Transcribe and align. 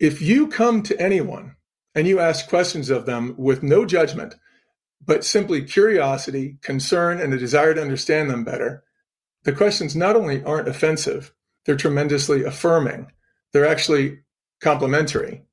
If 0.00 0.20
you 0.20 0.48
come 0.48 0.82
to 0.84 1.00
anyone 1.00 1.56
and 1.94 2.06
you 2.06 2.18
ask 2.18 2.48
questions 2.48 2.90
of 2.90 3.06
them 3.06 3.34
with 3.38 3.62
no 3.62 3.84
judgment, 3.84 4.34
but 5.04 5.24
simply 5.24 5.62
curiosity, 5.62 6.56
concern, 6.62 7.20
and 7.20 7.32
a 7.32 7.38
desire 7.38 7.74
to 7.74 7.82
understand 7.82 8.30
them 8.30 8.44
better, 8.44 8.84
the 9.44 9.52
questions 9.52 9.94
not 9.94 10.16
only 10.16 10.42
aren't 10.42 10.68
offensive, 10.68 11.32
they're 11.64 11.76
tremendously 11.76 12.42
affirming. 12.44 13.12
They're 13.52 13.66
actually 13.68 14.20
complimentary. 14.60 15.44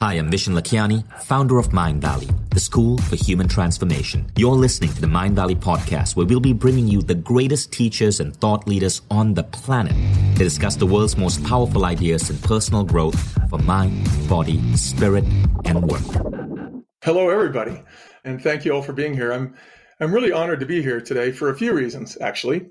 Hi, 0.00 0.14
I'm 0.14 0.30
Vishen 0.30 0.54
Lakhiani, 0.56 1.02
founder 1.22 1.58
of 1.58 1.70
Mindvalley, 1.70 2.32
the 2.50 2.60
school 2.60 2.98
for 2.98 3.16
human 3.16 3.48
transformation. 3.48 4.30
You're 4.36 4.52
listening 4.52 4.92
to 4.92 5.00
the 5.00 5.08
Mindvalley 5.08 5.56
podcast, 5.56 6.14
where 6.14 6.24
we'll 6.24 6.38
be 6.38 6.52
bringing 6.52 6.86
you 6.86 7.02
the 7.02 7.16
greatest 7.16 7.72
teachers 7.72 8.20
and 8.20 8.36
thought 8.36 8.68
leaders 8.68 9.02
on 9.10 9.34
the 9.34 9.42
planet 9.42 9.96
to 10.36 10.44
discuss 10.44 10.76
the 10.76 10.86
world's 10.86 11.16
most 11.16 11.42
powerful 11.42 11.84
ideas 11.84 12.30
in 12.30 12.38
personal 12.38 12.84
growth 12.84 13.18
for 13.50 13.58
mind, 13.58 14.08
body, 14.28 14.62
spirit, 14.76 15.24
and 15.64 15.82
work. 15.90 16.84
Hello, 17.02 17.28
everybody, 17.28 17.82
and 18.22 18.40
thank 18.40 18.64
you 18.64 18.70
all 18.70 18.82
for 18.82 18.92
being 18.92 19.14
here. 19.14 19.32
I'm 19.32 19.56
I'm 19.98 20.14
really 20.14 20.30
honored 20.30 20.60
to 20.60 20.66
be 20.66 20.80
here 20.80 21.00
today 21.00 21.32
for 21.32 21.50
a 21.50 21.56
few 21.56 21.72
reasons, 21.72 22.16
actually. 22.20 22.68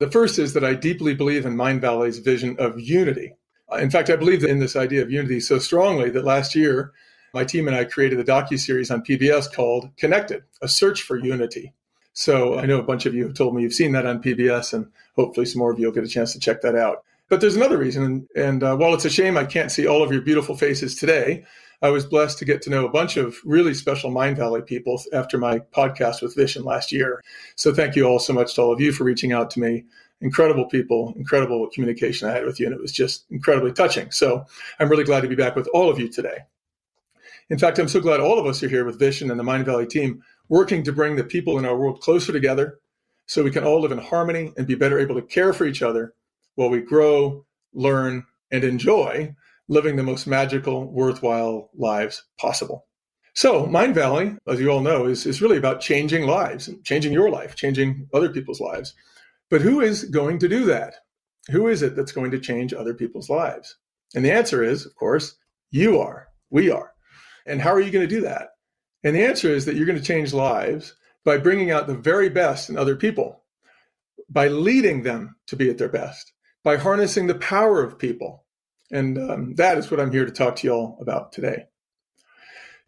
The 0.00 0.10
first 0.10 0.38
is 0.38 0.52
that 0.52 0.64
I 0.64 0.74
deeply 0.74 1.14
believe 1.14 1.46
in 1.46 1.56
Mindvalley's 1.56 2.18
vision 2.18 2.56
of 2.58 2.78
unity 2.78 3.37
in 3.76 3.90
fact, 3.90 4.10
I 4.10 4.16
believe 4.16 4.44
in 4.44 4.58
this 4.58 4.76
idea 4.76 5.02
of 5.02 5.10
unity 5.10 5.40
so 5.40 5.58
strongly 5.58 6.10
that 6.10 6.24
last 6.24 6.54
year, 6.54 6.92
my 7.34 7.44
team 7.44 7.68
and 7.68 7.76
I 7.76 7.84
created 7.84 8.18
a 8.18 8.24
docu-series 8.24 8.90
on 8.90 9.02
PBS 9.02 9.52
called 9.52 9.90
Connected, 9.96 10.44
a 10.62 10.68
search 10.68 11.02
for 11.02 11.16
unity. 11.16 11.74
So 12.14 12.58
I 12.58 12.66
know 12.66 12.78
a 12.78 12.82
bunch 12.82 13.06
of 13.06 13.14
you 13.14 13.24
have 13.24 13.34
told 13.34 13.54
me 13.54 13.62
you've 13.62 13.74
seen 13.74 13.92
that 13.92 14.06
on 14.06 14.22
PBS, 14.22 14.72
and 14.72 14.88
hopefully 15.14 15.46
some 15.46 15.60
more 15.60 15.70
of 15.70 15.78
you 15.78 15.86
will 15.86 15.94
get 15.94 16.04
a 16.04 16.08
chance 16.08 16.32
to 16.32 16.40
check 16.40 16.62
that 16.62 16.74
out. 16.74 17.04
But 17.28 17.40
there's 17.40 17.56
another 17.56 17.76
reason, 17.76 18.26
and 18.34 18.62
uh, 18.62 18.76
while 18.76 18.94
it's 18.94 19.04
a 19.04 19.10
shame 19.10 19.36
I 19.36 19.44
can't 19.44 19.70
see 19.70 19.86
all 19.86 20.02
of 20.02 20.10
your 20.10 20.22
beautiful 20.22 20.56
faces 20.56 20.96
today, 20.96 21.44
I 21.80 21.90
was 21.90 22.06
blessed 22.06 22.38
to 22.38 22.44
get 22.44 22.62
to 22.62 22.70
know 22.70 22.86
a 22.86 22.90
bunch 22.90 23.16
of 23.16 23.36
really 23.44 23.74
special 23.74 24.10
Mindvalley 24.10 24.66
people 24.66 25.00
after 25.12 25.38
my 25.38 25.60
podcast 25.60 26.22
with 26.22 26.34
Vishen 26.34 26.64
last 26.64 26.90
year. 26.90 27.22
So 27.54 27.72
thank 27.72 27.94
you 27.94 28.04
all 28.04 28.18
so 28.18 28.32
much 28.32 28.54
to 28.54 28.62
all 28.62 28.72
of 28.72 28.80
you 28.80 28.90
for 28.90 29.04
reaching 29.04 29.32
out 29.32 29.50
to 29.52 29.60
me 29.60 29.84
incredible 30.20 30.66
people, 30.66 31.14
incredible 31.16 31.68
communication 31.72 32.28
I 32.28 32.32
had 32.32 32.44
with 32.44 32.58
you, 32.58 32.66
and 32.66 32.74
it 32.74 32.80
was 32.80 32.92
just 32.92 33.24
incredibly 33.30 33.72
touching. 33.72 34.10
So 34.10 34.44
I'm 34.78 34.88
really 34.88 35.04
glad 35.04 35.20
to 35.22 35.28
be 35.28 35.36
back 35.36 35.56
with 35.56 35.68
all 35.68 35.88
of 35.88 35.98
you 35.98 36.08
today. 36.08 36.38
In 37.50 37.58
fact, 37.58 37.78
I'm 37.78 37.88
so 37.88 38.00
glad 38.00 38.20
all 38.20 38.38
of 38.38 38.46
us 38.46 38.62
are 38.62 38.68
here 38.68 38.84
with 38.84 39.00
Vishen 39.00 39.30
and 39.30 39.40
the 39.40 39.44
Mindvalley 39.44 39.88
team 39.88 40.22
working 40.48 40.82
to 40.84 40.92
bring 40.92 41.16
the 41.16 41.24
people 41.24 41.58
in 41.58 41.64
our 41.64 41.76
world 41.76 42.00
closer 42.00 42.32
together 42.32 42.78
so 43.26 43.42
we 43.42 43.50
can 43.50 43.64
all 43.64 43.80
live 43.80 43.92
in 43.92 43.98
harmony 43.98 44.52
and 44.56 44.66
be 44.66 44.74
better 44.74 44.98
able 44.98 45.14
to 45.14 45.22
care 45.22 45.52
for 45.52 45.66
each 45.66 45.82
other 45.82 46.14
while 46.56 46.70
we 46.70 46.80
grow, 46.80 47.44
learn, 47.72 48.24
and 48.50 48.64
enjoy 48.64 49.34
living 49.68 49.96
the 49.96 50.02
most 50.02 50.26
magical, 50.26 50.90
worthwhile 50.90 51.70
lives 51.74 52.24
possible. 52.38 52.86
So, 53.34 53.66
Mindvalley, 53.66 54.36
as 54.48 54.58
you 54.58 54.70
all 54.70 54.80
know, 54.80 55.06
is, 55.06 55.26
is 55.26 55.40
really 55.40 55.58
about 55.58 55.80
changing 55.80 56.26
lives, 56.26 56.70
changing 56.82 57.12
your 57.12 57.30
life, 57.30 57.54
changing 57.54 58.08
other 58.12 58.30
people's 58.30 58.60
lives. 58.60 58.94
But 59.50 59.62
who 59.62 59.80
is 59.80 60.04
going 60.04 60.38
to 60.40 60.48
do 60.48 60.64
that? 60.66 60.94
Who 61.50 61.68
is 61.68 61.82
it 61.82 61.96
that's 61.96 62.12
going 62.12 62.30
to 62.32 62.40
change 62.40 62.74
other 62.74 62.94
people's 62.94 63.30
lives? 63.30 63.76
And 64.14 64.24
the 64.24 64.32
answer 64.32 64.62
is, 64.62 64.84
of 64.84 64.94
course, 64.94 65.36
you 65.70 65.98
are. 65.98 66.28
We 66.50 66.70
are. 66.70 66.92
And 67.46 67.60
how 67.60 67.70
are 67.70 67.80
you 67.80 67.90
going 67.90 68.06
to 68.06 68.14
do 68.14 68.22
that? 68.22 68.50
And 69.04 69.14
the 69.14 69.24
answer 69.24 69.48
is 69.48 69.64
that 69.64 69.76
you're 69.76 69.86
going 69.86 69.98
to 69.98 70.04
change 70.04 70.32
lives 70.32 70.94
by 71.24 71.38
bringing 71.38 71.70
out 71.70 71.86
the 71.86 71.94
very 71.94 72.28
best 72.28 72.68
in 72.68 72.76
other 72.76 72.96
people, 72.96 73.42
by 74.28 74.48
leading 74.48 75.02
them 75.02 75.36
to 75.46 75.56
be 75.56 75.70
at 75.70 75.78
their 75.78 75.88
best, 75.88 76.32
by 76.64 76.76
harnessing 76.76 77.26
the 77.26 77.34
power 77.34 77.82
of 77.82 77.98
people. 77.98 78.44
And 78.90 79.18
um, 79.18 79.54
that 79.54 79.78
is 79.78 79.90
what 79.90 80.00
I'm 80.00 80.12
here 80.12 80.24
to 80.24 80.32
talk 80.32 80.56
to 80.56 80.66
you 80.66 80.72
all 80.72 80.98
about 81.00 81.32
today. 81.32 81.66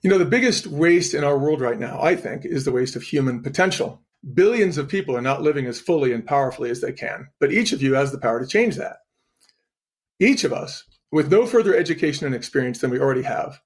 You 0.03 0.09
know, 0.09 0.19
the 0.19 0.25
biggest 0.25 0.67
waste 0.67 1.13
in 1.13 1.25
our 1.25 1.39
world 1.39 1.61
right 1.61 1.79
now, 1.79 2.01
I 2.03 2.17
think, 2.17 2.45
is 2.45 2.65
the 2.65 2.73
waste 2.73 2.97
of 2.97 3.03
human 3.03 3.43
potential. 3.43 4.03
Billions 4.35 4.77
of 4.77 4.89
people 4.89 5.17
are 5.17 5.23
not 5.23 5.43
living 5.43 5.67
as 5.67 5.81
fully 5.81 6.13
and 6.13 6.27
powerfully 6.27 6.71
as 6.71 6.81
they 6.81 6.93
can, 6.93 7.29
but 7.39 7.53
each 7.53 7.73
of 7.73 7.81
you 7.81 7.95
has 7.95 8.13
the 8.13 8.19
power 8.19 8.39
to 8.39 8.47
change 8.47 8.77
that. 8.77 8.99
Each 10.19 10.45
of 10.45 10.53
us, 10.53 10.85
with 11.11 11.31
no 11.31 11.47
further 11.47 11.75
education 11.75 12.27
and 12.27 12.35
experience 12.35 12.79
than 12.79 12.91
we 12.91 13.01
already 13.01 13.23
have, 13.23 13.61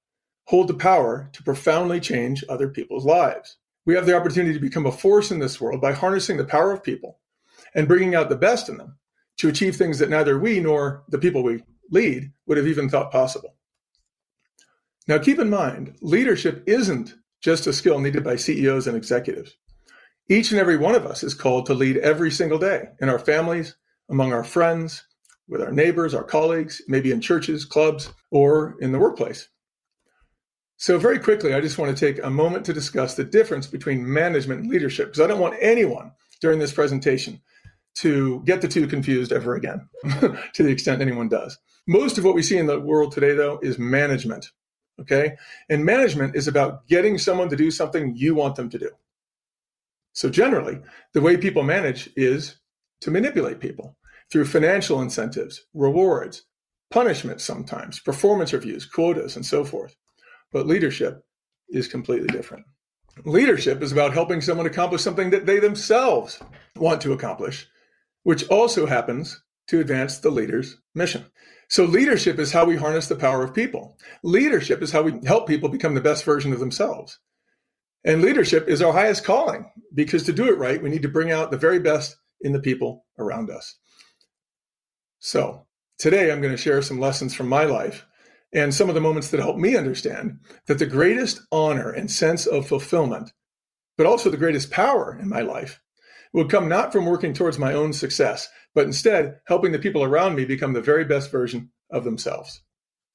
hold 0.44 0.68
the 0.68 0.74
power 0.74 1.28
to 1.32 1.42
profoundly 1.42 1.98
change 1.98 2.44
other 2.48 2.68
people's 2.68 3.04
lives. 3.04 3.56
We 3.84 3.94
have 3.94 4.06
the 4.06 4.16
opportunity 4.16 4.54
to 4.54 4.60
become 4.60 4.86
a 4.86 4.92
force 4.92 5.30
in 5.30 5.40
this 5.40 5.60
world 5.60 5.80
by 5.80 5.92
harnessing 5.92 6.36
the 6.36 6.44
power 6.44 6.70
of 6.70 6.84
people 6.84 7.18
and 7.74 7.88
bringing 7.88 8.14
out 8.14 8.28
the 8.28 8.36
best 8.36 8.68
in 8.68 8.76
them 8.76 8.96
to 9.38 9.48
achieve 9.48 9.74
things 9.74 9.98
that 9.98 10.10
neither 10.10 10.38
we 10.38 10.60
nor 10.60 11.02
the 11.08 11.18
people 11.18 11.42
we 11.42 11.64
lead 11.90 12.30
would 12.46 12.56
have 12.56 12.68
even 12.68 12.88
thought 12.88 13.10
possible. 13.10 13.56
Now, 15.08 15.18
keep 15.18 15.38
in 15.38 15.50
mind, 15.50 15.96
leadership 16.00 16.62
isn't 16.66 17.14
just 17.42 17.66
a 17.66 17.72
skill 17.72 17.98
needed 17.98 18.24
by 18.24 18.36
CEOs 18.36 18.86
and 18.86 18.96
executives. 18.96 19.56
Each 20.28 20.50
and 20.50 20.60
every 20.60 20.78
one 20.78 20.94
of 20.94 21.04
us 21.04 21.22
is 21.22 21.34
called 21.34 21.66
to 21.66 21.74
lead 21.74 21.98
every 21.98 22.30
single 22.30 22.58
day 22.58 22.88
in 23.00 23.08
our 23.10 23.18
families, 23.18 23.76
among 24.08 24.32
our 24.32 24.44
friends, 24.44 25.04
with 25.48 25.60
our 25.60 25.70
neighbors, 25.70 26.14
our 26.14 26.24
colleagues, 26.24 26.80
maybe 26.88 27.12
in 27.12 27.20
churches, 27.20 27.66
clubs, 27.66 28.10
or 28.30 28.76
in 28.80 28.92
the 28.92 28.98
workplace. 28.98 29.48
So, 30.76 30.98
very 30.98 31.18
quickly, 31.18 31.54
I 31.54 31.60
just 31.60 31.78
want 31.78 31.96
to 31.96 32.06
take 32.06 32.24
a 32.24 32.30
moment 32.30 32.64
to 32.66 32.72
discuss 32.72 33.14
the 33.14 33.24
difference 33.24 33.66
between 33.66 34.10
management 34.10 34.62
and 34.62 34.70
leadership, 34.70 35.08
because 35.08 35.20
I 35.20 35.26
don't 35.26 35.40
want 35.40 35.56
anyone 35.60 36.12
during 36.40 36.58
this 36.58 36.72
presentation 36.72 37.40
to 37.96 38.42
get 38.44 38.60
the 38.60 38.68
two 38.68 38.86
confused 38.86 39.30
ever 39.30 39.54
again, 39.54 39.88
to 40.54 40.62
the 40.62 40.70
extent 40.70 41.00
anyone 41.02 41.28
does. 41.28 41.58
Most 41.86 42.18
of 42.18 42.24
what 42.24 42.34
we 42.34 42.42
see 42.42 42.56
in 42.56 42.66
the 42.66 42.80
world 42.80 43.12
today, 43.12 43.34
though, 43.34 43.60
is 43.62 43.78
management. 43.78 44.50
Okay. 45.00 45.36
And 45.68 45.84
management 45.84 46.34
is 46.34 46.48
about 46.48 46.86
getting 46.86 47.18
someone 47.18 47.50
to 47.50 47.56
do 47.56 47.70
something 47.70 48.16
you 48.16 48.34
want 48.34 48.56
them 48.56 48.70
to 48.70 48.78
do. 48.78 48.90
So 50.14 50.30
generally, 50.30 50.80
the 51.12 51.20
way 51.20 51.36
people 51.36 51.62
manage 51.62 52.08
is 52.16 52.56
to 53.02 53.10
manipulate 53.10 53.60
people 53.60 53.96
through 54.32 54.46
financial 54.46 55.02
incentives, 55.02 55.66
rewards, 55.74 56.44
punishment 56.90 57.40
sometimes, 57.40 58.00
performance 58.00 58.52
reviews, 58.52 58.86
quotas, 58.86 59.36
and 59.36 59.44
so 59.44 59.64
forth. 59.64 59.94
But 60.52 60.66
leadership 60.66 61.24
is 61.68 61.88
completely 61.88 62.28
different. 62.28 62.64
Leadership 63.24 63.82
is 63.82 63.92
about 63.92 64.12
helping 64.12 64.40
someone 64.40 64.66
accomplish 64.66 65.02
something 65.02 65.30
that 65.30 65.46
they 65.46 65.58
themselves 65.58 66.40
want 66.76 67.00
to 67.02 67.12
accomplish, 67.12 67.68
which 68.22 68.48
also 68.48 68.86
happens 68.86 69.42
to 69.68 69.80
advance 69.80 70.18
the 70.18 70.30
leader's 70.30 70.76
mission. 70.94 71.24
So, 71.68 71.84
leadership 71.84 72.38
is 72.38 72.52
how 72.52 72.64
we 72.64 72.76
harness 72.76 73.08
the 73.08 73.16
power 73.16 73.42
of 73.42 73.54
people. 73.54 73.98
Leadership 74.22 74.82
is 74.82 74.92
how 74.92 75.02
we 75.02 75.14
help 75.26 75.48
people 75.48 75.68
become 75.68 75.94
the 75.94 76.00
best 76.00 76.24
version 76.24 76.52
of 76.52 76.60
themselves. 76.60 77.18
And 78.04 78.20
leadership 78.20 78.68
is 78.68 78.82
our 78.82 78.92
highest 78.92 79.24
calling 79.24 79.70
because 79.94 80.24
to 80.24 80.32
do 80.32 80.46
it 80.46 80.58
right, 80.58 80.82
we 80.82 80.90
need 80.90 81.02
to 81.02 81.08
bring 81.08 81.32
out 81.32 81.50
the 81.50 81.56
very 81.56 81.78
best 81.78 82.16
in 82.42 82.52
the 82.52 82.60
people 82.60 83.06
around 83.18 83.50
us. 83.50 83.76
So, 85.20 85.66
today 85.98 86.30
I'm 86.30 86.42
going 86.42 86.52
to 86.52 86.62
share 86.62 86.82
some 86.82 87.00
lessons 87.00 87.34
from 87.34 87.48
my 87.48 87.64
life 87.64 88.04
and 88.52 88.74
some 88.74 88.90
of 88.90 88.94
the 88.94 89.00
moments 89.00 89.30
that 89.30 89.40
helped 89.40 89.58
me 89.58 89.74
understand 89.76 90.38
that 90.66 90.78
the 90.78 90.86
greatest 90.86 91.40
honor 91.50 91.90
and 91.90 92.10
sense 92.10 92.46
of 92.46 92.68
fulfillment, 92.68 93.32
but 93.96 94.06
also 94.06 94.28
the 94.28 94.36
greatest 94.36 94.70
power 94.70 95.18
in 95.20 95.28
my 95.28 95.40
life, 95.40 95.80
would 96.34 96.50
come 96.50 96.68
not 96.68 96.92
from 96.92 97.06
working 97.06 97.32
towards 97.32 97.58
my 97.58 97.72
own 97.72 97.92
success, 97.92 98.48
but 98.74 98.84
instead 98.84 99.40
helping 99.46 99.72
the 99.72 99.78
people 99.78 100.02
around 100.02 100.34
me 100.34 100.44
become 100.44 100.74
the 100.74 100.82
very 100.82 101.04
best 101.04 101.30
version 101.30 101.70
of 101.90 102.04
themselves. 102.04 102.60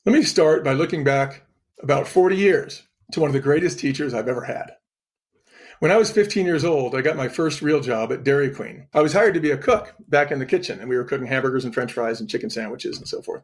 Let 0.05 0.13
me 0.13 0.23
start 0.23 0.63
by 0.63 0.73
looking 0.73 1.03
back 1.03 1.43
about 1.83 2.07
40 2.07 2.35
years 2.35 2.83
to 3.11 3.19
one 3.19 3.29
of 3.29 3.33
the 3.33 3.39
greatest 3.39 3.79
teachers 3.79 4.13
I've 4.13 4.27
ever 4.27 4.43
had. 4.43 4.71
When 5.79 5.91
I 5.91 5.97
was 5.97 6.11
15 6.11 6.45
years 6.45 6.65
old, 6.65 6.93
I 6.93 7.01
got 7.01 7.15
my 7.15 7.29
first 7.29 7.61
real 7.61 7.79
job 7.79 8.11
at 8.11 8.25
Dairy 8.25 8.49
Queen. 8.49 8.87
I 8.93 9.01
was 9.01 9.13
hired 9.13 9.33
to 9.35 9.39
be 9.39 9.51
a 9.51 9.57
cook 9.57 9.95
back 10.09 10.29
in 10.29 10.39
the 10.39 10.45
kitchen, 10.45 10.79
and 10.79 10.89
we 10.89 10.97
were 10.97 11.05
cooking 11.05 11.27
hamburgers 11.27 11.63
and 11.63 11.73
french 11.73 11.93
fries 11.93 12.19
and 12.19 12.29
chicken 12.29 12.49
sandwiches 12.49 12.97
and 12.97 13.07
so 13.07 13.21
forth. 13.21 13.43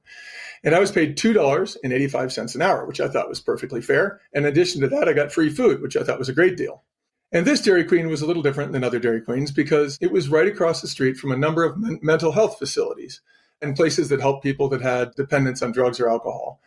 And 0.62 0.76
I 0.76 0.80
was 0.80 0.92
paid 0.92 1.18
$2.85 1.18 2.56
an 2.56 2.62
hour, 2.62 2.86
which 2.86 3.00
I 3.00 3.08
thought 3.08 3.30
was 3.30 3.40
perfectly 3.40 3.82
fair. 3.82 4.20
And 4.34 4.46
in 4.46 4.52
addition 4.52 4.82
to 4.82 4.90
that, 4.90 5.08
I 5.08 5.14
got 5.14 5.32
free 5.32 5.50
food, 5.50 5.82
which 5.82 5.96
I 5.96 6.04
thought 6.04 6.20
was 6.20 6.28
a 6.28 6.34
great 6.34 6.58
deal. 6.58 6.84
And 7.32 7.46
this 7.46 7.62
Dairy 7.62 7.86
Queen 7.86 8.10
was 8.10 8.22
a 8.22 8.26
little 8.26 8.44
different 8.44 8.74
than 8.74 8.84
other 8.84 9.00
Dairy 9.00 9.22
Queens 9.22 9.52
because 9.52 9.98
it 10.02 10.12
was 10.12 10.28
right 10.28 10.48
across 10.48 10.82
the 10.82 10.88
street 10.88 11.16
from 11.16 11.32
a 11.32 11.38
number 11.38 11.64
of 11.64 11.78
men- 11.78 12.00
mental 12.02 12.34
health 12.34 12.60
facilities 12.60 13.22
and 13.62 13.76
places 13.76 14.10
that 14.10 14.20
helped 14.20 14.44
people 14.44 14.68
that 14.70 14.82
had 14.82 15.16
dependence 15.16 15.62
on 15.62 15.72
drugs 15.72 16.00
or 16.00 16.10
alcohol. 16.10 16.60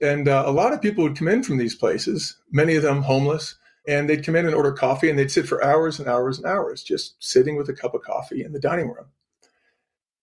And 0.00 0.28
uh, 0.28 0.44
a 0.46 0.52
lot 0.52 0.72
of 0.72 0.82
people 0.82 1.04
would 1.04 1.16
come 1.16 1.28
in 1.28 1.42
from 1.42 1.56
these 1.56 1.74
places, 1.74 2.36
many 2.50 2.74
of 2.76 2.82
them 2.82 3.02
homeless, 3.02 3.56
and 3.88 4.08
they'd 4.08 4.24
come 4.24 4.36
in 4.36 4.46
and 4.46 4.54
order 4.54 4.72
coffee 4.72 5.08
and 5.08 5.18
they'd 5.18 5.30
sit 5.30 5.46
for 5.46 5.64
hours 5.64 5.98
and 5.98 6.08
hours 6.08 6.38
and 6.38 6.46
hours 6.46 6.82
just 6.82 7.16
sitting 7.20 7.56
with 7.56 7.68
a 7.68 7.72
cup 7.72 7.94
of 7.94 8.02
coffee 8.02 8.44
in 8.44 8.52
the 8.52 8.60
dining 8.60 8.88
room. 8.88 9.06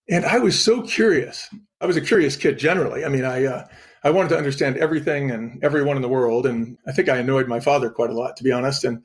And 0.08 0.24
I 0.24 0.38
was 0.38 0.58
so 0.62 0.82
curious. 0.82 1.48
I 1.80 1.86
was 1.86 1.96
a 1.96 2.02
curious 2.02 2.36
kid 2.36 2.58
generally. 2.58 3.04
I 3.04 3.08
mean, 3.08 3.24
I 3.24 3.44
uh, 3.44 3.66
I 4.02 4.10
wanted 4.10 4.28
to 4.30 4.38
understand 4.38 4.76
everything 4.76 5.30
and 5.30 5.62
everyone 5.64 5.96
in 5.96 6.02
the 6.02 6.08
world, 6.08 6.44
and 6.44 6.76
I 6.86 6.92
think 6.92 7.08
I 7.08 7.16
annoyed 7.16 7.48
my 7.48 7.58
father 7.58 7.88
quite 7.88 8.10
a 8.10 8.14
lot, 8.14 8.36
to 8.36 8.44
be 8.44 8.52
honest, 8.52 8.84
and 8.84 9.02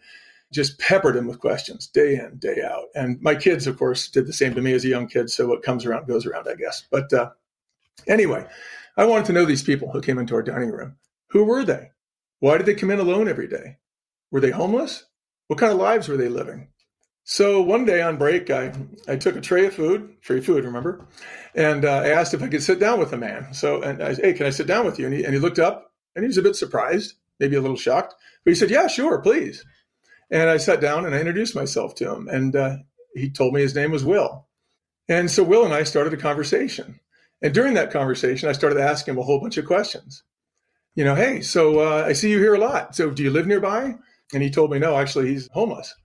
just 0.51 0.77
peppered 0.77 1.15
him 1.15 1.25
with 1.25 1.39
questions 1.39 1.88
day 1.88 2.15
in, 2.15 2.38
day 2.38 2.62
out. 2.62 2.88
And 2.95 3.22
my 3.22 3.36
kids, 3.36 3.65
of 3.65 3.77
course, 3.77 4.10
did 4.10 4.27
the 4.27 4.33
same 4.33 4.54
to 4.56 4.62
me 4.62 4.74
as 4.74 4.83
a 4.83 4.89
young 4.89 5.07
kid. 5.07 5.30
So 5.30 5.48
what 5.48 5.63
comes 5.63 5.86
around 5.86 6.07
goes 6.07 6.25
around, 6.25 6.48
I 6.50 6.56
guess. 6.56 6.83
But 6.92 7.13
uh, 7.13 7.30
anyway, 8.07 8.45
I 9.00 9.06
wanted 9.06 9.28
to 9.28 9.31
know 9.31 9.46
these 9.46 9.63
people 9.63 9.90
who 9.90 10.01
came 10.01 10.19
into 10.19 10.36
our 10.36 10.44
dining 10.44 10.72
room. 10.72 10.98
Who 11.30 11.46
were 11.46 11.63
they? 11.63 11.92
Why 12.40 12.57
did 12.57 12.66
they 12.66 12.75
come 12.75 12.92
in 12.92 13.00
alone 13.00 13.30
every 13.30 13.48
day? 13.48 13.78
Were 14.30 14.42
they 14.42 14.50
homeless? 14.51 15.06
What 15.48 15.57
kind 15.57 15.72
of 15.72 15.80
lives 15.80 16.10
were 16.10 16.18
they 16.18 16.28
living? 16.28 16.68
So 17.24 17.62
one 17.62 17.86
day 17.86 18.01
on 18.01 18.18
break, 18.18 18.50
I, 18.50 18.74
I 19.07 19.16
took 19.16 19.38
a 19.38 19.42
tray 19.42 19.68
of 19.68 19.74
food, 19.74 20.18
free 20.19 20.42
food, 20.42 20.66
remember? 20.66 21.07
And 21.56 21.86
uh, 21.86 22.01
I 22.04 22.10
asked 22.10 22.34
if 22.34 22.44
I 22.44 22.50
could 22.50 22.62
sit 22.62 22.78
down 22.78 23.00
with 23.00 23.13
a 23.13 23.18
man. 23.18 23.54
So, 23.54 23.81
and 23.81 24.04
I 24.04 24.16
said, 24.16 24.25
hey, 24.25 24.34
can 24.34 24.48
I 24.48 24.50
sit 24.50 24.68
down 24.68 24.86
with 24.86 25.00
you? 25.00 25.06
And 25.06 25.13
he, 25.13 25.24
and 25.24 25.34
he 25.34 25.40
looked 25.40 25.60
up 25.60 25.94
and 26.18 26.24
he 26.24 26.28
was 26.28 26.38
a 26.38 26.42
bit 26.42 26.57
surprised, 26.57 27.13
maybe 27.40 27.56
a 27.56 27.62
little 27.62 27.78
shocked. 27.78 28.16
But 28.44 28.51
he 28.51 28.56
said, 28.56 28.69
yeah, 28.69 28.88
sure, 28.88 29.22
please. 29.22 29.63
And 30.30 30.50
I 30.50 30.57
sat 30.57 30.81
down 30.81 31.06
and 31.06 31.16
I 31.16 31.19
introduced 31.19 31.56
myself 31.56 31.96
to 31.96 32.13
him. 32.13 32.28
And 32.28 32.54
uh, 32.54 32.75
he 33.16 33.30
told 33.30 33.54
me 33.54 33.62
his 33.62 33.75
name 33.75 33.92
was 33.92 34.04
Will. 34.04 34.46
And 35.07 35.31
so 35.31 35.42
Will 35.42 35.63
and 35.63 35.74
I 35.74 35.84
started 35.84 36.13
a 36.13 36.18
conversation. 36.18 37.00
And 37.41 37.53
during 37.53 37.74
that 37.75 37.91
conversation, 37.91 38.50
I 38.50 38.53
started 38.53 38.80
asking 38.80 39.13
him 39.13 39.19
a 39.19 39.24
whole 39.24 39.39
bunch 39.39 39.57
of 39.57 39.65
questions. 39.65 40.24
You 40.95 41.06
know, 41.06 41.15
hey, 41.15 41.41
so 41.41 41.80
uh, 41.80 42.03
I 42.06 42.13
see 42.13 42.30
you 42.31 42.39
here 42.39 42.56
a 42.56 42.59
lot. 42.59 42.95
So 42.95 43.09
do 43.09 43.24
you 43.24 43.30
live 43.30 43.47
nearby? 43.47 43.95
And 44.33 44.44
he 44.44 44.50
told 44.50 44.71
me, 44.71 44.80
no, 44.80 44.97
actually, 44.97 45.30
he's 45.30 45.47
homeless. 45.51 45.95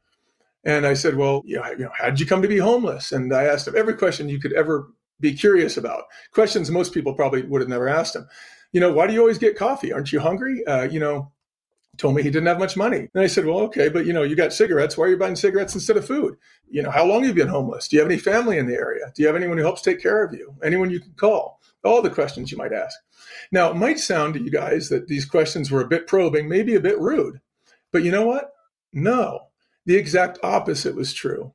And 0.64 0.86
I 0.86 0.94
said, 0.94 1.16
well, 1.16 1.42
you 1.44 1.56
know, 1.56 1.90
how 1.98 2.10
did 2.10 2.20
you 2.20 2.26
come 2.26 2.42
to 2.42 2.48
be 2.48 2.58
homeless? 2.58 3.12
And 3.12 3.34
I 3.34 3.44
asked 3.44 3.66
him 3.66 3.76
every 3.76 3.94
question 3.94 4.28
you 4.28 4.40
could 4.40 4.52
ever 4.52 4.88
be 5.20 5.34
curious 5.34 5.76
about. 5.76 6.04
Questions 6.32 6.70
most 6.70 6.94
people 6.94 7.14
probably 7.14 7.42
would 7.42 7.60
have 7.60 7.68
never 7.68 7.88
asked 7.88 8.16
him. 8.16 8.26
You 8.72 8.80
know, 8.80 8.92
why 8.92 9.06
do 9.06 9.12
you 9.12 9.20
always 9.20 9.38
get 9.38 9.56
coffee? 9.56 9.92
Aren't 9.92 10.12
you 10.12 10.20
hungry? 10.20 10.64
Uh, 10.66 10.84
you 10.84 11.00
know, 11.00 11.32
told 11.96 12.14
me 12.14 12.22
he 12.22 12.30
didn't 12.30 12.46
have 12.46 12.58
much 12.58 12.76
money. 12.76 13.08
And 13.14 13.22
I 13.22 13.26
said, 13.26 13.44
well, 13.44 13.60
okay, 13.60 13.88
but 13.88 14.06
you 14.06 14.12
know, 14.12 14.22
you 14.22 14.36
got 14.36 14.52
cigarettes. 14.52 14.96
Why 14.96 15.06
are 15.06 15.10
you 15.10 15.16
buying 15.16 15.36
cigarettes 15.36 15.74
instead 15.74 15.96
of 15.96 16.06
food? 16.06 16.36
You 16.70 16.82
know, 16.82 16.90
how 16.90 17.04
long 17.04 17.24
have 17.24 17.36
you 17.36 17.44
been 17.44 17.52
homeless? 17.52 17.88
Do 17.88 17.96
you 17.96 18.02
have 18.02 18.10
any 18.10 18.20
family 18.20 18.58
in 18.58 18.66
the 18.66 18.74
area? 18.74 19.12
Do 19.14 19.22
you 19.22 19.26
have 19.26 19.36
anyone 19.36 19.58
who 19.58 19.64
helps 19.64 19.82
take 19.82 20.00
care 20.00 20.24
of 20.24 20.32
you? 20.32 20.54
Anyone 20.62 20.90
you 20.90 21.00
can 21.00 21.12
call? 21.12 21.60
All 21.84 22.00
the 22.00 22.10
questions 22.10 22.50
you 22.50 22.58
might 22.58 22.72
ask. 22.72 22.98
Now, 23.52 23.70
it 23.70 23.76
might 23.76 23.98
sound 23.98 24.34
to 24.34 24.42
you 24.42 24.50
guys 24.50 24.88
that 24.88 25.06
these 25.06 25.24
questions 25.24 25.70
were 25.70 25.82
a 25.82 25.88
bit 25.88 26.06
probing, 26.06 26.48
maybe 26.48 26.74
a 26.74 26.80
bit 26.80 26.98
rude, 26.98 27.40
but 27.92 28.02
you 28.02 28.10
know 28.10 28.26
what? 28.26 28.52
No, 28.92 29.48
the 29.86 29.96
exact 29.96 30.38
opposite 30.42 30.94
was 30.94 31.12
true. 31.12 31.52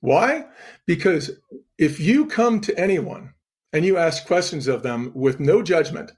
Why? 0.00 0.46
Because 0.86 1.30
if 1.76 2.00
you 2.00 2.26
come 2.26 2.60
to 2.62 2.78
anyone 2.78 3.34
and 3.72 3.84
you 3.84 3.96
ask 3.96 4.26
questions 4.26 4.68
of 4.68 4.82
them 4.82 5.12
with 5.14 5.40
no 5.40 5.62
judgment, 5.62 6.12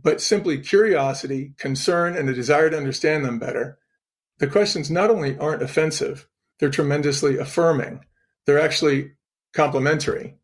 but 0.00 0.20
simply 0.20 0.58
curiosity, 0.58 1.52
concern, 1.58 2.16
and 2.16 2.28
a 2.28 2.34
desire 2.34 2.70
to 2.70 2.76
understand 2.76 3.24
them 3.24 3.38
better, 3.38 3.78
the 4.38 4.46
questions 4.46 4.90
not 4.90 5.10
only 5.10 5.36
aren't 5.38 5.62
offensive, 5.62 6.28
they're 6.58 6.70
tremendously 6.70 7.38
affirming. 7.38 8.04
They're 8.46 8.60
actually 8.60 9.12
complimentary. 9.52 10.36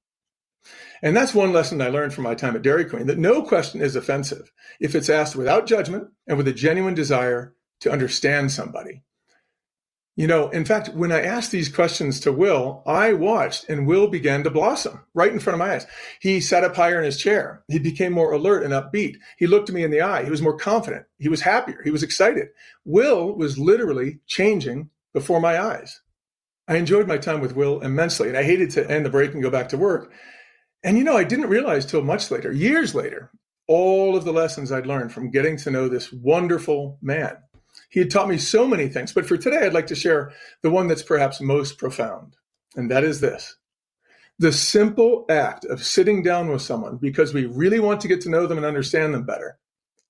And 1.02 1.16
that's 1.16 1.34
one 1.34 1.52
lesson 1.52 1.80
I 1.82 1.88
learned 1.88 2.14
from 2.14 2.24
my 2.24 2.34
time 2.34 2.56
at 2.56 2.62
Dairy 2.62 2.84
Queen 2.84 3.06
that 3.06 3.18
no 3.18 3.42
question 3.42 3.80
is 3.80 3.94
offensive 3.94 4.50
if 4.80 4.94
it's 4.94 5.10
asked 5.10 5.36
without 5.36 5.66
judgment 5.66 6.08
and 6.26 6.36
with 6.38 6.48
a 6.48 6.52
genuine 6.52 6.94
desire 6.94 7.54
to 7.80 7.92
understand 7.92 8.50
somebody. 8.50 9.02
You 10.16 10.28
know, 10.28 10.48
in 10.50 10.64
fact, 10.64 10.90
when 10.90 11.10
I 11.10 11.22
asked 11.22 11.50
these 11.50 11.68
questions 11.68 12.20
to 12.20 12.32
Will, 12.32 12.84
I 12.86 13.12
watched 13.12 13.68
and 13.68 13.84
Will 13.84 14.06
began 14.06 14.44
to 14.44 14.50
blossom 14.50 15.00
right 15.12 15.32
in 15.32 15.40
front 15.40 15.54
of 15.54 15.66
my 15.66 15.74
eyes. 15.74 15.86
He 16.20 16.40
sat 16.40 16.62
up 16.62 16.76
higher 16.76 16.98
in 16.98 17.04
his 17.04 17.16
chair. 17.16 17.64
He 17.66 17.80
became 17.80 18.12
more 18.12 18.30
alert 18.30 18.62
and 18.62 18.72
upbeat. 18.72 19.16
He 19.38 19.48
looked 19.48 19.72
me 19.72 19.82
in 19.82 19.90
the 19.90 20.02
eye. 20.02 20.22
He 20.22 20.30
was 20.30 20.42
more 20.42 20.56
confident. 20.56 21.06
He 21.18 21.28
was 21.28 21.40
happier. 21.40 21.80
He 21.82 21.90
was 21.90 22.04
excited. 22.04 22.48
Will 22.84 23.34
was 23.36 23.58
literally 23.58 24.20
changing 24.26 24.88
before 25.12 25.40
my 25.40 25.60
eyes. 25.60 26.00
I 26.68 26.76
enjoyed 26.76 27.08
my 27.08 27.18
time 27.18 27.40
with 27.40 27.56
Will 27.56 27.80
immensely, 27.80 28.28
and 28.28 28.38
I 28.38 28.44
hated 28.44 28.70
to 28.70 28.88
end 28.88 29.04
the 29.04 29.10
break 29.10 29.34
and 29.34 29.42
go 29.42 29.50
back 29.50 29.68
to 29.70 29.76
work. 29.76 30.12
And 30.84 30.96
you 30.96 31.02
know, 31.02 31.16
I 31.16 31.24
didn't 31.24 31.48
realize 31.48 31.84
till 31.84 32.02
much 32.02 32.30
later, 32.30 32.52
years 32.52 32.94
later, 32.94 33.32
all 33.66 34.16
of 34.16 34.24
the 34.24 34.32
lessons 34.32 34.70
I'd 34.70 34.86
learned 34.86 35.12
from 35.12 35.30
getting 35.30 35.56
to 35.58 35.70
know 35.70 35.88
this 35.88 36.12
wonderful 36.12 36.98
man. 37.02 37.36
He 37.94 38.00
had 38.00 38.10
taught 38.10 38.28
me 38.28 38.38
so 38.38 38.66
many 38.66 38.88
things, 38.88 39.12
but 39.12 39.24
for 39.24 39.36
today, 39.36 39.58
I'd 39.58 39.72
like 39.72 39.86
to 39.86 39.94
share 39.94 40.32
the 40.62 40.70
one 40.70 40.88
that's 40.88 41.04
perhaps 41.04 41.40
most 41.40 41.78
profound, 41.78 42.34
and 42.74 42.90
that 42.90 43.04
is 43.04 43.20
this. 43.20 43.54
The 44.40 44.50
simple 44.50 45.24
act 45.28 45.64
of 45.66 45.80
sitting 45.80 46.20
down 46.20 46.48
with 46.48 46.60
someone 46.60 46.96
because 46.96 47.32
we 47.32 47.46
really 47.46 47.78
want 47.78 48.00
to 48.00 48.08
get 48.08 48.20
to 48.22 48.30
know 48.30 48.48
them 48.48 48.58
and 48.58 48.66
understand 48.66 49.14
them 49.14 49.22
better 49.22 49.58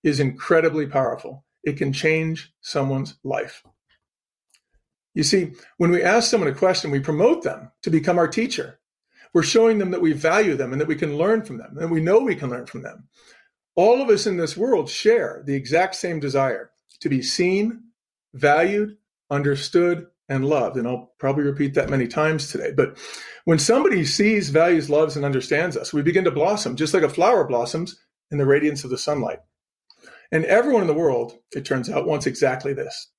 is 0.02 0.18
incredibly 0.18 0.86
powerful. 0.86 1.44
It 1.62 1.76
can 1.76 1.92
change 1.92 2.54
someone's 2.62 3.18
life. 3.22 3.62
You 5.12 5.22
see, 5.22 5.52
when 5.76 5.90
we 5.90 6.02
ask 6.02 6.30
someone 6.30 6.48
a 6.48 6.54
question, 6.54 6.90
we 6.90 7.00
promote 7.00 7.42
them 7.42 7.70
to 7.82 7.90
become 7.90 8.16
our 8.16 8.28
teacher. 8.28 8.80
We're 9.34 9.42
showing 9.42 9.76
them 9.76 9.90
that 9.90 10.00
we 10.00 10.14
value 10.14 10.56
them 10.56 10.72
and 10.72 10.80
that 10.80 10.88
we 10.88 10.96
can 10.96 11.18
learn 11.18 11.42
from 11.42 11.58
them, 11.58 11.76
and 11.78 11.90
we 11.90 12.00
know 12.00 12.20
we 12.20 12.34
can 12.34 12.48
learn 12.48 12.64
from 12.64 12.80
them. 12.80 13.08
All 13.74 14.00
of 14.00 14.08
us 14.08 14.26
in 14.26 14.38
this 14.38 14.56
world 14.56 14.88
share 14.88 15.42
the 15.44 15.54
exact 15.54 15.96
same 15.96 16.18
desire 16.18 16.70
to 17.00 17.08
be 17.08 17.22
seen, 17.22 17.84
valued, 18.32 18.96
understood, 19.30 20.06
and 20.28 20.44
loved. 20.46 20.76
And 20.76 20.88
I'll 20.88 21.12
probably 21.18 21.44
repeat 21.44 21.74
that 21.74 21.90
many 21.90 22.06
times 22.06 22.50
today. 22.50 22.72
But 22.74 22.98
when 23.44 23.58
somebody 23.58 24.04
sees, 24.04 24.50
values, 24.50 24.88
loves, 24.88 25.16
and 25.16 25.24
understands 25.24 25.76
us, 25.76 25.92
we 25.92 26.02
begin 26.02 26.24
to 26.24 26.30
blossom 26.30 26.76
just 26.76 26.94
like 26.94 27.02
a 27.02 27.08
flower 27.08 27.46
blossoms 27.46 27.98
in 28.30 28.38
the 28.38 28.46
radiance 28.46 28.84
of 28.84 28.90
the 28.90 28.98
sunlight. 28.98 29.40
And 30.32 30.44
everyone 30.46 30.82
in 30.82 30.88
the 30.88 30.94
world, 30.94 31.38
it 31.52 31.64
turns 31.64 31.90
out, 31.90 32.06
wants 32.06 32.26
exactly 32.26 32.72
this. 32.72 33.10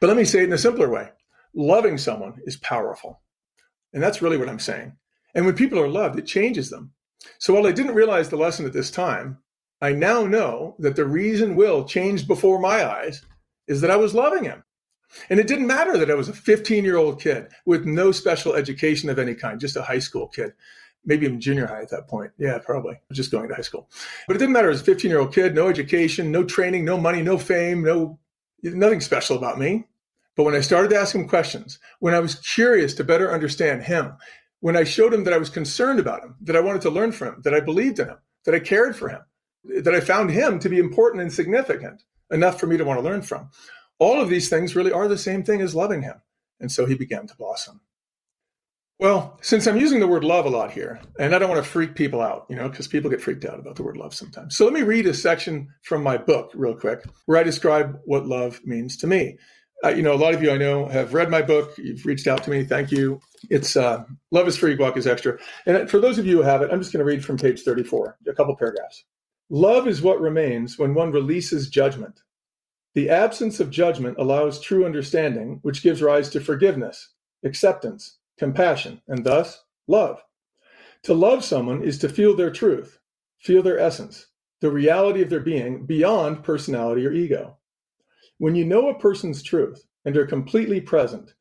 But 0.00 0.08
let 0.08 0.16
me 0.16 0.24
say 0.24 0.40
it 0.40 0.44
in 0.44 0.52
a 0.52 0.58
simpler 0.58 0.88
way 0.88 1.10
loving 1.54 1.96
someone 1.96 2.34
is 2.44 2.56
powerful. 2.58 3.20
And 3.92 4.02
that's 4.02 4.20
really 4.20 4.36
what 4.36 4.48
I'm 4.48 4.58
saying. 4.58 4.92
And 5.34 5.46
when 5.46 5.54
people 5.54 5.80
are 5.80 5.88
loved, 5.88 6.18
it 6.18 6.26
changes 6.26 6.70
them. 6.70 6.92
So 7.38 7.54
while 7.54 7.66
I 7.66 7.72
didn't 7.72 7.94
realize 7.94 8.28
the 8.28 8.36
lesson 8.36 8.66
at 8.66 8.74
this 8.74 8.90
time, 8.90 9.38
I 9.80 9.92
now 9.92 10.24
know 10.24 10.74
that 10.78 10.96
the 10.96 11.04
reason 11.04 11.56
Will 11.56 11.84
changed 11.84 12.26
before 12.26 12.58
my 12.58 12.84
eyes 12.84 13.22
is 13.68 13.80
that 13.80 13.90
I 13.90 13.96
was 13.96 14.14
loving 14.14 14.44
him. 14.44 14.62
And 15.30 15.38
it 15.38 15.46
didn't 15.46 15.66
matter 15.66 15.96
that 15.98 16.10
I 16.10 16.14
was 16.14 16.28
a 16.28 16.32
15 16.32 16.84
year 16.84 16.96
old 16.96 17.20
kid 17.20 17.48
with 17.64 17.84
no 17.84 18.12
special 18.12 18.54
education 18.54 19.08
of 19.10 19.18
any 19.18 19.34
kind, 19.34 19.60
just 19.60 19.76
a 19.76 19.82
high 19.82 19.98
school 19.98 20.28
kid, 20.28 20.52
maybe 21.04 21.26
even 21.26 21.40
junior 21.40 21.66
high 21.66 21.82
at 21.82 21.90
that 21.90 22.08
point. 22.08 22.32
Yeah, 22.38 22.58
probably 22.58 22.98
just 23.12 23.30
going 23.30 23.48
to 23.48 23.54
high 23.54 23.62
school. 23.62 23.88
But 24.26 24.36
it 24.36 24.38
didn't 24.38 24.52
matter. 24.52 24.68
I 24.68 24.70
was 24.70 24.80
a 24.80 24.84
15 24.84 25.10
year 25.10 25.20
old 25.20 25.34
kid, 25.34 25.54
no 25.54 25.68
education, 25.68 26.32
no 26.32 26.44
training, 26.44 26.84
no 26.84 26.98
money, 26.98 27.22
no 27.22 27.38
fame, 27.38 27.82
no 27.82 28.18
nothing 28.62 29.00
special 29.00 29.36
about 29.36 29.58
me. 29.58 29.86
But 30.36 30.44
when 30.44 30.54
I 30.54 30.60
started 30.60 30.90
to 30.90 30.98
ask 30.98 31.14
him 31.14 31.28
questions, 31.28 31.78
when 32.00 32.14
I 32.14 32.20
was 32.20 32.34
curious 32.34 32.92
to 32.94 33.04
better 33.04 33.32
understand 33.32 33.82
him, 33.82 34.12
when 34.60 34.76
I 34.76 34.84
showed 34.84 35.14
him 35.14 35.24
that 35.24 35.32
I 35.32 35.38
was 35.38 35.48
concerned 35.48 35.98
about 35.98 36.22
him, 36.22 36.36
that 36.42 36.56
I 36.56 36.60
wanted 36.60 36.82
to 36.82 36.90
learn 36.90 37.12
from 37.12 37.28
him, 37.28 37.42
that 37.44 37.54
I 37.54 37.60
believed 37.60 38.00
in 38.00 38.08
him, 38.08 38.18
that 38.44 38.54
I 38.54 38.58
cared 38.58 38.96
for 38.96 39.08
him, 39.08 39.22
that 39.82 39.94
I 39.94 40.00
found 40.00 40.30
him 40.30 40.58
to 40.60 40.68
be 40.68 40.78
important 40.78 41.22
and 41.22 41.32
significant 41.32 42.02
enough 42.30 42.58
for 42.58 42.66
me 42.66 42.76
to 42.76 42.84
want 42.84 42.98
to 42.98 43.04
learn 43.04 43.22
from. 43.22 43.50
All 43.98 44.20
of 44.20 44.28
these 44.28 44.48
things 44.48 44.76
really 44.76 44.92
are 44.92 45.08
the 45.08 45.18
same 45.18 45.42
thing 45.42 45.60
as 45.60 45.74
loving 45.74 46.02
him. 46.02 46.20
And 46.60 46.70
so 46.70 46.86
he 46.86 46.94
began 46.94 47.26
to 47.26 47.36
blossom. 47.36 47.80
Well, 48.98 49.38
since 49.42 49.66
I'm 49.66 49.76
using 49.76 50.00
the 50.00 50.06
word 50.06 50.24
love 50.24 50.46
a 50.46 50.50
lot 50.50 50.70
here, 50.70 51.00
and 51.18 51.34
I 51.34 51.38
don't 51.38 51.50
want 51.50 51.62
to 51.62 51.70
freak 51.70 51.94
people 51.94 52.22
out, 52.22 52.46
you 52.48 52.56
know, 52.56 52.66
because 52.68 52.88
people 52.88 53.10
get 53.10 53.20
freaked 53.20 53.44
out 53.44 53.58
about 53.58 53.76
the 53.76 53.82
word 53.82 53.98
love 53.98 54.14
sometimes. 54.14 54.56
So 54.56 54.64
let 54.64 54.72
me 54.72 54.82
read 54.82 55.06
a 55.06 55.12
section 55.12 55.68
from 55.82 56.02
my 56.02 56.16
book 56.16 56.50
real 56.54 56.74
quick 56.74 57.04
where 57.26 57.38
I 57.38 57.42
describe 57.42 58.00
what 58.06 58.26
love 58.26 58.60
means 58.64 58.96
to 58.98 59.06
me. 59.06 59.36
Uh, 59.84 59.90
you 59.90 60.02
know, 60.02 60.14
a 60.14 60.16
lot 60.16 60.32
of 60.32 60.42
you 60.42 60.50
I 60.50 60.56
know 60.56 60.86
have 60.88 61.12
read 61.12 61.30
my 61.30 61.42
book. 61.42 61.76
You've 61.76 62.06
reached 62.06 62.26
out 62.26 62.42
to 62.44 62.50
me. 62.50 62.64
Thank 62.64 62.90
you. 62.90 63.20
It's 63.50 63.76
uh, 63.76 64.04
Love 64.30 64.48
is 64.48 64.56
Free, 64.56 64.74
Guac 64.74 64.96
is 64.96 65.06
Extra. 65.06 65.38
And 65.66 65.90
for 65.90 66.00
those 66.00 66.16
of 66.16 66.24
you 66.24 66.38
who 66.38 66.42
have 66.42 66.62
it, 66.62 66.70
I'm 66.72 66.80
just 66.80 66.94
going 66.94 67.04
to 67.04 67.10
read 67.10 67.22
from 67.22 67.36
page 67.36 67.62
34, 67.62 68.16
a 68.26 68.32
couple 68.32 68.56
paragraphs. 68.56 69.04
Love 69.48 69.86
is 69.86 70.02
what 70.02 70.20
remains 70.20 70.76
when 70.76 70.92
one 70.92 71.12
releases 71.12 71.70
judgment. 71.70 72.20
The 72.94 73.08
absence 73.08 73.60
of 73.60 73.70
judgment 73.70 74.18
allows 74.18 74.58
true 74.58 74.84
understanding, 74.84 75.60
which 75.62 75.84
gives 75.84 76.02
rise 76.02 76.28
to 76.30 76.40
forgiveness, 76.40 77.10
acceptance, 77.44 78.18
compassion, 78.38 79.00
and 79.06 79.22
thus 79.22 79.62
love. 79.86 80.20
To 81.04 81.14
love 81.14 81.44
someone 81.44 81.84
is 81.84 81.98
to 81.98 82.08
feel 82.08 82.34
their 82.34 82.50
truth, 82.50 82.98
feel 83.38 83.62
their 83.62 83.78
essence, 83.78 84.26
the 84.60 84.70
reality 84.70 85.22
of 85.22 85.30
their 85.30 85.38
being 85.38 85.86
beyond 85.86 86.42
personality 86.42 87.06
or 87.06 87.12
ego. 87.12 87.56
When 88.38 88.56
you 88.56 88.64
know 88.64 88.88
a 88.88 88.98
person's 88.98 89.44
truth 89.44 89.86
and 90.04 90.16
are 90.16 90.26
completely 90.26 90.80
present, 90.80 91.34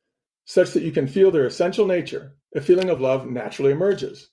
such 0.46 0.72
that 0.72 0.84
you 0.84 0.92
can 0.92 1.08
feel 1.08 1.32
their 1.32 1.48
essential 1.48 1.88
nature, 1.88 2.36
a 2.56 2.62
feeling 2.62 2.92
of 2.92 3.02
love 3.02 3.26
naturally 3.26 3.72
emerges. 3.72 4.30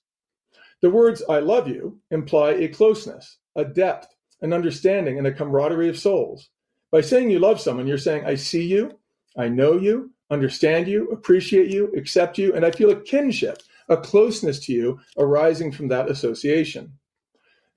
The 0.81 0.91
words 0.91 1.23
I 1.27 1.39
love 1.39 1.67
you 1.67 1.99
imply 2.11 2.51
a 2.51 2.67
closeness, 2.67 3.39
a 3.55 3.65
depth, 3.65 4.15
an 4.41 4.53
understanding, 4.53 5.17
and 5.17 5.27
a 5.27 5.33
camaraderie 5.33 5.89
of 5.89 5.97
souls. 5.97 6.49
By 6.91 7.01
saying 7.01 7.29
you 7.29 7.39
love 7.39 7.59
someone, 7.59 7.87
you're 7.87 7.97
saying, 7.97 8.25
I 8.25 8.35
see 8.35 8.63
you, 8.63 8.99
I 9.37 9.47
know 9.47 9.77
you, 9.77 10.11
understand 10.29 10.87
you, 10.87 11.09
appreciate 11.09 11.71
you, 11.71 11.91
accept 11.97 12.37
you, 12.37 12.53
and 12.53 12.65
I 12.65 12.71
feel 12.71 12.91
a 12.91 13.01
kinship, 13.01 13.61
a 13.89 13.97
closeness 13.97 14.59
to 14.65 14.73
you 14.73 14.99
arising 15.17 15.71
from 15.71 15.87
that 15.89 16.09
association. 16.09 16.93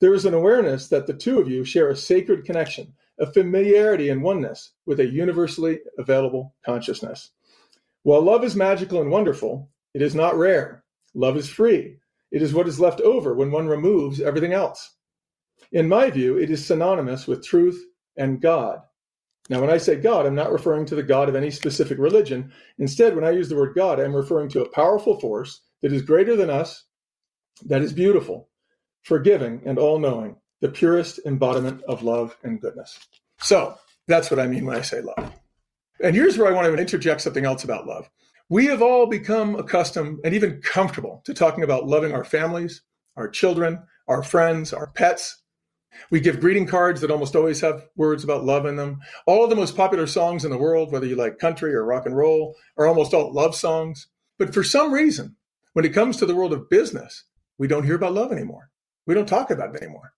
There 0.01 0.15
is 0.15 0.27
an 0.27 0.35
awareness 0.35 0.89
that 0.89 1.07
the 1.07 1.15
two 1.15 1.39
of 1.39 1.49
you 1.49 1.65
share 1.65 1.89
a 1.89 1.97
sacred 1.97 2.45
connection, 2.45 2.93
a 3.19 3.27
familiarity 3.27 4.11
and 4.11 4.23
oneness 4.23 4.73
with 4.85 5.01
a 5.01 5.07
universally 5.07 5.81
available 5.99 6.55
consciousness. 6.65 7.31
While 8.03 8.23
love 8.23 8.45
is 8.45 8.55
magical 8.55 9.01
and 9.01 9.11
wonderful, 9.11 9.71
it 9.95 10.03
is 10.03 10.15
not 10.15 10.37
rare. 10.37 10.85
Love 11.15 11.37
is 11.37 11.49
free. 11.49 11.97
It 12.31 12.43
is 12.43 12.53
what 12.53 12.69
is 12.69 12.79
left 12.79 13.01
over 13.01 13.35
when 13.35 13.51
one 13.51 13.67
removes 13.67 14.21
everything 14.21 14.53
else. 14.53 14.96
In 15.73 15.89
my 15.89 16.11
view, 16.11 16.39
it 16.39 16.51
is 16.51 16.65
synonymous 16.65 17.27
with 17.27 17.45
truth 17.45 17.85
and 18.17 18.41
God. 18.41 18.81
Now, 19.49 19.61
when 19.61 19.71
I 19.71 19.77
say 19.79 19.97
God, 19.97 20.27
I'm 20.27 20.35
not 20.35 20.53
referring 20.53 20.87
to 20.87 20.95
the 20.95 21.03
God 21.03 21.29
of 21.29 21.37
any 21.37 21.51
specific 21.51 21.99
religion. 21.99 22.53
Instead, 22.79 23.15
when 23.15 23.25
I 23.25 23.31
use 23.31 23.49
the 23.49 23.57
word 23.57 23.75
God, 23.75 24.01
I'm 24.01 24.15
referring 24.15 24.49
to 24.51 24.63
a 24.63 24.71
powerful 24.71 25.21
force 25.21 25.61
that 25.83 25.93
is 25.93 26.03
greater 26.03 26.37
than 26.37 26.51
us, 26.51 26.85
that 27.65 27.83
is 27.83 27.93
beautiful, 27.93 28.49
forgiving, 29.03 29.63
and 29.65 29.79
all 29.79 29.99
knowing, 29.99 30.37
the 30.61 30.69
purest 30.69 31.21
embodiment 31.27 31.83
of 31.85 32.03
love 32.03 32.37
and 32.43 32.61
goodness. 32.61 32.99
So, 33.39 33.77
that's 34.09 34.31
what 34.31 34.41
I 34.41 34.47
mean 34.47 34.67
when 34.67 34.77
I 34.77 34.83
say 34.83 35.01
love. 35.01 35.33
And 36.03 36.15
here's 36.15 36.37
where 36.37 36.49
I 36.49 36.53
want 36.53 36.67
to 36.67 36.81
interject 36.81 37.21
something 37.21 37.45
else 37.45 37.65
about 37.65 37.87
love. 37.87 38.09
We 38.49 38.67
have 38.67 38.83
all 38.83 39.07
become 39.07 39.57
accustomed 39.57 40.21
and 40.25 40.35
even 40.35 40.61
comfortable 40.63 41.23
to 41.25 41.35
talking 41.35 41.65
about 41.65 41.87
loving 41.87 42.13
our 42.13 42.25
families, 42.25 42.83
our 43.17 43.29
children, 43.29 43.83
our 44.07 44.23
friends, 44.23 44.73
our 44.73 44.89
pets. 44.89 45.43
We 46.11 46.21
give 46.21 46.41
greeting 46.41 46.67
cards 46.67 47.01
that 47.01 47.11
almost 47.11 47.37
always 47.37 47.61
have 47.61 47.89
words 47.97 48.25
about 48.25 48.45
love 48.45 48.67
in 48.67 48.77
them. 48.77 49.01
All 49.27 49.45
of 49.45 49.51
the 49.51 49.57
most 49.57 49.77
popular 49.77 50.07
songs 50.07 50.45
in 50.45 50.51
the 50.51 50.59
world, 50.59 50.93
whether 50.93 51.07
you 51.07 51.17
like 51.17 51.39
country 51.39 51.75
or 51.75 51.85
rock 51.85 52.07
and 52.07 52.17
roll, 52.17 52.55
are 52.77 52.87
almost 52.87 53.15
all 53.15 53.33
love 53.33 53.55
songs. 53.55 54.09
But 54.39 54.53
for 54.53 54.63
some 54.63 54.93
reason, 54.93 55.37
when 55.73 55.85
it 55.85 55.95
comes 55.95 56.17
to 56.17 56.27
the 56.27 56.35
world 56.35 56.53
of 56.53 56.71
business, 56.71 57.25
we 57.59 57.69
don't 57.69 57.85
hear 57.85 57.97
about 57.97 58.15
love 58.15 58.33
anymore. 58.33 58.71
We 59.07 59.15
don't 59.15 59.29
talk 59.29 59.51
about 59.51 59.75
it 59.75 59.83
anymore. 59.83 60.13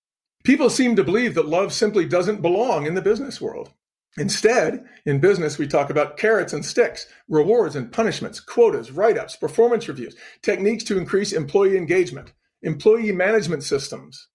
People 0.44 0.70
seem 0.70 0.96
to 0.96 1.04
believe 1.04 1.34
that 1.34 1.48
love 1.48 1.72
simply 1.72 2.06
doesn't 2.06 2.42
belong 2.42 2.86
in 2.86 2.94
the 2.94 3.02
business 3.02 3.40
world. 3.40 3.72
Instead, 4.16 4.84
in 5.04 5.20
business, 5.20 5.58
we 5.58 5.66
talk 5.66 5.90
about 5.90 6.16
carrots 6.16 6.52
and 6.52 6.64
sticks, 6.64 7.06
rewards 7.28 7.76
and 7.76 7.92
punishments, 7.92 8.40
quotas, 8.40 8.90
write 8.90 9.18
ups, 9.18 9.36
performance 9.36 9.86
reviews, 9.86 10.16
techniques 10.42 10.82
to 10.84 10.98
increase 10.98 11.32
employee 11.32 11.76
engagement, 11.76 12.32
employee 12.62 13.12
management 13.12 13.62
systems. 13.62 14.28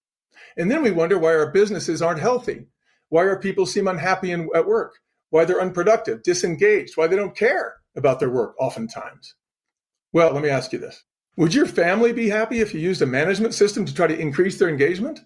And 0.56 0.70
then 0.70 0.82
we 0.82 0.90
wonder 0.90 1.18
why 1.18 1.34
our 1.34 1.50
businesses 1.50 2.00
aren't 2.00 2.20
healthy, 2.20 2.66
why 3.08 3.26
our 3.26 3.38
people 3.38 3.66
seem 3.66 3.88
unhappy 3.88 4.30
in, 4.30 4.48
at 4.54 4.66
work, 4.66 4.94
why 5.30 5.44
they're 5.44 5.60
unproductive, 5.60 6.22
disengaged, 6.22 6.96
why 6.96 7.06
they 7.06 7.16
don't 7.16 7.36
care 7.36 7.76
about 7.96 8.20
their 8.20 8.30
work 8.30 8.54
oftentimes. 8.58 9.34
Well, 10.12 10.32
let 10.32 10.42
me 10.42 10.48
ask 10.48 10.72
you 10.72 10.78
this 10.78 11.04
Would 11.36 11.54
your 11.54 11.66
family 11.66 12.12
be 12.12 12.28
happy 12.28 12.60
if 12.60 12.72
you 12.72 12.80
used 12.80 13.02
a 13.02 13.06
management 13.06 13.54
system 13.54 13.84
to 13.84 13.94
try 13.94 14.06
to 14.06 14.18
increase 14.18 14.58
their 14.58 14.68
engagement? 14.68 15.20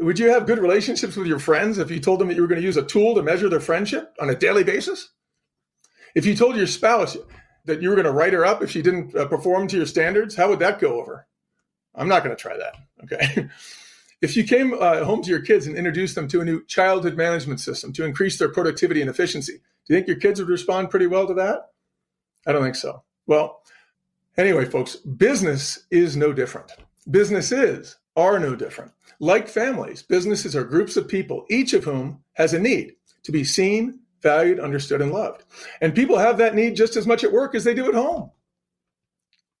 Would 0.00 0.18
you 0.18 0.30
have 0.30 0.46
good 0.46 0.60
relationships 0.60 1.16
with 1.16 1.26
your 1.26 1.40
friends 1.40 1.78
if 1.78 1.90
you 1.90 1.98
told 1.98 2.20
them 2.20 2.28
that 2.28 2.34
you 2.34 2.42
were 2.42 2.48
going 2.48 2.60
to 2.60 2.66
use 2.66 2.76
a 2.76 2.84
tool 2.84 3.14
to 3.16 3.22
measure 3.22 3.48
their 3.48 3.60
friendship 3.60 4.14
on 4.20 4.30
a 4.30 4.34
daily 4.34 4.64
basis? 4.64 5.10
If 6.14 6.24
you 6.24 6.34
told 6.34 6.56
your 6.56 6.68
spouse 6.68 7.16
that 7.64 7.82
you 7.82 7.90
were 7.90 7.96
going 7.96 8.06
to 8.06 8.12
write 8.12 8.32
her 8.32 8.46
up 8.46 8.62
if 8.62 8.70
she 8.70 8.80
didn't 8.80 9.14
uh, 9.14 9.26
perform 9.26 9.68
to 9.68 9.76
your 9.76 9.86
standards, 9.86 10.36
how 10.36 10.48
would 10.48 10.60
that 10.60 10.78
go 10.78 11.00
over? 11.00 11.26
I'm 11.94 12.08
not 12.08 12.22
going 12.22 12.34
to 12.34 12.40
try 12.40 12.56
that. 12.56 12.76
Okay. 13.04 13.48
if 14.20 14.36
you 14.36 14.44
came 14.44 14.74
uh, 14.74 15.04
home 15.04 15.22
to 15.22 15.30
your 15.30 15.40
kids 15.40 15.66
and 15.66 15.76
introduced 15.76 16.14
them 16.14 16.28
to 16.28 16.40
a 16.40 16.44
new 16.44 16.64
childhood 16.66 17.16
management 17.16 17.60
system 17.60 17.92
to 17.92 18.04
increase 18.04 18.38
their 18.38 18.48
productivity 18.48 19.00
and 19.00 19.10
efficiency, 19.10 19.54
do 19.54 19.94
you 19.94 19.96
think 19.96 20.08
your 20.08 20.16
kids 20.16 20.40
would 20.40 20.48
respond 20.48 20.90
pretty 20.90 21.06
well 21.06 21.26
to 21.26 21.34
that? 21.34 21.70
I 22.46 22.52
don't 22.52 22.62
think 22.62 22.76
so. 22.76 23.02
Well, 23.26 23.62
anyway, 24.36 24.64
folks, 24.64 24.96
business 24.96 25.86
is 25.90 26.16
no 26.16 26.32
different. 26.32 26.72
Businesses 27.10 27.96
are 28.16 28.38
no 28.38 28.56
different. 28.56 28.92
Like 29.20 29.48
families, 29.48 30.02
businesses 30.02 30.56
are 30.56 30.64
groups 30.64 30.96
of 30.96 31.08
people, 31.08 31.46
each 31.48 31.72
of 31.72 31.84
whom 31.84 32.22
has 32.34 32.54
a 32.54 32.58
need 32.58 32.94
to 33.22 33.32
be 33.32 33.44
seen, 33.44 34.00
valued, 34.22 34.60
understood, 34.60 35.00
and 35.00 35.12
loved. 35.12 35.44
And 35.80 35.94
people 35.94 36.18
have 36.18 36.38
that 36.38 36.54
need 36.54 36.76
just 36.76 36.96
as 36.96 37.06
much 37.06 37.24
at 37.24 37.32
work 37.32 37.54
as 37.54 37.64
they 37.64 37.74
do 37.74 37.88
at 37.88 37.94
home. 37.94 38.30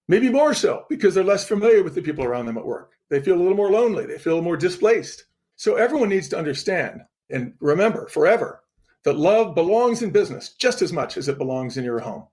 Maybe 0.08 0.30
more 0.30 0.54
so 0.54 0.86
because 0.88 1.14
they're 1.14 1.24
less 1.24 1.46
familiar 1.46 1.82
with 1.82 1.94
the 1.94 2.02
people 2.02 2.24
around 2.24 2.46
them 2.46 2.58
at 2.58 2.66
work. 2.66 2.97
They 3.10 3.20
feel 3.20 3.36
a 3.36 3.42
little 3.42 3.56
more 3.56 3.70
lonely, 3.70 4.06
they 4.06 4.18
feel 4.18 4.42
more 4.42 4.56
displaced. 4.56 5.24
So 5.56 5.74
everyone 5.74 6.10
needs 6.10 6.28
to 6.28 6.38
understand 6.38 7.02
and 7.30 7.54
remember 7.60 8.06
forever 8.08 8.62
that 9.04 9.16
love 9.16 9.54
belongs 9.54 10.02
in 10.02 10.10
business 10.10 10.54
just 10.54 10.82
as 10.82 10.92
much 10.92 11.16
as 11.16 11.28
it 11.28 11.38
belongs 11.38 11.76
in 11.76 11.84
your 11.84 12.00
home. 12.00 12.26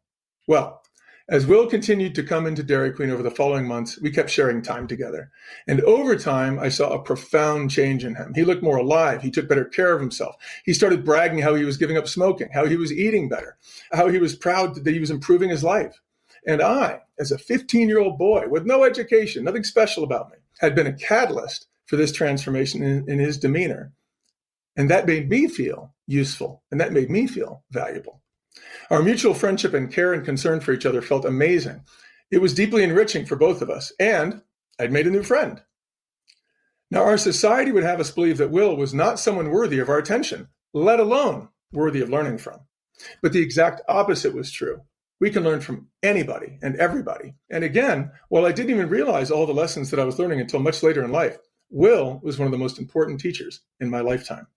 Well, 0.47 0.83
as 1.27 1.47
Will 1.47 1.65
continued 1.65 2.13
to 2.15 2.23
come 2.23 2.45
into 2.45 2.61
Dairy 2.61 2.91
Queen 2.91 3.09
over 3.09 3.23
the 3.23 3.31
following 3.31 3.67
months, 3.67 3.99
we 3.99 4.11
kept 4.11 4.29
sharing 4.29 4.61
time 4.61 4.85
together. 4.87 5.31
And 5.67 5.81
over 5.81 6.15
time, 6.15 6.59
I 6.59 6.69
saw 6.69 6.91
a 6.91 7.01
profound 7.01 7.71
change 7.71 8.05
in 8.05 8.13
him. 8.13 8.33
He 8.35 8.43
looked 8.43 8.61
more 8.61 8.77
alive. 8.77 9.23
He 9.23 9.31
took 9.31 9.49
better 9.49 9.65
care 9.65 9.91
of 9.91 10.01
himself. 10.01 10.35
He 10.65 10.73
started 10.73 11.03
bragging 11.03 11.39
how 11.39 11.55
he 11.55 11.65
was 11.65 11.77
giving 11.77 11.97
up 11.97 12.07
smoking, 12.07 12.49
how 12.53 12.67
he 12.67 12.77
was 12.77 12.93
eating 12.93 13.27
better, 13.27 13.57
how 13.91 14.07
he 14.07 14.19
was 14.19 14.35
proud 14.35 14.75
that 14.75 14.93
he 14.93 14.99
was 14.99 15.09
improving 15.09 15.49
his 15.49 15.63
life. 15.63 15.99
And 16.45 16.61
I, 16.61 17.01
as 17.17 17.31
a 17.31 17.39
15 17.39 17.89
year 17.89 17.99
old 17.99 18.19
boy 18.19 18.47
with 18.47 18.67
no 18.67 18.83
education, 18.83 19.45
nothing 19.45 19.63
special 19.63 20.03
about 20.03 20.29
me, 20.29 20.37
had 20.59 20.75
been 20.75 20.87
a 20.87 20.93
catalyst 20.93 21.67
for 21.85 21.95
this 21.95 22.11
transformation 22.11 22.83
in, 22.83 23.09
in 23.09 23.19
his 23.19 23.37
demeanor. 23.37 23.93
And 24.75 24.89
that 24.89 25.07
made 25.07 25.29
me 25.29 25.47
feel 25.47 25.93
useful 26.07 26.63
and 26.71 26.79
that 26.79 26.93
made 26.93 27.09
me 27.09 27.27
feel 27.27 27.63
valuable. 27.71 28.21
Our 28.89 29.01
mutual 29.01 29.33
friendship 29.33 29.73
and 29.73 29.91
care 29.91 30.13
and 30.13 30.23
concern 30.23 30.59
for 30.59 30.71
each 30.71 30.85
other 30.85 31.01
felt 31.01 31.25
amazing. 31.25 31.81
It 32.31 32.41
was 32.41 32.53
deeply 32.53 32.83
enriching 32.83 33.25
for 33.25 33.35
both 33.35 33.61
of 33.61 33.69
us, 33.69 33.91
and 33.99 34.41
I'd 34.79 34.91
made 34.91 35.07
a 35.07 35.11
new 35.11 35.23
friend. 35.23 35.61
Now, 36.91 37.03
our 37.03 37.17
society 37.17 37.71
would 37.71 37.83
have 37.83 37.99
us 37.99 38.11
believe 38.11 38.37
that 38.37 38.51
Will 38.51 38.75
was 38.75 38.93
not 38.93 39.19
someone 39.19 39.49
worthy 39.49 39.79
of 39.79 39.89
our 39.89 39.97
attention, 39.97 40.49
let 40.73 40.99
alone 40.99 41.49
worthy 41.71 42.01
of 42.01 42.09
learning 42.09 42.37
from. 42.37 42.61
But 43.21 43.33
the 43.33 43.41
exact 43.41 43.81
opposite 43.87 44.33
was 44.33 44.51
true. 44.51 44.81
We 45.19 45.29
can 45.29 45.43
learn 45.43 45.61
from 45.61 45.87
anybody 46.03 46.59
and 46.61 46.75
everybody. 46.75 47.35
And 47.49 47.63
again, 47.63 48.11
while 48.29 48.45
I 48.45 48.51
didn't 48.51 48.71
even 48.71 48.89
realize 48.89 49.31
all 49.31 49.45
the 49.45 49.53
lessons 49.53 49.89
that 49.91 49.99
I 49.99 50.03
was 50.03 50.19
learning 50.19 50.41
until 50.41 50.59
much 50.59 50.83
later 50.83 51.03
in 51.03 51.11
life, 51.11 51.37
Will 51.69 52.19
was 52.23 52.37
one 52.37 52.45
of 52.45 52.51
the 52.51 52.57
most 52.57 52.79
important 52.79 53.19
teachers 53.19 53.61
in 53.79 53.89
my 53.89 54.01
lifetime. 54.01 54.47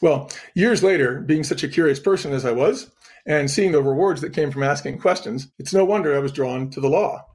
Well, 0.00 0.30
years 0.54 0.82
later, 0.82 1.20
being 1.20 1.42
such 1.42 1.64
a 1.64 1.68
curious 1.68 1.98
person 1.98 2.32
as 2.32 2.44
I 2.44 2.52
was, 2.52 2.90
and 3.26 3.50
seeing 3.50 3.72
the 3.72 3.82
rewards 3.82 4.20
that 4.20 4.32
came 4.32 4.50
from 4.50 4.62
asking 4.62 5.00
questions, 5.00 5.48
it's 5.58 5.74
no 5.74 5.84
wonder 5.84 6.14
I 6.14 6.20
was 6.20 6.32
drawn 6.32 6.70
to 6.70 6.80
the 6.80 6.88
law. 6.88 7.26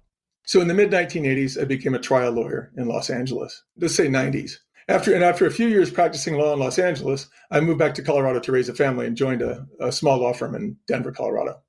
So 0.45 0.59
in 0.59 0.67
the 0.67 0.73
mid 0.73 0.91
1980s, 0.91 1.61
I 1.61 1.65
became 1.65 1.93
a 1.93 1.99
trial 1.99 2.31
lawyer 2.31 2.71
in 2.77 2.87
Los 2.87 3.09
Angeles. 3.09 3.63
Let's 3.77 3.95
say 3.95 4.07
90s. 4.07 4.53
After 4.89 5.13
and 5.13 5.23
after 5.23 5.45
a 5.45 5.51
few 5.51 5.67
years 5.67 5.91
practicing 5.91 6.35
law 6.35 6.53
in 6.53 6.59
Los 6.59 6.77
Angeles, 6.77 7.29
I 7.51 7.61
moved 7.61 7.79
back 7.79 7.93
to 7.95 8.01
Colorado 8.01 8.39
to 8.41 8.51
raise 8.51 8.67
a 8.67 8.73
family 8.73 9.05
and 9.05 9.15
joined 9.15 9.41
a, 9.41 9.65
a 9.79 9.91
small 9.91 10.19
law 10.19 10.33
firm 10.33 10.55
in 10.55 10.77
Denver, 10.87 11.11
Colorado. 11.11 11.61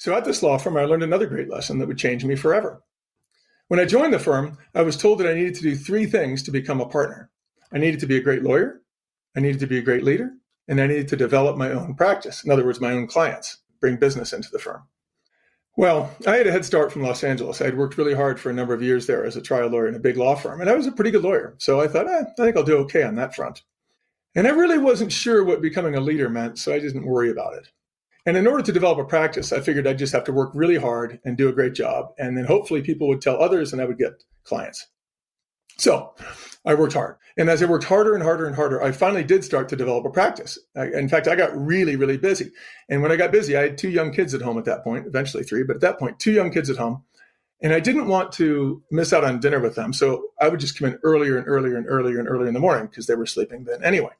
So 0.00 0.14
at 0.14 0.24
this 0.24 0.42
law 0.42 0.56
firm, 0.56 0.78
I 0.78 0.86
learned 0.86 1.02
another 1.02 1.26
great 1.26 1.50
lesson 1.50 1.78
that 1.78 1.86
would 1.86 1.98
change 1.98 2.24
me 2.24 2.34
forever. 2.34 2.82
When 3.68 3.78
I 3.78 3.84
joined 3.84 4.14
the 4.14 4.18
firm, 4.18 4.56
I 4.74 4.80
was 4.80 4.96
told 4.96 5.18
that 5.18 5.28
I 5.28 5.34
needed 5.34 5.54
to 5.56 5.62
do 5.62 5.76
three 5.76 6.06
things 6.06 6.42
to 6.42 6.50
become 6.50 6.80
a 6.80 6.88
partner. 6.88 7.28
I 7.70 7.76
needed 7.76 8.00
to 8.00 8.06
be 8.06 8.16
a 8.16 8.22
great 8.22 8.42
lawyer, 8.42 8.80
I 9.36 9.40
needed 9.40 9.60
to 9.60 9.66
be 9.66 9.76
a 9.76 9.82
great 9.82 10.02
leader, 10.02 10.32
and 10.68 10.80
I 10.80 10.86
needed 10.86 11.06
to 11.08 11.16
develop 11.16 11.58
my 11.58 11.72
own 11.72 11.94
practice. 11.96 12.44
In 12.44 12.50
other 12.50 12.64
words, 12.64 12.80
my 12.80 12.92
own 12.92 13.08
clients, 13.08 13.58
bring 13.78 13.96
business 13.96 14.32
into 14.32 14.48
the 14.50 14.58
firm. 14.58 14.84
Well, 15.76 16.10
I 16.26 16.36
had 16.36 16.46
a 16.46 16.52
head 16.52 16.64
start 16.64 16.90
from 16.90 17.02
Los 17.02 17.22
Angeles. 17.22 17.60
I 17.60 17.66
had 17.66 17.76
worked 17.76 17.98
really 17.98 18.14
hard 18.14 18.40
for 18.40 18.48
a 18.48 18.54
number 18.54 18.72
of 18.72 18.82
years 18.82 19.06
there 19.06 19.26
as 19.26 19.36
a 19.36 19.42
trial 19.42 19.68
lawyer 19.68 19.88
in 19.88 19.96
a 19.96 20.00
big 20.00 20.16
law 20.16 20.34
firm, 20.34 20.62
and 20.62 20.70
I 20.70 20.76
was 20.76 20.86
a 20.86 20.92
pretty 20.92 21.10
good 21.10 21.24
lawyer. 21.24 21.56
So 21.58 21.78
I 21.78 21.86
thought, 21.86 22.08
eh, 22.08 22.22
I 22.26 22.42
think 22.42 22.56
I'll 22.56 22.62
do 22.62 22.78
okay 22.78 23.02
on 23.02 23.16
that 23.16 23.34
front. 23.34 23.64
And 24.34 24.46
I 24.46 24.50
really 24.50 24.78
wasn't 24.78 25.12
sure 25.12 25.44
what 25.44 25.60
becoming 25.60 25.96
a 25.96 26.00
leader 26.00 26.30
meant, 26.30 26.58
so 26.58 26.72
I 26.72 26.78
didn't 26.78 27.04
worry 27.04 27.30
about 27.30 27.52
it. 27.52 27.68
And 28.26 28.36
in 28.36 28.46
order 28.46 28.62
to 28.62 28.72
develop 28.72 28.98
a 28.98 29.04
practice, 29.04 29.52
I 29.52 29.60
figured 29.60 29.86
I'd 29.86 29.98
just 29.98 30.12
have 30.12 30.24
to 30.24 30.32
work 30.32 30.50
really 30.54 30.76
hard 30.76 31.20
and 31.24 31.36
do 31.36 31.48
a 31.48 31.52
great 31.52 31.74
job. 31.74 32.12
And 32.18 32.36
then 32.36 32.44
hopefully 32.44 32.82
people 32.82 33.08
would 33.08 33.22
tell 33.22 33.42
others 33.42 33.72
and 33.72 33.80
I 33.80 33.86
would 33.86 33.98
get 33.98 34.22
clients. 34.44 34.86
So 35.78 36.14
I 36.66 36.74
worked 36.74 36.92
hard. 36.92 37.16
And 37.38 37.48
as 37.48 37.62
I 37.62 37.66
worked 37.66 37.84
harder 37.84 38.14
and 38.14 38.22
harder 38.22 38.46
and 38.46 38.54
harder, 38.54 38.82
I 38.82 38.92
finally 38.92 39.24
did 39.24 39.44
start 39.44 39.68
to 39.70 39.76
develop 39.76 40.04
a 40.04 40.10
practice. 40.10 40.58
I, 40.76 40.88
in 40.88 41.08
fact, 41.08 41.26
I 41.26 41.36
got 41.36 41.56
really, 41.56 41.96
really 41.96 42.18
busy. 42.18 42.50
And 42.90 43.00
when 43.00 43.10
I 43.10 43.16
got 43.16 43.32
busy, 43.32 43.56
I 43.56 43.62
had 43.62 43.78
two 43.78 43.88
young 43.88 44.12
kids 44.12 44.34
at 44.34 44.42
home 44.42 44.58
at 44.58 44.66
that 44.66 44.84
point, 44.84 45.06
eventually 45.06 45.42
three, 45.42 45.62
but 45.62 45.76
at 45.76 45.82
that 45.82 45.98
point, 45.98 46.18
two 46.18 46.32
young 46.32 46.50
kids 46.50 46.68
at 46.68 46.76
home. 46.76 47.02
And 47.62 47.72
I 47.72 47.80
didn't 47.80 48.08
want 48.08 48.32
to 48.32 48.82
miss 48.90 49.12
out 49.12 49.24
on 49.24 49.40
dinner 49.40 49.60
with 49.60 49.74
them. 49.74 49.92
So 49.92 50.28
I 50.38 50.48
would 50.48 50.60
just 50.60 50.78
come 50.78 50.88
in 50.88 50.98
earlier 51.02 51.38
and 51.38 51.46
earlier 51.46 51.76
and 51.76 51.86
earlier 51.88 52.18
and 52.18 52.28
earlier 52.28 52.48
in 52.48 52.54
the 52.54 52.60
morning 52.60 52.86
because 52.86 53.06
they 53.06 53.14
were 53.14 53.26
sleeping 53.26 53.64
then 53.64 53.82
anyway. 53.82 54.12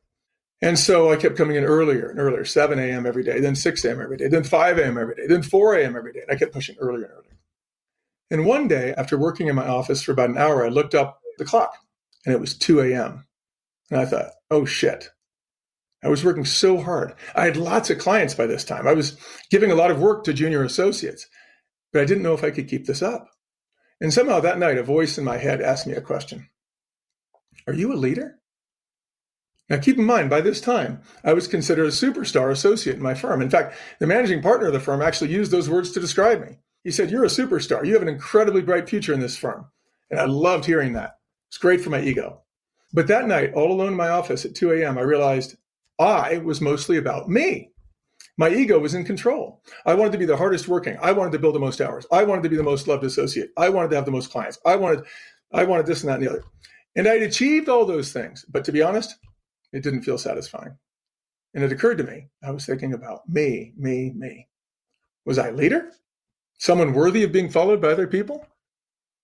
And 0.63 0.79
so 0.79 1.11
I 1.11 1.17
kept 1.17 1.37
coming 1.37 1.57
in 1.57 1.65
earlier 1.65 2.11
and 2.11 2.19
earlier, 2.19 2.45
7 2.45 2.79
a.m. 2.79 3.07
every 3.07 3.25
day, 3.25 3.41
then 3.41 3.55
6 3.55 3.85
a.m. 3.85 4.01
every 4.01 4.19
day, 4.19 4.29
then 4.29 4.45
5 4.45 4.79
a.m. 4.79 4.99
every 4.99 5.15
day, 5.15 5.27
then 5.27 5.43
4 5.43 5.77
a.m. 5.77 5.97
every 5.97 6.13
day. 6.13 6.21
And 6.21 6.31
I 6.31 6.39
kept 6.39 6.53
pushing 6.53 6.77
earlier 6.79 7.05
and 7.05 7.13
earlier. 7.15 7.39
And 8.31 8.47
one 8.47 8.69
day, 8.69 8.95
after 8.97 9.19
working 9.19 9.49
in 9.49 9.57
my 9.57 9.67
office 9.67 10.03
for 10.03 10.13
about 10.13 10.31
an 10.31 10.39
hour, 10.39 10.65
I 10.65 10.69
looked 10.69 10.95
up 10.95 11.21
the 11.39 11.45
clock 11.45 11.75
and 12.25 12.35
it 12.35 12.41
was 12.41 12.57
2 12.57 12.81
a.m. 12.81 13.27
And 13.91 14.01
I 14.01 14.05
thought, 14.05 14.31
oh 14.51 14.65
shit. 14.65 15.11
I 16.03 16.09
was 16.09 16.25
working 16.25 16.45
so 16.45 16.81
hard. 16.81 17.15
I 17.35 17.45
had 17.45 17.57
lots 17.57 17.91
of 17.91 17.99
clients 17.99 18.35
by 18.35 18.47
this 18.47 18.65
time. 18.65 18.87
I 18.87 18.95
was 18.95 19.19
giving 19.51 19.71
a 19.71 19.75
lot 19.75 19.91
of 19.91 20.01
work 20.01 20.25
to 20.25 20.33
junior 20.33 20.63
associates, 20.63 21.27
but 21.93 22.01
I 22.03 22.07
didn't 22.07 22.23
know 22.23 22.33
if 22.33 22.45
I 22.45 22.51
could 22.51 22.69
keep 22.69 22.87
this 22.87 23.03
up. 23.03 23.29
And 24.01 24.13
somehow 24.13 24.41
that 24.41 24.59
night, 24.59 24.79
a 24.79 24.83
voice 24.83 25.19
in 25.19 25.25
my 25.25 25.37
head 25.37 25.61
asked 25.61 25.87
me 25.87 25.95
a 25.95 26.01
question 26.01 26.49
Are 27.67 27.75
you 27.75 27.93
a 27.93 27.95
leader? 27.95 28.40
Now, 29.71 29.79
keep 29.79 29.99
in 29.99 30.05
mind, 30.05 30.29
by 30.29 30.41
this 30.41 30.61
time, 30.61 31.01
I 31.23 31.33
was 31.33 31.47
considered 31.47 31.87
a 31.87 31.91
superstar 31.91 32.51
associate 32.51 32.97
in 32.97 33.03
my 33.03 33.15
firm. 33.15 33.41
In 33.41 33.49
fact, 33.49 33.77
the 34.01 34.07
managing 34.07 34.43
partner 34.43 34.67
of 34.67 34.73
the 34.73 34.81
firm 34.81 35.01
actually 35.01 35.31
used 35.31 35.53
those 35.53 35.71
words 35.71 35.93
to 35.93 36.01
describe 36.01 36.41
me. 36.41 36.59
He 36.83 36.91
said, 36.91 37.09
You're 37.09 37.25
a 37.25 37.29
superstar. 37.29 37.87
You 37.87 37.93
have 37.93 38.03
an 38.03 38.09
incredibly 38.09 38.63
bright 38.63 38.89
future 38.89 39.15
in 39.15 39.21
this 39.21 39.37
firm. 39.37 39.67
And 40.11 40.19
I 40.19 40.25
loved 40.25 40.65
hearing 40.65 40.95
that. 40.95 41.19
It's 41.49 41.59
great 41.59 41.81
for 41.81 41.91
my 41.91 42.01
ego. 42.01 42.43
But 42.93 43.07
that 43.07 43.29
night, 43.29 43.55
all 43.55 43.71
alone 43.71 43.89
in 43.93 43.97
my 43.97 44.09
office 44.09 44.45
at 44.45 44.57
2 44.57 44.73
a.m., 44.73 44.99
I 44.99 45.03
realized 45.03 45.57
I 46.01 46.39
was 46.39 46.61
mostly 46.61 46.97
about 46.97 47.29
me. 47.29 47.71
My 48.37 48.51
ego 48.51 48.79
was 48.81 48.95
in 48.95 49.05
control. 49.05 49.63
I 49.87 49.95
wanted 49.95 50.13
to 50.13 50.19
be 50.19 50.27
the 50.27 50.37
hardest 50.37 50.67
working. 50.67 50.99
I 51.01 51.13
wanted 51.13 51.33
to 51.33 51.39
build 51.39 51.55
the 51.55 51.61
most 51.61 51.81
hours. 51.81 52.07
I 52.11 52.25
wanted 52.25 52.43
to 52.43 52.49
be 52.49 52.57
the 52.57 52.63
most 52.65 52.89
loved 52.89 53.05
associate. 53.05 53.51
I 53.57 53.69
wanted 53.69 53.91
to 53.91 53.97
have 53.97 54.05
the 54.05 54.11
most 54.11 54.33
clients. 54.33 54.59
I 54.67 54.75
wanted, 54.75 55.05
I 55.53 55.65
wanted 55.65 55.87
this 55.87 56.01
and 56.01 56.09
that 56.09 56.15
and 56.15 56.25
the 56.25 56.31
other. 56.31 56.45
And 56.97 57.07
I'd 57.07 57.23
achieved 57.23 57.69
all 57.69 57.85
those 57.85 58.13
things. 58.13 58.45
But 58.49 58.65
to 58.65 58.73
be 58.73 58.83
honest, 58.83 59.15
it 59.73 59.83
didn't 59.83 60.03
feel 60.03 60.19
satisfying. 60.19 60.77
And 61.55 61.65
it 61.65 61.73
occurred 61.73 61.99
to 61.99 62.05
me, 62.05 62.29
I 62.43 62.51
was 62.51 62.67
thinking 62.67 62.93
about 62.93 63.29
me, 63.29 63.73
me, 63.77 64.13
me. 64.15 64.49
Was 65.25 65.39
I 65.39 65.49
a 65.49 65.53
leader? 65.53 65.93
Someone 66.59 66.93
worthy 66.93 67.25
of 67.25 67.33
being 67.33 67.51
followed 67.51 67.81
by 67.81 67.89
other 67.89 68.07
people? 68.07 68.47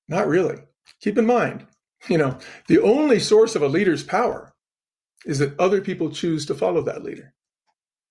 Not 0.09 0.29
really. 0.29 0.59
Keep 1.00 1.19
in 1.19 1.26
mind, 1.26 1.67
you 2.09 2.19
know, 2.19 2.38
the 2.69 2.81
only 2.81 3.19
source 3.19 3.55
of 3.55 3.62
a 3.62 3.69
leader's 3.69 4.03
power 4.03 4.55
is 5.25 5.38
that 5.38 5.59
other 5.59 5.81
people 5.81 6.11
choose 6.11 6.47
to 6.47 6.55
follow 6.55 6.83
that 6.83 7.03
leader. 7.03 7.35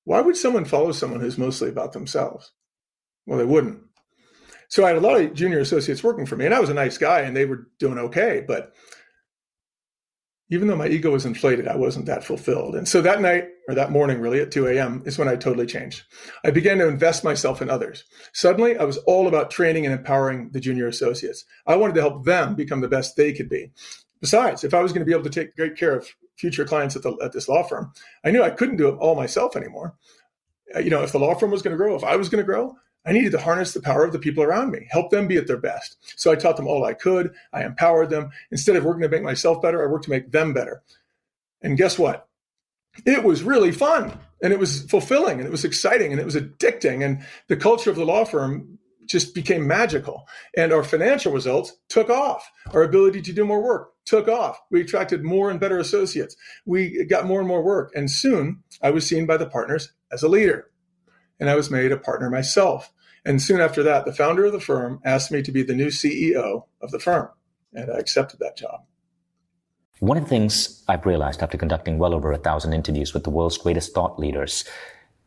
Why 0.03 0.21
would 0.21 0.37
someone 0.37 0.65
follow 0.65 0.91
someone 0.91 1.19
who's 1.19 1.37
mostly 1.37 1.69
about 1.69 1.93
themselves? 1.93 2.51
Well, 3.25 3.39
they 3.39 3.45
wouldn't. 3.45 3.81
So 4.67 4.83
I 4.83 4.89
had 4.89 4.97
a 4.97 5.01
lot 5.01 5.19
of 5.19 5.33
junior 5.33 5.59
associates 5.59 6.03
working 6.03 6.25
for 6.25 6.35
me, 6.35 6.45
and 6.45 6.53
I 6.53 6.59
was 6.59 6.69
a 6.69 6.73
nice 6.75 6.97
guy, 6.97 7.21
and 7.21 7.35
they 7.35 7.45
were 7.45 7.67
doing 7.79 7.97
okay. 7.97 8.43
But 8.45 8.73
even 10.49 10.67
though 10.67 10.75
my 10.75 10.87
ego 10.87 11.11
was 11.11 11.25
inflated, 11.25 11.67
I 11.67 11.75
wasn't 11.75 12.05
that 12.05 12.23
fulfilled. 12.23 12.75
And 12.75 12.87
so 12.87 13.01
that 13.01 13.21
night, 13.21 13.47
or 13.67 13.73
that 13.73 13.91
morning 13.91 14.19
really 14.19 14.39
at 14.39 14.51
2 14.51 14.67
a.m., 14.67 15.01
is 15.05 15.17
when 15.17 15.27
I 15.27 15.35
totally 15.35 15.65
changed. 15.65 16.03
I 16.43 16.51
began 16.51 16.77
to 16.77 16.87
invest 16.87 17.23
myself 17.23 17.61
in 17.61 17.69
others. 17.69 18.03
Suddenly, 18.33 18.77
I 18.77 18.83
was 18.83 18.97
all 18.99 19.27
about 19.27 19.49
training 19.49 19.85
and 19.85 19.93
empowering 19.93 20.51
the 20.51 20.59
junior 20.59 20.87
associates. 20.87 21.45
I 21.65 21.75
wanted 21.75 21.95
to 21.95 22.01
help 22.01 22.25
them 22.25 22.53
become 22.53 22.81
the 22.81 22.87
best 22.87 23.15
they 23.15 23.33
could 23.33 23.49
be. 23.49 23.71
Besides, 24.21 24.63
if 24.63 24.73
I 24.73 24.81
was 24.81 24.91
going 24.91 25.01
to 25.01 25.05
be 25.05 25.13
able 25.13 25.23
to 25.23 25.29
take 25.29 25.55
great 25.55 25.75
care 25.75 25.95
of 25.95 26.07
future 26.37 26.65
clients 26.65 26.95
at, 26.95 27.01
the, 27.01 27.17
at 27.23 27.31
this 27.31 27.49
law 27.49 27.63
firm, 27.63 27.91
I 28.23 28.31
knew 28.31 28.43
I 28.43 28.51
couldn't 28.51 28.77
do 28.77 28.89
it 28.89 28.97
all 28.97 29.15
myself 29.15 29.55
anymore. 29.55 29.95
Uh, 30.75 30.79
you 30.79 30.89
know, 30.89 31.01
if 31.01 31.11
the 31.11 31.19
law 31.19 31.33
firm 31.33 31.51
was 31.51 31.61
going 31.61 31.73
to 31.73 31.77
grow, 31.77 31.95
if 31.95 32.03
I 32.03 32.15
was 32.15 32.29
going 32.29 32.43
to 32.43 32.45
grow, 32.45 32.75
I 33.05 33.13
needed 33.13 33.31
to 33.33 33.39
harness 33.39 33.73
the 33.73 33.81
power 33.81 34.03
of 34.03 34.13
the 34.13 34.19
people 34.19 34.43
around 34.43 34.71
me, 34.71 34.87
help 34.89 35.11
them 35.11 35.27
be 35.27 35.37
at 35.37 35.47
their 35.47 35.57
best. 35.57 35.97
So 36.15 36.31
I 36.31 36.35
taught 36.35 36.57
them 36.57 36.67
all 36.67 36.85
I 36.85 36.93
could. 36.93 37.33
I 37.53 37.63
empowered 37.63 38.09
them. 38.09 38.31
Instead 38.51 38.75
of 38.75 38.83
working 38.83 39.03
to 39.03 39.09
make 39.09 39.23
myself 39.23 39.61
better, 39.61 39.83
I 39.83 39.91
worked 39.91 40.05
to 40.05 40.09
make 40.09 40.31
them 40.31 40.53
better. 40.53 40.81
And 41.61 41.77
guess 41.77 41.99
what? 41.99 42.27
It 43.05 43.23
was 43.23 43.43
really 43.43 43.71
fun 43.71 44.17
and 44.41 44.53
it 44.53 44.59
was 44.59 44.83
fulfilling 44.83 45.39
and 45.39 45.47
it 45.47 45.51
was 45.51 45.65
exciting 45.65 46.11
and 46.11 46.19
it 46.19 46.25
was 46.25 46.35
addicting. 46.35 47.03
And 47.03 47.25
the 47.47 47.57
culture 47.57 47.89
of 47.89 47.95
the 47.95 48.05
law 48.05 48.23
firm 48.23 48.79
just 49.05 49.35
became 49.35 49.67
magical. 49.67 50.27
And 50.57 50.71
our 50.71 50.83
financial 50.83 51.31
results 51.31 51.73
took 51.89 52.09
off. 52.09 52.49
Our 52.73 52.83
ability 52.83 53.21
to 53.23 53.33
do 53.33 53.45
more 53.45 53.63
work 53.63 53.91
took 54.05 54.27
off. 54.27 54.59
We 54.71 54.81
attracted 54.81 55.23
more 55.23 55.49
and 55.49 55.59
better 55.59 55.77
associates. 55.79 56.35
We 56.65 57.05
got 57.05 57.25
more 57.25 57.39
and 57.39 57.47
more 57.47 57.63
work. 57.63 57.91
And 57.95 58.09
soon 58.09 58.63
I 58.81 58.91
was 58.91 59.05
seen 59.05 59.25
by 59.25 59.37
the 59.37 59.49
partners 59.49 59.91
as 60.11 60.23
a 60.23 60.29
leader. 60.29 60.69
And 61.39 61.49
I 61.49 61.55
was 61.55 61.69
made 61.69 61.91
a 61.91 61.97
partner 61.97 62.29
myself. 62.29 62.91
And 63.25 63.41
soon 63.41 63.59
after 63.59 63.81
that, 63.83 64.05
the 64.05 64.13
founder 64.13 64.45
of 64.45 64.53
the 64.53 64.59
firm 64.59 64.99
asked 65.03 65.31
me 65.31 65.41
to 65.41 65.51
be 65.51 65.63
the 65.63 65.73
new 65.73 65.87
CEO 65.87 66.65
of 66.81 66.91
the 66.91 66.99
firm. 66.99 67.29
And 67.73 67.91
I 67.91 67.97
accepted 67.97 68.39
that 68.39 68.55
job. 68.55 68.81
One 69.99 70.17
of 70.17 70.23
the 70.23 70.29
things 70.29 70.83
I've 70.87 71.05
realized 71.05 71.41
after 71.41 71.57
conducting 71.57 71.97
well 71.97 72.13
over 72.13 72.31
a 72.31 72.37
thousand 72.37 72.73
interviews 72.73 73.13
with 73.13 73.23
the 73.23 73.29
world's 73.29 73.57
greatest 73.57 73.93
thought 73.93 74.19
leaders 74.19 74.63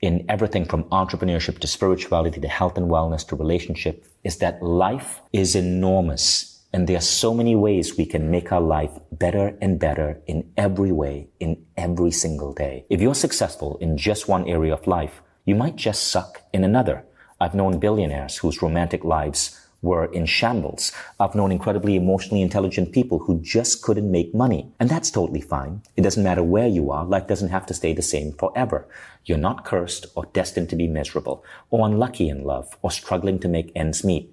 in 0.00 0.24
everything 0.28 0.64
from 0.64 0.84
entrepreneurship 0.84 1.58
to 1.58 1.66
spirituality 1.66 2.40
to 2.40 2.48
health 2.48 2.76
and 2.76 2.90
wellness 2.90 3.26
to 3.28 3.36
relationship 3.36 4.06
is 4.22 4.38
that 4.38 4.62
life 4.62 5.20
is 5.32 5.56
enormous. 5.56 6.62
And 6.72 6.86
there 6.86 6.98
are 6.98 7.00
so 7.00 7.34
many 7.34 7.56
ways 7.56 7.96
we 7.96 8.06
can 8.06 8.30
make 8.30 8.52
our 8.52 8.60
life 8.60 8.92
better 9.10 9.56
and 9.60 9.80
better 9.80 10.20
in 10.26 10.52
every 10.56 10.92
way, 10.92 11.28
in 11.40 11.64
every 11.76 12.10
single 12.10 12.52
day. 12.52 12.84
If 12.90 13.00
you're 13.00 13.14
successful 13.14 13.78
in 13.78 13.96
just 13.96 14.28
one 14.28 14.46
area 14.46 14.74
of 14.74 14.86
life, 14.86 15.22
you 15.46 15.54
might 15.54 15.76
just 15.76 16.08
suck 16.08 16.42
in 16.52 16.62
another. 16.62 17.04
I've 17.40 17.54
known 17.54 17.78
billionaires 17.78 18.38
whose 18.38 18.62
romantic 18.62 19.04
lives 19.04 19.58
were 19.80 20.06
in 20.06 20.26
shambles. 20.26 20.90
I've 21.20 21.34
known 21.34 21.52
incredibly 21.52 21.94
emotionally 21.94 22.42
intelligent 22.42 22.92
people 22.92 23.20
who 23.20 23.40
just 23.40 23.82
couldn't 23.82 24.10
make 24.10 24.34
money. 24.34 24.72
And 24.80 24.88
that's 24.88 25.10
totally 25.10 25.40
fine. 25.40 25.82
It 25.96 26.02
doesn't 26.02 26.24
matter 26.24 26.42
where 26.42 26.66
you 26.66 26.90
are. 26.90 27.04
Life 27.04 27.28
doesn't 27.28 27.50
have 27.50 27.66
to 27.66 27.74
stay 27.74 27.92
the 27.92 28.02
same 28.02 28.32
forever. 28.32 28.88
You're 29.24 29.38
not 29.38 29.64
cursed 29.64 30.06
or 30.16 30.26
destined 30.32 30.68
to 30.70 30.76
be 30.76 30.88
miserable 30.88 31.44
or 31.70 31.86
unlucky 31.86 32.28
in 32.28 32.42
love 32.42 32.76
or 32.82 32.90
struggling 32.90 33.38
to 33.40 33.48
make 33.48 33.70
ends 33.76 34.02
meet. 34.02 34.32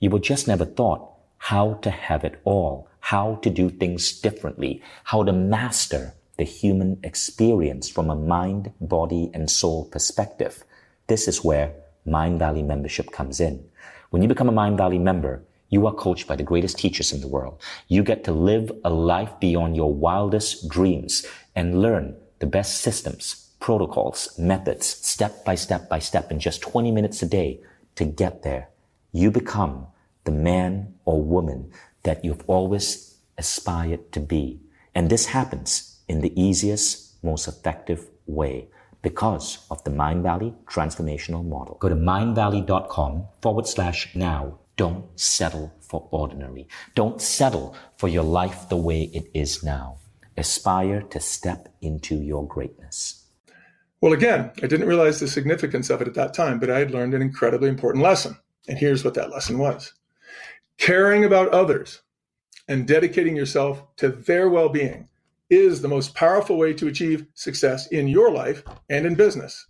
You 0.00 0.10
were 0.10 0.18
just 0.18 0.48
never 0.48 0.64
taught 0.64 1.10
how 1.38 1.74
to 1.82 1.90
have 1.90 2.24
it 2.24 2.40
all, 2.44 2.88
how 3.00 3.36
to 3.42 3.50
do 3.50 3.68
things 3.68 4.18
differently, 4.18 4.82
how 5.04 5.24
to 5.24 5.32
master 5.32 6.14
the 6.38 6.44
human 6.44 6.98
experience 7.02 7.88
from 7.88 8.10
a 8.10 8.16
mind, 8.16 8.72
body, 8.80 9.30
and 9.34 9.50
soul 9.50 9.86
perspective. 9.86 10.64
This 11.06 11.28
is 11.28 11.44
where 11.44 11.74
Mindvalley 12.06 12.64
membership 12.64 13.10
comes 13.10 13.40
in. 13.40 13.64
When 14.10 14.22
you 14.22 14.28
become 14.28 14.48
a 14.48 14.52
Mindvalley 14.52 15.00
member, 15.00 15.42
you 15.68 15.86
are 15.86 15.94
coached 15.94 16.28
by 16.28 16.36
the 16.36 16.44
greatest 16.44 16.78
teachers 16.78 17.12
in 17.12 17.20
the 17.20 17.28
world. 17.28 17.60
You 17.88 18.02
get 18.04 18.24
to 18.24 18.32
live 18.32 18.70
a 18.84 18.90
life 18.90 19.32
beyond 19.40 19.76
your 19.76 19.92
wildest 19.92 20.68
dreams 20.68 21.26
and 21.54 21.82
learn 21.82 22.16
the 22.38 22.46
best 22.46 22.80
systems, 22.80 23.50
protocols, 23.58 24.38
methods, 24.38 24.86
step 24.86 25.44
by 25.44 25.56
step 25.56 25.88
by 25.88 25.98
step 25.98 26.30
in 26.30 26.38
just 26.38 26.62
20 26.62 26.92
minutes 26.92 27.22
a 27.22 27.26
day 27.26 27.60
to 27.96 28.04
get 28.04 28.42
there. 28.42 28.68
You 29.12 29.30
become 29.30 29.88
the 30.24 30.32
man 30.32 30.94
or 31.04 31.22
woman 31.22 31.72
that 32.04 32.24
you've 32.24 32.44
always 32.46 33.16
aspired 33.38 34.12
to 34.12 34.20
be. 34.20 34.60
And 34.94 35.10
this 35.10 35.26
happens 35.26 36.00
in 36.08 36.20
the 36.20 36.40
easiest, 36.40 37.22
most 37.24 37.48
effective 37.48 38.06
way 38.26 38.68
because 39.06 39.64
of 39.70 39.84
the 39.84 39.90
Mindvalley 39.90 40.52
transformational 40.64 41.46
model. 41.46 41.76
Go 41.78 41.88
to 41.88 41.94
mindvalley.com 41.94 43.24
forward 43.40 43.68
slash 43.68 44.08
now. 44.16 44.58
Don't 44.76 45.04
settle 45.14 45.72
for 45.78 46.08
ordinary. 46.10 46.66
Don't 46.96 47.22
settle 47.22 47.76
for 47.98 48.08
your 48.08 48.24
life 48.24 48.68
the 48.68 48.76
way 48.76 49.02
it 49.14 49.30
is 49.32 49.62
now. 49.62 49.98
Aspire 50.36 51.02
to 51.02 51.20
step 51.20 51.72
into 51.80 52.16
your 52.16 52.44
greatness. 52.48 53.22
Well, 54.00 54.12
again, 54.12 54.50
I 54.60 54.66
didn't 54.66 54.88
realize 54.88 55.20
the 55.20 55.28
significance 55.28 55.88
of 55.88 56.02
it 56.02 56.08
at 56.08 56.14
that 56.14 56.34
time, 56.34 56.58
but 56.58 56.68
I 56.68 56.80
had 56.80 56.90
learned 56.90 57.14
an 57.14 57.22
incredibly 57.22 57.68
important 57.68 58.02
lesson. 58.02 58.36
And 58.66 58.76
here's 58.76 59.04
what 59.04 59.14
that 59.14 59.30
lesson 59.30 59.58
was 59.58 59.92
caring 60.78 61.24
about 61.24 61.50
others 61.50 62.02
and 62.66 62.88
dedicating 62.88 63.36
yourself 63.36 63.84
to 63.98 64.08
their 64.08 64.48
well 64.48 64.68
being 64.68 65.08
is 65.50 65.80
the 65.80 65.88
most 65.88 66.14
powerful 66.14 66.56
way 66.56 66.72
to 66.74 66.88
achieve 66.88 67.26
success 67.34 67.86
in 67.88 68.08
your 68.08 68.30
life 68.30 68.62
and 68.90 69.06
in 69.06 69.14
business. 69.14 69.66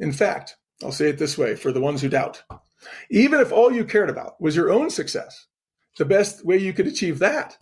In 0.00 0.12
fact, 0.12 0.56
I'll 0.82 0.92
say 0.92 1.08
it 1.08 1.18
this 1.18 1.38
way 1.38 1.54
for 1.56 1.72
the 1.72 1.80
ones 1.80 2.02
who 2.02 2.08
doubt 2.08 2.42
even 3.10 3.40
if 3.40 3.52
all 3.52 3.72
you 3.72 3.84
cared 3.84 4.10
about 4.10 4.40
was 4.40 4.56
your 4.56 4.72
own 4.72 4.90
success, 4.90 5.46
the 5.98 6.04
best 6.04 6.44
way 6.44 6.56
you 6.56 6.72
could 6.72 6.86
achieve 6.86 7.18
that 7.18 7.56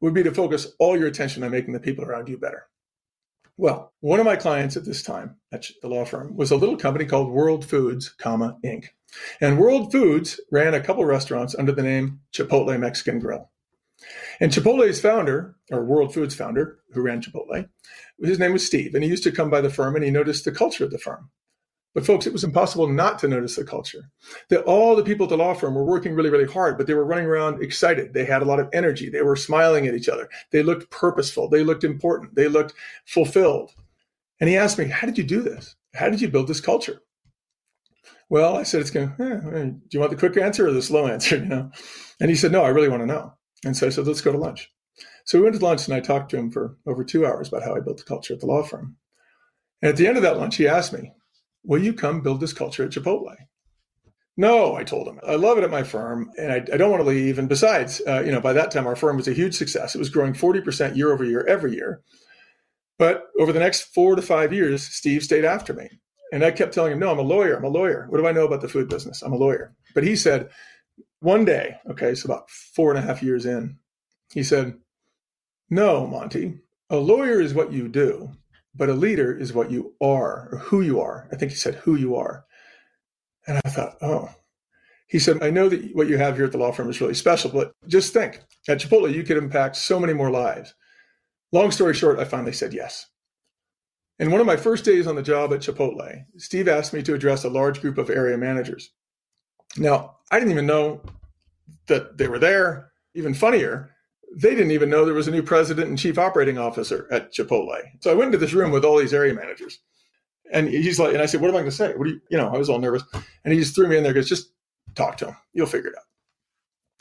would 0.00 0.14
be 0.14 0.22
to 0.22 0.34
focus 0.34 0.72
all 0.78 0.96
your 0.96 1.08
attention 1.08 1.42
on 1.42 1.50
making 1.50 1.72
the 1.72 1.80
people 1.80 2.04
around 2.04 2.28
you 2.28 2.38
better. 2.38 2.66
Well, 3.56 3.92
one 4.00 4.20
of 4.20 4.26
my 4.26 4.36
clients 4.36 4.76
at 4.76 4.86
this 4.86 5.02
time 5.02 5.36
at 5.52 5.66
the 5.82 5.88
law 5.88 6.04
firm 6.04 6.34
was 6.34 6.50
a 6.50 6.56
little 6.56 6.78
company 6.78 7.04
called 7.04 7.30
World 7.30 7.64
Foods, 7.64 8.08
comma, 8.08 8.56
Inc. 8.64 8.86
And 9.40 9.58
World 9.58 9.92
Foods 9.92 10.40
ran 10.50 10.72
a 10.72 10.80
couple 10.80 11.04
restaurants 11.04 11.54
under 11.54 11.72
the 11.72 11.82
name 11.82 12.20
Chipotle 12.32 12.78
Mexican 12.78 13.18
Grill. 13.18 13.50
And 14.40 14.50
Chipotle's 14.50 15.00
founder, 15.00 15.56
or 15.70 15.84
World 15.84 16.14
Foods 16.14 16.34
founder, 16.34 16.78
who 16.92 17.02
ran 17.02 17.20
Chipotle, 17.20 17.68
his 18.22 18.38
name 18.38 18.52
was 18.52 18.66
Steve, 18.66 18.94
and 18.94 19.04
he 19.04 19.10
used 19.10 19.22
to 19.24 19.32
come 19.32 19.50
by 19.50 19.60
the 19.60 19.70
firm 19.70 19.94
and 19.94 20.04
he 20.04 20.10
noticed 20.10 20.44
the 20.44 20.52
culture 20.52 20.84
of 20.84 20.90
the 20.90 20.98
firm. 20.98 21.30
But 21.92 22.06
folks, 22.06 22.26
it 22.26 22.32
was 22.32 22.44
impossible 22.44 22.86
not 22.86 23.18
to 23.18 23.28
notice 23.28 23.56
the 23.56 23.64
culture. 23.64 24.10
That 24.48 24.62
all 24.62 24.94
the 24.94 25.02
people 25.02 25.24
at 25.24 25.30
the 25.30 25.36
law 25.36 25.54
firm 25.54 25.74
were 25.74 25.84
working 25.84 26.14
really, 26.14 26.30
really 26.30 26.50
hard, 26.50 26.78
but 26.78 26.86
they 26.86 26.94
were 26.94 27.04
running 27.04 27.26
around 27.26 27.62
excited. 27.62 28.14
They 28.14 28.24
had 28.24 28.42
a 28.42 28.44
lot 28.44 28.60
of 28.60 28.68
energy. 28.72 29.08
They 29.08 29.22
were 29.22 29.34
smiling 29.34 29.88
at 29.88 29.94
each 29.94 30.08
other. 30.08 30.28
They 30.52 30.62
looked 30.62 30.90
purposeful. 30.90 31.48
They 31.48 31.64
looked 31.64 31.82
important. 31.82 32.36
They 32.36 32.46
looked 32.46 32.74
fulfilled. 33.06 33.74
And 34.38 34.48
he 34.48 34.56
asked 34.56 34.78
me, 34.78 34.86
How 34.86 35.06
did 35.06 35.18
you 35.18 35.24
do 35.24 35.42
this? 35.42 35.74
How 35.94 36.08
did 36.08 36.20
you 36.20 36.28
build 36.28 36.46
this 36.46 36.60
culture? 36.60 37.02
Well, 38.28 38.56
I 38.56 38.62
said, 38.62 38.80
it's 38.80 38.92
going, 38.92 39.12
eh, 39.18 39.64
do 39.64 39.80
you 39.90 39.98
want 39.98 40.12
the 40.12 40.16
quick 40.16 40.36
answer 40.36 40.68
or 40.68 40.72
the 40.72 40.80
slow 40.80 41.06
answer? 41.08 41.36
You 41.36 41.46
know? 41.46 41.70
And 42.20 42.30
he 42.30 42.36
said, 42.36 42.52
no, 42.52 42.62
I 42.62 42.68
really 42.68 42.88
want 42.88 43.02
to 43.02 43.06
know. 43.06 43.34
And 43.64 43.76
so 43.76 43.86
I 43.86 43.90
said, 43.90 44.06
let's 44.06 44.20
go 44.20 44.32
to 44.32 44.38
lunch. 44.38 44.70
So 45.24 45.38
we 45.38 45.44
went 45.44 45.56
to 45.56 45.64
lunch 45.64 45.86
and 45.86 45.94
I 45.94 46.00
talked 46.00 46.30
to 46.30 46.36
him 46.36 46.50
for 46.50 46.76
over 46.86 47.04
two 47.04 47.26
hours 47.26 47.48
about 47.48 47.62
how 47.62 47.74
I 47.74 47.80
built 47.80 47.98
the 47.98 48.04
culture 48.04 48.34
at 48.34 48.40
the 48.40 48.46
law 48.46 48.62
firm. 48.62 48.96
And 49.82 49.90
at 49.90 49.96
the 49.96 50.06
end 50.06 50.16
of 50.16 50.22
that 50.22 50.38
lunch, 50.38 50.56
he 50.56 50.68
asked 50.68 50.92
me, 50.92 51.12
will 51.64 51.82
you 51.82 51.92
come 51.92 52.22
build 52.22 52.40
this 52.40 52.52
culture 52.52 52.84
at 52.84 52.90
Chipotle? 52.90 53.34
No, 54.36 54.74
I 54.74 54.84
told 54.84 55.06
him. 55.06 55.20
I 55.26 55.34
love 55.34 55.58
it 55.58 55.64
at 55.64 55.70
my 55.70 55.82
firm 55.82 56.30
and 56.38 56.52
I, 56.52 56.56
I 56.56 56.76
don't 56.76 56.90
want 56.90 57.02
to 57.02 57.08
leave. 57.08 57.38
And 57.38 57.48
besides, 57.48 58.00
uh, 58.06 58.22
you 58.24 58.32
know, 58.32 58.40
by 58.40 58.52
that 58.54 58.70
time, 58.70 58.86
our 58.86 58.96
firm 58.96 59.16
was 59.16 59.28
a 59.28 59.34
huge 59.34 59.54
success. 59.54 59.94
It 59.94 59.98
was 59.98 60.08
growing 60.08 60.32
40% 60.32 60.96
year 60.96 61.12
over 61.12 61.24
year 61.24 61.44
every 61.46 61.74
year. 61.74 62.02
But 62.98 63.28
over 63.38 63.52
the 63.52 63.58
next 63.58 63.94
four 63.94 64.14
to 64.14 64.22
five 64.22 64.52
years, 64.52 64.82
Steve 64.82 65.22
stayed 65.22 65.44
after 65.44 65.72
me. 65.72 65.88
And 66.32 66.44
I 66.44 66.50
kept 66.50 66.72
telling 66.72 66.92
him, 66.92 67.00
no, 67.00 67.10
I'm 67.10 67.18
a 67.18 67.22
lawyer. 67.22 67.56
I'm 67.56 67.64
a 67.64 67.68
lawyer. 67.68 68.06
What 68.08 68.18
do 68.18 68.26
I 68.26 68.32
know 68.32 68.46
about 68.46 68.60
the 68.60 68.68
food 68.68 68.88
business? 68.88 69.22
I'm 69.22 69.32
a 69.32 69.36
lawyer. 69.36 69.74
But 69.94 70.04
he 70.04 70.16
said, 70.16 70.50
one 71.20 71.44
day, 71.44 71.76
okay, 71.90 72.14
so 72.14 72.26
about 72.26 72.50
four 72.50 72.90
and 72.90 72.98
a 72.98 73.02
half 73.02 73.22
years 73.22 73.46
in, 73.46 73.78
he 74.32 74.42
said, 74.42 74.74
no, 75.68 76.06
Monty, 76.06 76.58
a 76.88 76.96
lawyer 76.96 77.40
is 77.40 77.54
what 77.54 77.72
you 77.72 77.88
do, 77.88 78.32
but 78.74 78.88
a 78.88 78.94
leader 78.94 79.36
is 79.36 79.52
what 79.52 79.70
you 79.70 79.94
are 80.00 80.48
or 80.52 80.58
who 80.58 80.80
you 80.80 81.00
are. 81.00 81.28
I 81.32 81.36
think 81.36 81.52
he 81.52 81.56
said 81.56 81.76
who 81.76 81.94
you 81.94 82.16
are. 82.16 82.44
And 83.46 83.60
I 83.64 83.68
thought, 83.68 83.96
oh. 84.02 84.30
He 85.06 85.18
said, 85.18 85.42
I 85.42 85.50
know 85.50 85.68
that 85.68 85.94
what 85.94 86.08
you 86.08 86.18
have 86.18 86.36
here 86.36 86.44
at 86.44 86.52
the 86.52 86.58
law 86.58 86.70
firm 86.70 86.88
is 86.88 87.00
really 87.00 87.14
special, 87.14 87.50
but 87.50 87.72
just 87.88 88.12
think 88.12 88.40
at 88.68 88.78
Chipotle, 88.78 89.12
you 89.12 89.24
could 89.24 89.36
impact 89.36 89.74
so 89.76 89.98
many 89.98 90.12
more 90.12 90.30
lives. 90.30 90.72
Long 91.50 91.72
story 91.72 91.94
short, 91.94 92.20
I 92.20 92.24
finally 92.24 92.52
said 92.52 92.72
yes. 92.72 93.06
And 94.20 94.30
one 94.30 94.40
of 94.40 94.46
my 94.46 94.56
first 94.56 94.84
days 94.84 95.08
on 95.08 95.16
the 95.16 95.22
job 95.22 95.52
at 95.52 95.60
Chipotle, 95.60 96.24
Steve 96.36 96.68
asked 96.68 96.92
me 96.92 97.02
to 97.02 97.14
address 97.14 97.42
a 97.42 97.48
large 97.48 97.80
group 97.80 97.98
of 97.98 98.08
area 98.08 98.38
managers. 98.38 98.90
Now, 99.76 100.16
I 100.30 100.38
didn't 100.38 100.52
even 100.52 100.66
know 100.66 101.00
that 101.86 102.18
they 102.18 102.28
were 102.28 102.38
there. 102.38 102.92
Even 103.14 103.34
funnier, 103.34 103.90
they 104.36 104.50
didn't 104.50 104.70
even 104.70 104.88
know 104.90 105.04
there 105.04 105.14
was 105.14 105.28
a 105.28 105.32
new 105.32 105.42
president 105.42 105.88
and 105.88 105.98
chief 105.98 106.18
operating 106.18 106.58
officer 106.58 107.08
at 107.10 107.32
Chipotle. 107.32 107.80
So 108.00 108.10
I 108.10 108.14
went 108.14 108.26
into 108.26 108.38
this 108.38 108.52
room 108.52 108.70
with 108.70 108.84
all 108.84 108.98
these 108.98 109.14
area 109.14 109.34
managers. 109.34 109.80
And 110.52 110.68
he's 110.68 110.98
like, 110.98 111.12
and 111.12 111.22
I 111.22 111.26
said, 111.26 111.40
what 111.40 111.48
am 111.48 111.56
I 111.56 111.60
going 111.60 111.70
to 111.70 111.76
say? 111.76 111.94
What 111.94 112.04
do 112.04 112.10
you, 112.10 112.20
you 112.28 112.38
know, 112.38 112.48
I 112.48 112.58
was 112.58 112.68
all 112.68 112.78
nervous. 112.78 113.02
And 113.44 113.52
he 113.52 113.60
just 113.60 113.74
threw 113.74 113.88
me 113.88 113.96
in 113.96 114.02
there, 114.02 114.12
goes, 114.12 114.28
just 114.28 114.52
talk 114.94 115.16
to 115.18 115.26
him. 115.26 115.36
You'll 115.52 115.66
figure 115.66 115.90
it 115.90 115.96
out. 115.96 116.04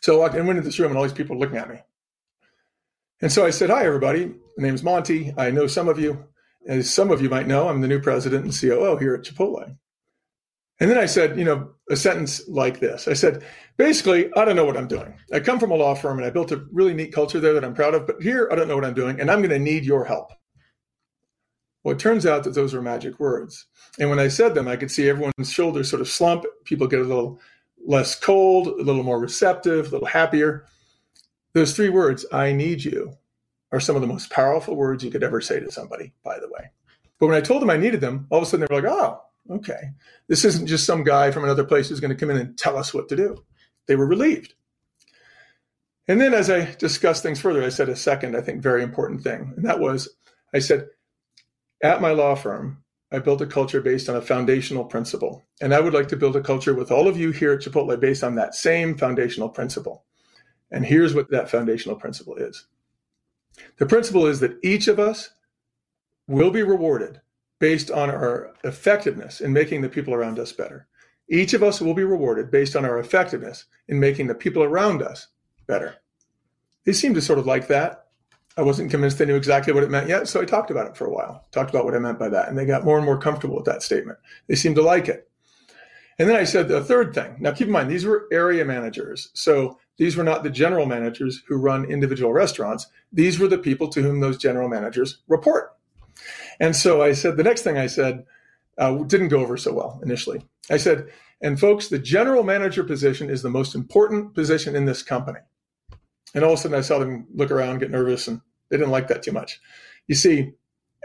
So 0.01 0.21
I 0.21 0.29
went 0.29 0.49
into 0.49 0.62
this 0.62 0.79
room 0.79 0.91
and 0.91 0.97
all 0.97 1.03
these 1.03 1.13
people 1.13 1.38
looking 1.38 1.58
at 1.58 1.69
me. 1.69 1.77
And 3.21 3.32
so 3.32 3.45
I 3.45 3.49
said, 3.49 3.69
hi, 3.69 3.86
everybody. 3.86 4.27
My 4.58 4.63
name 4.63 4.75
is 4.75 4.84
Monty. 4.84 5.34
I 5.38 5.51
know 5.51 5.67
some 5.67 5.89
of 5.89 5.99
you. 5.99 6.25
As 6.67 6.93
some 6.93 7.10
of 7.12 7.21
you 7.21 7.29
might 7.29 7.47
know, 7.47 7.67
I'm 7.67 7.82
the 7.82 7.88
new 7.88 7.99
president 7.99 8.45
and 8.45 8.53
COO 8.53 8.97
here 8.97 9.15
at 9.15 9.23
Chipotle. 9.23 9.75
And 10.80 10.89
then 10.89 10.98
I 10.98 11.06
said, 11.06 11.38
you 11.38 11.44
know, 11.44 11.72
a 11.89 11.96
sentence 11.96 12.48
like 12.48 12.80
this. 12.80 13.08
I 13.08 13.13
said, 13.13 13.44
basically, 13.78 14.32
I 14.36 14.46
don't 14.46 14.56
know 14.56 14.65
what 14.65 14.78
I'm 14.78 14.88
doing. 14.88 15.13
I 15.34 15.39
come 15.42 15.60
from 15.60 15.72
a 15.72 15.76
law 15.76 15.94
firm 15.94 16.18
and 16.18 16.26
I 16.26 16.30
built 16.30 16.54
a 16.54 16.65
really 16.72 16.94
neat 16.94 17.13
culture 17.13 17.39
there 17.39 17.54
that 17.54 17.65
I'm 17.65 17.74
proud 17.74 17.96
of, 17.96 18.08
but 18.08 18.22
here 18.22 18.48
I 18.52 18.56
don't 18.56 18.68
know 18.68 18.76
what 18.76 18.86
I'm 18.86 18.94
doing 18.94 19.20
and 19.20 19.30
I'm 19.30 19.39
going 19.39 19.50
to 19.50 19.60
need 19.60 19.84
your 19.84 20.06
help. 20.06 20.32
Well, 21.84 21.96
it 21.96 22.00
turns 22.00 22.26
out 22.26 22.44
that 22.44 22.56
those 22.56 22.74
were 22.74 22.82
magic 22.82 23.20
words. 23.20 23.65
And 24.00 24.10
when 24.10 24.20
I 24.20 24.28
said 24.28 24.54
them, 24.54 24.68
I 24.68 24.76
could 24.76 24.92
see 24.92 25.10
everyone's 25.10 25.52
shoulders 25.52 25.89
sort 25.89 26.02
of 26.02 26.08
slump. 26.08 26.46
People 26.63 26.88
get 26.88 27.00
a 27.00 27.04
little 27.04 27.39
less 27.86 28.15
cold, 28.15 28.68
a 28.68 28.84
little 28.84 29.04
more 29.04 29.20
receptive, 29.20 29.88
a 29.88 29.89
little 29.89 30.08
happier. 30.08 30.65
Those 31.54 31.76
three 31.76 31.89
words, 31.89 32.26
I 32.32 32.52
need 32.52 32.84
you, 32.84 33.13
are 33.72 33.80
some 33.80 33.96
of 33.96 34.02
the 34.02 34.08
most 34.08 34.30
powerful 34.30 34.76
words 34.76 35.04
you 35.04 35.12
could 35.12 35.24
ever 35.24 35.42
say 35.42 35.60
to 35.60 35.72
somebody, 35.72 36.13
by 36.24 36.39
the 36.39 36.48
way. 36.48 36.70
But 37.20 37.28
when 37.28 37.36
I 37.36 37.42
told 37.42 37.62
them 37.62 37.70
I 37.70 37.78
needed 37.78 38.02
them, 38.02 38.28
all 38.30 38.39
of 38.39 38.44
a 38.44 38.46
sudden 38.46 38.65
they 38.70 38.76
were 38.76 38.82
like, 38.82 38.92
oh, 38.92 39.22
okay. 39.50 39.92
This 40.28 40.46
isn't 40.46 40.68
just 40.68 40.86
some 40.86 41.04
guy 41.04 41.32
from 41.32 41.44
another 41.44 41.64
place 41.64 41.90
who's 41.90 42.00
going 42.00 42.16
to 42.16 42.20
come 42.20 42.30
in 42.30 42.38
and 42.38 42.58
tell 42.58 42.78
us 42.78 42.94
what 42.94 43.10
to 43.10 43.16
do. 43.16 43.44
They 43.88 43.96
were 43.96 44.06
relieved. 44.06 44.54
And 46.08 46.20
then 46.20 46.34
as 46.34 46.50
I 46.50 46.74
discussed 46.76 47.22
things 47.22 47.40
further, 47.40 47.64
I 47.64 47.70
said 47.70 47.90
a 47.90 47.96
second, 47.96 48.36
I 48.36 48.42
think, 48.42 48.62
very 48.62 48.82
important 48.82 49.24
thing. 49.24 49.54
And 49.56 49.66
that 49.66 49.80
was 49.80 50.10
I 50.54 50.60
said, 50.60 50.88
at 51.84 52.02
my 52.02 52.12
law 52.12 52.36
firm, 52.36 52.84
I 53.12 53.20
built 53.20 53.42
a 53.42 53.48
culture 53.48 53.82
based 53.82 54.10
on 54.10 54.16
a 54.16 54.22
foundational 54.22 54.86
principle. 54.86 55.46
And 55.62 55.74
I 55.74 55.80
would 55.80 55.94
like 55.94 56.08
to 56.10 56.18
build 56.18 56.36
a 56.36 56.42
culture 56.42 56.74
with 56.74 56.92
all 56.92 57.08
of 57.08 57.18
you 57.18 57.32
here 57.32 57.54
at 57.54 57.62
Chipotle 57.62 58.00
based 58.00 58.24
on 58.24 58.36
that 58.36 58.56
same 58.56 58.98
foundational 58.98 59.50
principle. 59.50 60.06
And 60.72 60.86
here's 60.86 61.16
what 61.16 61.30
that 61.32 61.50
foundational 61.50 61.96
principle 61.96 62.36
is 62.36 62.68
the 63.78 63.86
principle 63.86 64.28
is 64.28 64.40
that 64.40 64.58
each 64.64 64.88
of 64.88 65.00
us 65.00 65.32
will 66.28 66.52
be 66.52 66.62
rewarded 66.64 67.20
based 67.60 67.91
on 67.91 68.10
our 68.10 68.52
effectiveness 68.63 69.41
in 69.41 69.54
making 69.54 69.82
the 69.82 69.89
people 69.89 70.13
around 70.13 70.39
us 70.39 70.52
better. 70.52 70.88
Each 71.30 71.54
of 71.54 71.62
us 71.62 71.80
will 71.80 71.93
be 71.93 72.04
rewarded 72.04 72.50
based 72.50 72.76
on 72.76 72.86
our 72.86 72.98
effectiveness 72.98 73.65
in 73.88 74.00
making 74.00 74.28
the 74.28 74.36
people 74.36 74.63
around 74.63 75.02
us 75.02 75.28
better. 75.67 75.95
They 76.86 76.93
seemed 76.93 77.15
to 77.15 77.22
sort 77.22 77.39
of 77.39 77.45
like 77.45 77.67
that. 77.67 78.06
I 78.58 78.62
wasn't 78.62 78.91
convinced 78.91 79.19
they 79.19 79.26
knew 79.26 79.36
exactly 79.36 79.74
what 79.74 79.84
it 79.84 79.91
meant 79.91 80.10
yet, 80.10 80.28
so 80.28 80.41
I 80.41 80.45
talked 80.45 80.72
about 80.72 80.88
it 80.88 80.98
for 80.98 81.06
a 81.06 81.13
while, 81.13 81.45
talked 81.52 81.69
about 81.69 81.86
what 81.86 81.95
I 81.95 82.00
meant 82.00 82.19
by 82.19 82.30
that, 82.30 82.50
and 82.50 82.58
they 82.58 82.65
got 82.65 82.84
more 82.84 82.98
and 82.98 83.06
more 83.06 83.19
comfortable 83.19 83.56
with 83.56 83.65
that 83.65 83.84
statement. 83.84 84.17
They 84.48 84.56
seemed 84.56 84.76
to 84.78 84.82
like 84.82 85.08
it. 85.08 85.30
And 86.17 86.28
then 86.28 86.36
I 86.36 86.43
said 86.43 86.67
the 86.67 86.84
third 86.84 87.13
thing. 87.13 87.38
Now, 87.39 87.52
keep 87.52 87.67
in 87.67 87.74
mind, 87.74 87.89
these 87.89 88.04
were 88.04 88.28
area 88.32 88.65
managers. 88.65 89.30
So 89.34 89.80
these 89.98 90.17
were 90.17 90.24
not 90.24 90.43
the 90.43 90.50
general 90.50 90.86
managers 90.86 91.41
who 91.48 91.56
run 91.56 91.86
individual 91.86 92.34
restaurants. 92.34 92.88
These 93.13 93.39
were 93.39 93.48
the 93.48 93.58
people 93.58 93.88
to 93.89 94.02
whom 94.02 94.19
those 94.19 94.38
general 94.38 94.67
managers 94.67 95.19
report. 95.30 95.78
And 96.60 96.76
so 96.76 97.02
I 97.02 97.13
said, 97.13 97.38
the 97.38 97.43
next 97.43 97.62
thing 97.62 97.78
I 97.78 97.88
said 97.88 98.26
uh, 98.78 98.95
didn't 99.04 99.30
go 99.30 99.39
over 99.39 99.58
so 99.58 99.74
well 99.74 100.00
initially. 100.04 100.41
I 100.69 100.78
said, 100.78 101.10
and 101.41 101.60
folks, 101.60 101.88
the 101.88 102.00
general 102.00 102.43
manager 102.43 102.84
position 102.84 103.30
is 103.30 103.41
the 103.41 103.50
most 103.50 103.76
important 103.76 104.34
position 104.34 104.76
in 104.76 104.86
this 104.86 105.04
company. 105.04 105.39
And 106.36 106.43
all 106.43 106.54
of 106.54 106.60
a 106.60 106.62
sudden 106.62 106.78
I 106.78 106.82
saw 106.82 107.00
them 107.00 107.28
look 107.34 107.52
around, 107.52 107.80
get 107.80 107.91
nervous, 107.91 108.28
and 108.28 108.41
they 108.69 108.78
didn't 108.78 108.91
like 108.91 109.08
that 109.08 109.24
too 109.24 109.32
much. 109.32 109.60
You 110.08 110.15
see, 110.15 110.52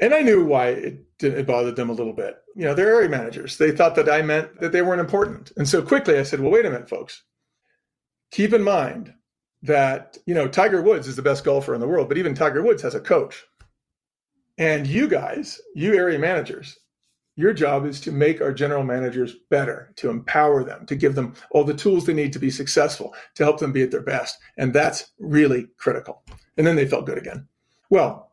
and 0.01 0.13
I 0.13 0.23
knew 0.23 0.45
why 0.45 0.69
it, 0.69 1.07
it 1.21 1.47
bothered 1.47 1.77
them 1.77 1.91
a 1.91 1.95
little 1.95 2.13
bit. 2.13 2.37
You 2.57 2.65
know, 2.65 2.75
they're 2.75 2.95
area 2.95 3.09
managers. 3.09 3.57
They 3.57 3.71
thought 3.71 3.95
that 3.95 4.09
I 4.09 4.23
meant 4.23 4.61
that 4.61 4.73
they 4.73 4.83
weren't 4.83 5.01
important. 5.01 5.53
And 5.57 5.69
so 5.69 5.83
quickly 5.83 6.19
I 6.19 6.25
said, 6.25 6.41
well, 6.41 6.51
wait 6.51 6.67
a 6.67 6.71
minute, 6.71 6.89
folks. 6.89 7.23
Keep 8.33 8.53
in 8.53 8.63
mind 8.63 9.15
that, 9.63 10.19
you 10.27 10.35
know, 10.35 10.49
Tiger 10.49 10.83
Woods 10.83 11.07
is 11.07 11.17
the 11.17 11.23
best 11.23 11.45
golfer 11.45 11.75
in 11.75 11.81
the 11.81 11.89
world, 11.89 12.09
but 12.09 12.19
even 12.19 12.35
Tiger 12.35 12.63
Woods 12.63 12.83
has 12.83 12.95
a 12.95 13.01
coach. 13.01 13.45
And 14.59 14.87
you 14.87 15.09
guys, 15.09 15.61
you 15.75 15.95
area 15.95 16.19
managers, 16.19 16.79
your 17.37 17.53
job 17.53 17.85
is 17.85 18.01
to 18.03 18.13
make 18.13 18.41
our 18.41 18.53
general 18.53 18.85
managers 18.85 19.35
better, 19.51 19.93
to 19.97 20.09
empower 20.09 20.63
them, 20.63 20.87
to 20.87 20.95
give 20.95 21.17
them 21.17 21.35
all 21.51 21.65
the 21.65 21.75
tools 21.75 22.07
they 22.07 22.15
need 22.15 22.33
to 22.33 22.39
be 22.39 22.51
successful, 22.51 23.15
to 23.35 23.43
help 23.43 23.59
them 23.59 23.73
be 23.73 23.83
at 23.83 23.91
their 23.91 24.03
best. 24.03 24.39
And 24.57 24.73
that's 24.73 25.13
really 25.19 25.67
critical. 25.79 26.23
And 26.57 26.67
then 26.67 26.77
they 26.77 26.87
felt 26.87 27.07
good 27.07 27.19
again. 27.19 27.49
Well, 27.91 28.31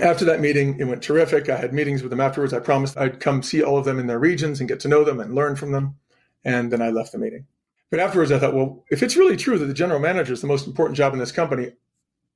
after 0.00 0.24
that 0.26 0.40
meeting, 0.40 0.78
it 0.78 0.84
went 0.84 1.02
terrific. 1.02 1.48
I 1.48 1.56
had 1.56 1.74
meetings 1.74 2.02
with 2.02 2.10
them 2.10 2.20
afterwards. 2.20 2.52
I 2.52 2.60
promised 2.60 2.96
I'd 2.96 3.18
come 3.18 3.42
see 3.42 3.62
all 3.62 3.76
of 3.76 3.84
them 3.84 3.98
in 3.98 4.06
their 4.06 4.20
regions 4.20 4.60
and 4.60 4.68
get 4.68 4.78
to 4.80 4.88
know 4.88 5.02
them 5.02 5.18
and 5.18 5.34
learn 5.34 5.56
from 5.56 5.72
them. 5.72 5.96
And 6.44 6.70
then 6.70 6.80
I 6.80 6.90
left 6.90 7.10
the 7.10 7.18
meeting. 7.18 7.46
But 7.90 7.98
afterwards, 7.98 8.30
I 8.30 8.38
thought, 8.38 8.54
well, 8.54 8.84
if 8.90 9.02
it's 9.02 9.16
really 9.16 9.36
true 9.36 9.58
that 9.58 9.66
the 9.66 9.74
general 9.74 9.98
manager 9.98 10.32
is 10.32 10.40
the 10.40 10.46
most 10.46 10.68
important 10.68 10.96
job 10.96 11.12
in 11.14 11.18
this 11.18 11.32
company, 11.32 11.72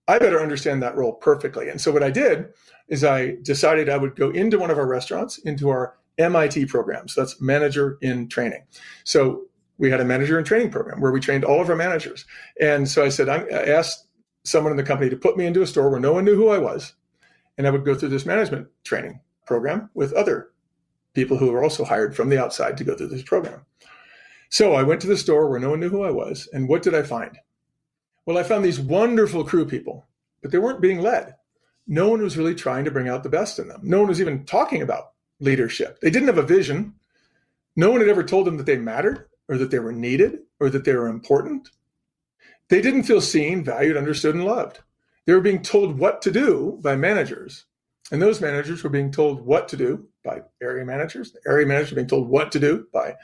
I 0.09 0.19
better 0.19 0.41
understand 0.41 0.83
that 0.83 0.97
role 0.97 1.13
perfectly. 1.13 1.69
And 1.69 1.81
so 1.81 1.93
what 1.93 2.03
I 2.03 2.11
did 2.11 2.49
is 2.89 3.05
I 3.05 3.37
decided 3.43 3.89
I 3.89 3.97
would 3.97 4.17
go 4.17 4.31
into 4.31 4.59
one 4.59 4.71
of 4.71 4.79
our 4.79 4.87
restaurants, 4.87 5.39
into 5.39 5.69
our 5.69 5.97
MIT 6.19 6.67
program. 6.67 7.09
So 7.09 7.21
that's 7.21 7.41
manager 7.41 7.99
in 8.03 8.29
training. 8.29 8.65
So 9.05 9.45
we 9.79 9.91
had 9.91 10.01
a 10.01 10.05
manager 10.05 10.39
in 10.39 10.45
training 10.45 10.71
program 10.71 11.01
where 11.01 11.13
we 11.13 11.21
trained 11.21 11.45
all 11.45 11.61
of 11.61 11.71
our 11.71 11.77
managers. 11.77 12.25
And 12.61 12.89
so 12.89 13.05
I 13.05 13.09
said, 13.09 13.29
I 13.29 13.39
asked 13.49 14.07
someone 14.45 14.73
in 14.73 14.77
the 14.77 14.83
company 14.83 15.09
to 15.09 15.17
put 15.17 15.37
me 15.37 15.47
into 15.47 15.63
a 15.63 15.67
store 15.67 15.91
where 15.91 16.01
no 16.01 16.13
one 16.13 16.25
knew 16.25 16.37
who 16.37 16.49
I 16.49 16.59
was. 16.59 16.95
And 17.57 17.67
I 17.67 17.71
would 17.71 17.85
go 17.85 17.95
through 17.95 18.09
this 18.09 18.27
management 18.27 18.69
training 18.85 19.21
program 19.47 19.91
with 19.95 20.13
other 20.13 20.51
people 21.15 21.37
who 21.37 21.51
were 21.53 21.63
also 21.63 21.85
hired 21.85 22.17
from 22.17 22.29
the 22.29 22.43
outside 22.43 22.77
to 22.79 22.85
go 22.85 22.95
through 22.97 23.09
this 23.09 23.23
program. 23.23 23.65
So 24.51 24.75
I 24.75 24.83
went 24.83 25.01
to 25.03 25.07
the 25.07 25.17
store 25.17 25.49
where 25.49 25.61
no 25.61 25.71
one 25.71 25.81
knew 25.81 25.89
who 25.89 26.03
I 26.03 26.11
was. 26.11 26.49
And 26.53 26.69
what 26.69 26.83
did 26.83 26.95
I 26.95 27.03
find? 27.03 27.39
Well, 28.25 28.39
I 28.39 28.43
found 28.43 28.65
these 28.65 28.81
wonderful 28.81 29.45
crew 29.45 29.67
people, 29.67 30.07
but 30.43 30.51
they 30.51 30.59
weren't 30.59 30.81
being 30.81 31.01
led. 31.01 31.35
No 31.87 32.09
one 32.09 32.23
was 32.23 32.37
really 32.37 32.55
trying 32.55 32.85
to 32.85 32.91
bring 32.91 33.09
out 33.09 33.23
the 33.23 33.29
best 33.29 33.59
in 33.59 33.69
them. 33.69 33.81
No 33.83 33.99
one 33.99 34.09
was 34.09 34.21
even 34.21 34.45
talking 34.45 34.83
about 34.83 35.13
leadership. 35.41 36.01
They 36.01 36.11
didn't 36.11 36.29
have 36.29 36.39
a 36.39 36.43
vision. 36.43 36.95
No 37.75 37.91
one 37.91 38.01
had 38.01 38.09
ever 38.09 38.23
told 38.23 38.47
them 38.47 38.57
that 38.59 38.67
they 38.67 38.77
mattered 38.77 39.29
or 39.49 39.59
that 39.59 39.71
they 39.71 39.81
were 39.81 39.93
needed 39.93 40.39
or 40.61 40.71
that 40.71 40.85
they 40.85 40.95
were 40.95 41.09
important. 41.09 41.71
They 42.69 42.81
didn't 42.81 43.03
feel 43.03 43.21
seen, 43.21 43.65
valued, 43.65 43.97
understood, 43.97 44.35
and 44.35 44.45
loved. 44.45 44.81
They 45.27 45.35
were 45.35 45.41
being 45.41 45.63
told 45.63 45.99
what 45.99 46.23
to 46.23 46.31
do 46.31 46.79
by 46.83 46.97
managers. 46.97 47.65
And 48.11 48.23
those 48.23 48.41
managers 48.41 48.83
were 48.83 48.91
being 48.91 49.11
told 49.11 49.41
what 49.41 49.69
to 49.69 49.77
do 49.77 50.07
by 50.25 50.43
area 50.63 50.85
managers. 50.85 51.33
The 51.33 51.41
area 51.47 51.67
managers 51.67 51.91
were 51.91 51.97
being 51.97 52.09
told 52.09 52.29
what 52.29 52.53
to 52.53 52.61
do 52.61 52.87
by 52.93 53.17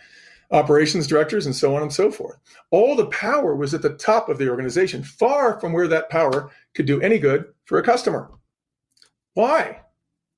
operations 0.50 1.06
directors, 1.06 1.46
and 1.46 1.54
so 1.54 1.74
on 1.74 1.82
and 1.82 1.92
so 1.92 2.10
forth. 2.10 2.38
All 2.70 2.96
the 2.96 3.06
power 3.06 3.54
was 3.54 3.74
at 3.74 3.82
the 3.82 3.94
top 3.94 4.28
of 4.28 4.38
the 4.38 4.48
organization, 4.48 5.02
far 5.02 5.60
from 5.60 5.72
where 5.72 5.88
that 5.88 6.10
power 6.10 6.50
could 6.74 6.86
do 6.86 7.00
any 7.00 7.18
good 7.18 7.46
for 7.64 7.78
a 7.78 7.82
customer. 7.82 8.30
Why? 9.34 9.82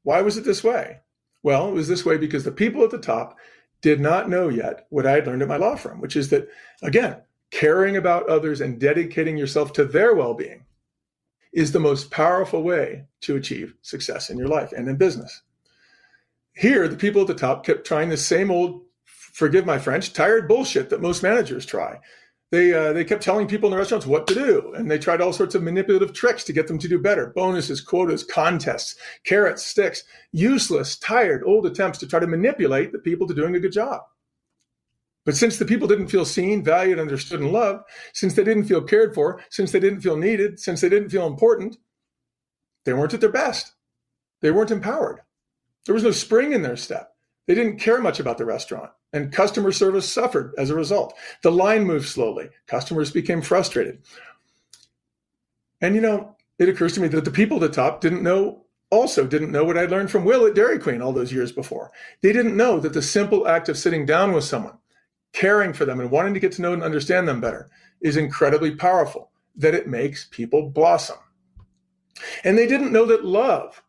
Why 0.03 0.23
was 0.23 0.37
it 0.37 0.45
this 0.45 0.65
way? 0.65 1.01
Well, 1.43 1.69
it 1.69 1.73
was 1.73 1.89
this 1.89 2.05
way 2.05 2.17
because 2.17 2.45
the 2.45 2.53
people 2.53 2.85
at 2.85 2.91
the 2.91 2.99
top 2.99 3.39
did 3.81 4.01
not 4.01 4.29
know 4.29 4.49
yet 4.49 4.87
what 4.91 5.07
I 5.07 5.13
had 5.13 5.27
learned 5.27 5.43
at 5.43 5.49
my 5.49 5.57
law 5.57 5.77
firm, 5.77 6.01
which 6.01 6.17
is 6.17 6.29
that, 6.31 6.49
again, 6.83 7.17
caring 7.51 7.97
about 7.97 8.29
others 8.29 8.61
and 8.61 8.79
dedicating 8.79 9.37
yourself 9.37 9.73
to 9.75 9.85
their 9.85 10.15
well 10.15 10.35
being 10.35 10.65
is 11.53 11.73
the 11.73 11.81
most 11.81 12.11
powerful 12.11 12.63
way 12.63 13.05
to 13.23 13.37
achieve 13.37 13.75
success 13.83 14.31
in 14.31 14.39
your 14.39 14.49
life 14.49 14.73
and 14.73 14.89
in 14.89 14.97
business. 14.97 15.43
Here, 16.55 16.87
the 16.89 16.97
people 16.97 17.23
at 17.23 17.27
the 17.27 17.35
top 17.35 17.65
kept 17.65 17.87
trying 17.87 18.09
the 18.09 18.17
same 18.17 18.51
old 18.51 18.83
forgive 19.33 19.67
my 19.67 19.79
French, 19.79 20.13
tired 20.13 20.49
bullshit 20.49 20.91
that 20.91 21.01
most 21.01 21.23
managers 21.23 21.67
try. 21.67 21.99
They, 22.51 22.73
uh, 22.75 22.93
they 22.93 23.05
kept 23.05 23.23
telling 23.23 23.47
people 23.47 23.69
in 23.69 23.71
the 23.71 23.79
restaurants 23.79 24.07
what 24.07 24.27
to 24.27 24.35
do, 24.35 24.73
and 24.75 24.91
they 24.91 24.99
tried 24.99 25.21
all 25.21 25.33
sorts 25.33 25.55
of 25.55 25.63
manipulative 25.63 26.13
tricks 26.13 26.43
to 26.45 26.53
get 26.53 26.67
them 26.67 26.79
to 26.79 26.89
do 26.89 26.99
better 26.99 27.33
bonuses, 27.37 27.81
quotas, 27.81 28.25
contests, 28.25 28.97
carrots, 29.25 29.65
sticks, 29.65 30.03
useless, 30.33 30.97
tired, 30.97 31.45
old 31.47 31.65
attempts 31.65 31.99
to 31.99 32.09
try 32.09 32.19
to 32.19 32.27
manipulate 32.27 32.91
the 32.91 32.99
people 32.99 33.29
to 33.29 33.35
doing 33.35 33.55
a 33.55 33.61
good 33.61 33.73
job. 33.73 34.01
But 35.25 35.37
since 35.37 35.59
the 35.59 35.65
people 35.65 35.87
didn't 35.87 36.09
feel 36.09 36.25
seen, 36.25 36.65
valued, 36.65 36.99
understood, 36.99 37.41
and 37.41 37.53
loved, 37.53 37.85
since 38.15 38.35
they 38.35 38.43
didn't 38.43 38.65
feel 38.65 38.83
cared 38.83 39.15
for, 39.15 39.41
since 39.51 39.71
they 39.71 39.79
didn't 39.79 40.01
feel 40.01 40.17
needed, 40.17 40.59
since 40.59 40.81
they 40.81 40.89
didn't 40.89 41.11
feel 41.11 41.27
important, 41.27 41.77
they 42.85 42.93
weren't 42.95 43.15
at 43.15 43.21
their 43.21 43.31
best. 43.31 43.75
They 44.41 44.51
weren't 44.51 44.71
empowered. 44.71 45.21
There 45.87 45.95
was 45.95 46.05
no 46.05 46.11
spring 46.11 46.53
in 46.53 46.63
their 46.63 46.77
step. 46.77 47.10
They 47.47 47.55
didn't 47.55 47.79
care 47.79 48.01
much 48.01 48.21
about 48.21 48.39
the 48.39 48.45
restaurant, 48.45 48.91
and 49.13 49.33
customer 49.33 49.73
service 49.73 50.11
suffered 50.11 50.55
as 50.59 50.71
a 50.71 50.75
result. 50.75 51.15
The 51.43 51.53
line 51.53 51.85
moved 51.85 52.09
slowly. 52.09 52.51
Customers 52.67 53.11
became 53.11 53.43
frustrated. 53.43 54.03
And 55.81 55.95
you 55.95 56.01
know, 56.01 56.37
it 56.59 56.69
occurs 56.69 56.93
to 56.95 57.01
me 57.01 57.09
that 57.09 57.25
the 57.25 57.31
people 57.31 57.57
at 57.57 57.63
the 57.63 57.75
top 57.75 58.01
didn't 58.01 58.23
know 58.23 58.65
also 58.91 59.27
didn't 59.27 59.53
know 59.53 59.65
what 59.65 59.79
I'd 59.79 59.91
learned 59.91 60.11
from 60.11 60.25
Will 60.25 60.47
at 60.47 60.55
Dairy 60.55 60.79
Queen 60.79 61.01
all 61.01 61.13
those 61.13 61.33
years 61.33 61.53
before. 61.53 61.91
They 62.23 62.33
didn't 62.33 62.57
know 62.57 62.81
that 62.81 62.93
the 62.93 63.03
simple 63.03 63.47
act 63.47 63.69
of 63.69 63.79
sitting 63.79 64.05
down 64.05 64.33
with 64.33 64.45
someone, 64.45 64.79
caring 65.33 65.73
for 65.73 65.85
them, 65.85 66.01
and 66.01 66.11
wanting 66.11 66.35
to 66.35 66.41
get 66.41 66.53
to 66.53 66.63
know 66.63 66.73
and 66.73 66.83
understand 66.83 67.27
them 67.27 67.41
better 67.41 67.71
is 68.01 68.17
incredibly 68.17 68.75
powerful, 68.75 69.31
that 69.57 69.75
it 69.75 69.89
makes 69.89 70.27
people 70.31 70.71
blossom. 70.71 71.19
And 72.45 72.59
they 72.59 72.67
didn't 72.67 72.93
know 72.93 73.07
that 73.07 73.25
love 73.25 73.83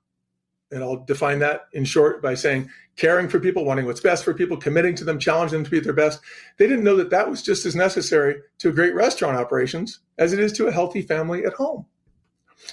and 0.71 0.83
I'll 0.83 1.03
define 1.03 1.39
that 1.39 1.67
in 1.73 1.85
short 1.85 2.21
by 2.21 2.33
saying 2.33 2.69
caring 2.97 3.30
for 3.30 3.39
people, 3.39 3.65
wanting 3.65 3.86
what's 3.86 4.01
best 4.01 4.23
for 4.23 4.34
people, 4.34 4.58
committing 4.58 4.95
to 4.95 5.04
them, 5.04 5.19
challenging 5.19 5.60
them 5.60 5.65
to 5.65 5.71
be 5.71 5.77
at 5.77 5.84
their 5.84 5.93
best. 5.93 6.21
They 6.58 6.67
didn't 6.67 6.84
know 6.84 6.97
that 6.97 7.10
that 7.10 7.30
was 7.30 7.41
just 7.41 7.65
as 7.65 7.75
necessary 7.75 8.41
to 8.60 8.71
great 8.71 8.93
restaurant 8.93 9.38
operations 9.38 9.99
as 10.17 10.34
it 10.34 10.39
is 10.39 10.51
to 10.54 10.67
a 10.67 10.71
healthy 10.71 11.01
family 11.01 11.45
at 11.45 11.54
home. 11.54 11.86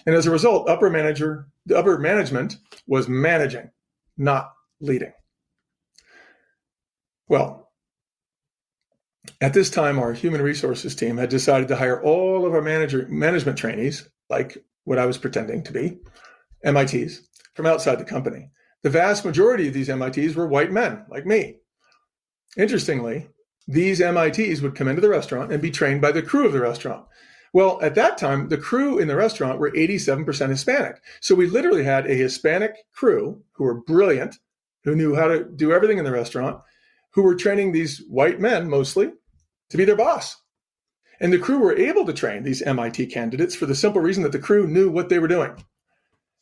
And 0.07 0.14
as 0.14 0.26
a 0.26 0.31
result, 0.31 0.68
upper 0.68 0.90
manager, 0.90 1.46
the 1.66 1.78
upper 1.78 1.98
management 1.98 2.57
was 2.87 3.09
managing, 3.09 3.70
not 4.16 4.52
leading. 4.81 5.12
Well, 7.28 7.70
at 9.40 9.54
this 9.54 9.70
time, 9.70 9.98
our 9.98 10.12
human 10.12 10.42
resources 10.42 10.94
team 10.94 11.16
had 11.16 11.28
decided 11.28 11.68
to 11.68 11.76
hire 11.76 12.02
all 12.02 12.46
of 12.46 12.54
our 12.54 12.62
manager 12.62 13.07
management 13.09 13.59
trainees, 13.59 14.09
like 14.28 14.59
what 14.85 14.98
I 14.98 15.07
was 15.07 15.18
pretending 15.18 15.62
to 15.64 15.72
be, 15.72 15.98
MITs, 16.64 17.22
from 17.54 17.66
outside 17.66 17.98
the 17.98 18.04
company. 18.04 18.50
The 18.82 18.90
vast 18.90 19.24
majority 19.24 19.68
of 19.68 19.74
these 19.74 19.88
MITs 19.88 20.34
were 20.34 20.46
white 20.46 20.70
men 20.70 21.04
like 21.08 21.26
me. 21.26 21.56
Interestingly, 22.56 23.28
these 23.66 24.00
MITs 24.00 24.60
would 24.60 24.74
come 24.74 24.88
into 24.88 25.00
the 25.00 25.08
restaurant 25.08 25.52
and 25.52 25.60
be 25.60 25.70
trained 25.70 26.00
by 26.00 26.12
the 26.12 26.22
crew 26.22 26.46
of 26.46 26.52
the 26.52 26.60
restaurant. 26.60 27.06
Well, 27.52 27.78
at 27.82 27.94
that 27.94 28.18
time, 28.18 28.48
the 28.48 28.58
crew 28.58 28.98
in 28.98 29.08
the 29.08 29.16
restaurant 29.16 29.58
were 29.58 29.70
87% 29.70 30.48
Hispanic. 30.48 31.02
So 31.20 31.34
we 31.34 31.46
literally 31.46 31.84
had 31.84 32.06
a 32.06 32.14
Hispanic 32.14 32.74
crew 32.92 33.42
who 33.52 33.64
were 33.64 33.80
brilliant, 33.82 34.36
who 34.84 34.94
knew 34.94 35.14
how 35.14 35.28
to 35.28 35.44
do 35.44 35.72
everything 35.72 35.98
in 35.98 36.04
the 36.04 36.12
restaurant, 36.12 36.60
who 37.10 37.22
were 37.22 37.34
training 37.34 37.72
these 37.72 38.02
white 38.08 38.40
men 38.40 38.68
mostly 38.68 39.12
to 39.70 39.76
be 39.76 39.84
their 39.84 39.96
boss. 39.96 40.36
And 41.20 41.32
the 41.32 41.38
crew 41.38 41.58
were 41.58 41.76
able 41.76 42.06
to 42.06 42.12
train 42.12 42.42
these 42.42 42.62
MIT 42.62 43.06
candidates 43.06 43.54
for 43.54 43.66
the 43.66 43.74
simple 43.74 44.00
reason 44.00 44.22
that 44.22 44.32
the 44.32 44.38
crew 44.38 44.66
knew 44.66 44.90
what 44.90 45.08
they 45.08 45.18
were 45.18 45.26
doing. 45.26 45.64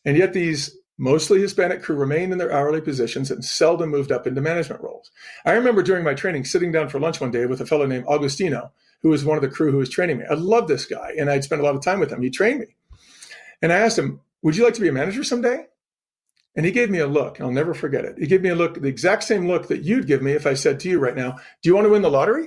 And 0.05 0.17
yet 0.17 0.33
these 0.33 0.77
Mostly 0.99 1.41
Hispanic 1.41 1.83
crew 1.83 1.97
remained 1.97 2.33
in 2.33 2.39
their 2.39 2.53
hourly 2.53 2.81
positions 2.81 3.31
and 3.31 3.45
seldom 3.45 3.91
moved 3.91 4.11
up 4.11 4.27
into 4.27 4.41
management 4.41 4.81
roles. 4.81 5.11
I 5.45 5.53
remember 5.53 5.83
during 5.83 6.05
my 6.05 6.15
training 6.15 6.45
sitting 6.45 6.73
down 6.73 6.89
for 6.89 6.99
lunch 6.99 7.21
one 7.21 7.31
day 7.31 7.45
with 7.45 7.61
a 7.61 7.67
fellow 7.67 7.87
named 7.87 8.07
Augustino, 8.07 8.71
who 9.03 9.11
was 9.11 9.25
one 9.25 9.37
of 9.37 9.43
the 9.43 9.51
crew 9.51 9.71
who 9.71 9.77
was 9.77 9.91
training 9.91 10.19
me. 10.19 10.25
I 10.31 10.35
loved 10.35 10.69
this 10.69 10.87
guy, 10.87 11.13
and 11.19 11.31
I'd 11.31 11.45
spent 11.45 11.61
a 11.61 11.65
lot 11.65 11.75
of 11.75 11.83
time 11.83 12.01
with 12.01 12.11
him. 12.11 12.23
He 12.23 12.31
trained 12.31 12.61
me. 12.61 12.77
And 13.61 13.73
I 13.73 13.79
asked 13.79 13.99
him, 13.99 14.21
Would 14.43 14.57
you 14.57 14.65
like 14.65 14.75
to 14.75 14.81
be 14.81 14.89
a 14.89 14.93
manager 14.93 15.23
someday? 15.23 15.67
And 16.57 16.65
he 16.65 16.73
gave 16.73 16.91
me 16.91 17.01
a 17.01 17.07
look. 17.07 17.41
I'll 17.41 17.51
never 17.51 17.75
forget 17.75 18.07
it. 18.07 18.17
He 18.19 18.27
gave 18.27 18.41
me 18.41 18.49
a 18.49 18.55
look, 18.55 18.81
the 18.81 18.89
exact 18.89 19.25
same 19.25 19.47
look 19.47 19.69
that 19.69 19.83
you'd 19.83 20.07
give 20.07 20.23
me 20.23 20.33
if 20.33 20.47
I 20.47 20.55
said 20.55 20.81
to 20.81 20.89
you 20.89 20.99
right 20.99 21.15
now, 21.15 21.33
Do 21.63 21.69
you 21.69 21.75
want 21.75 21.85
to 21.85 21.91
win 21.91 22.03
the 22.03 22.11
lottery? 22.11 22.47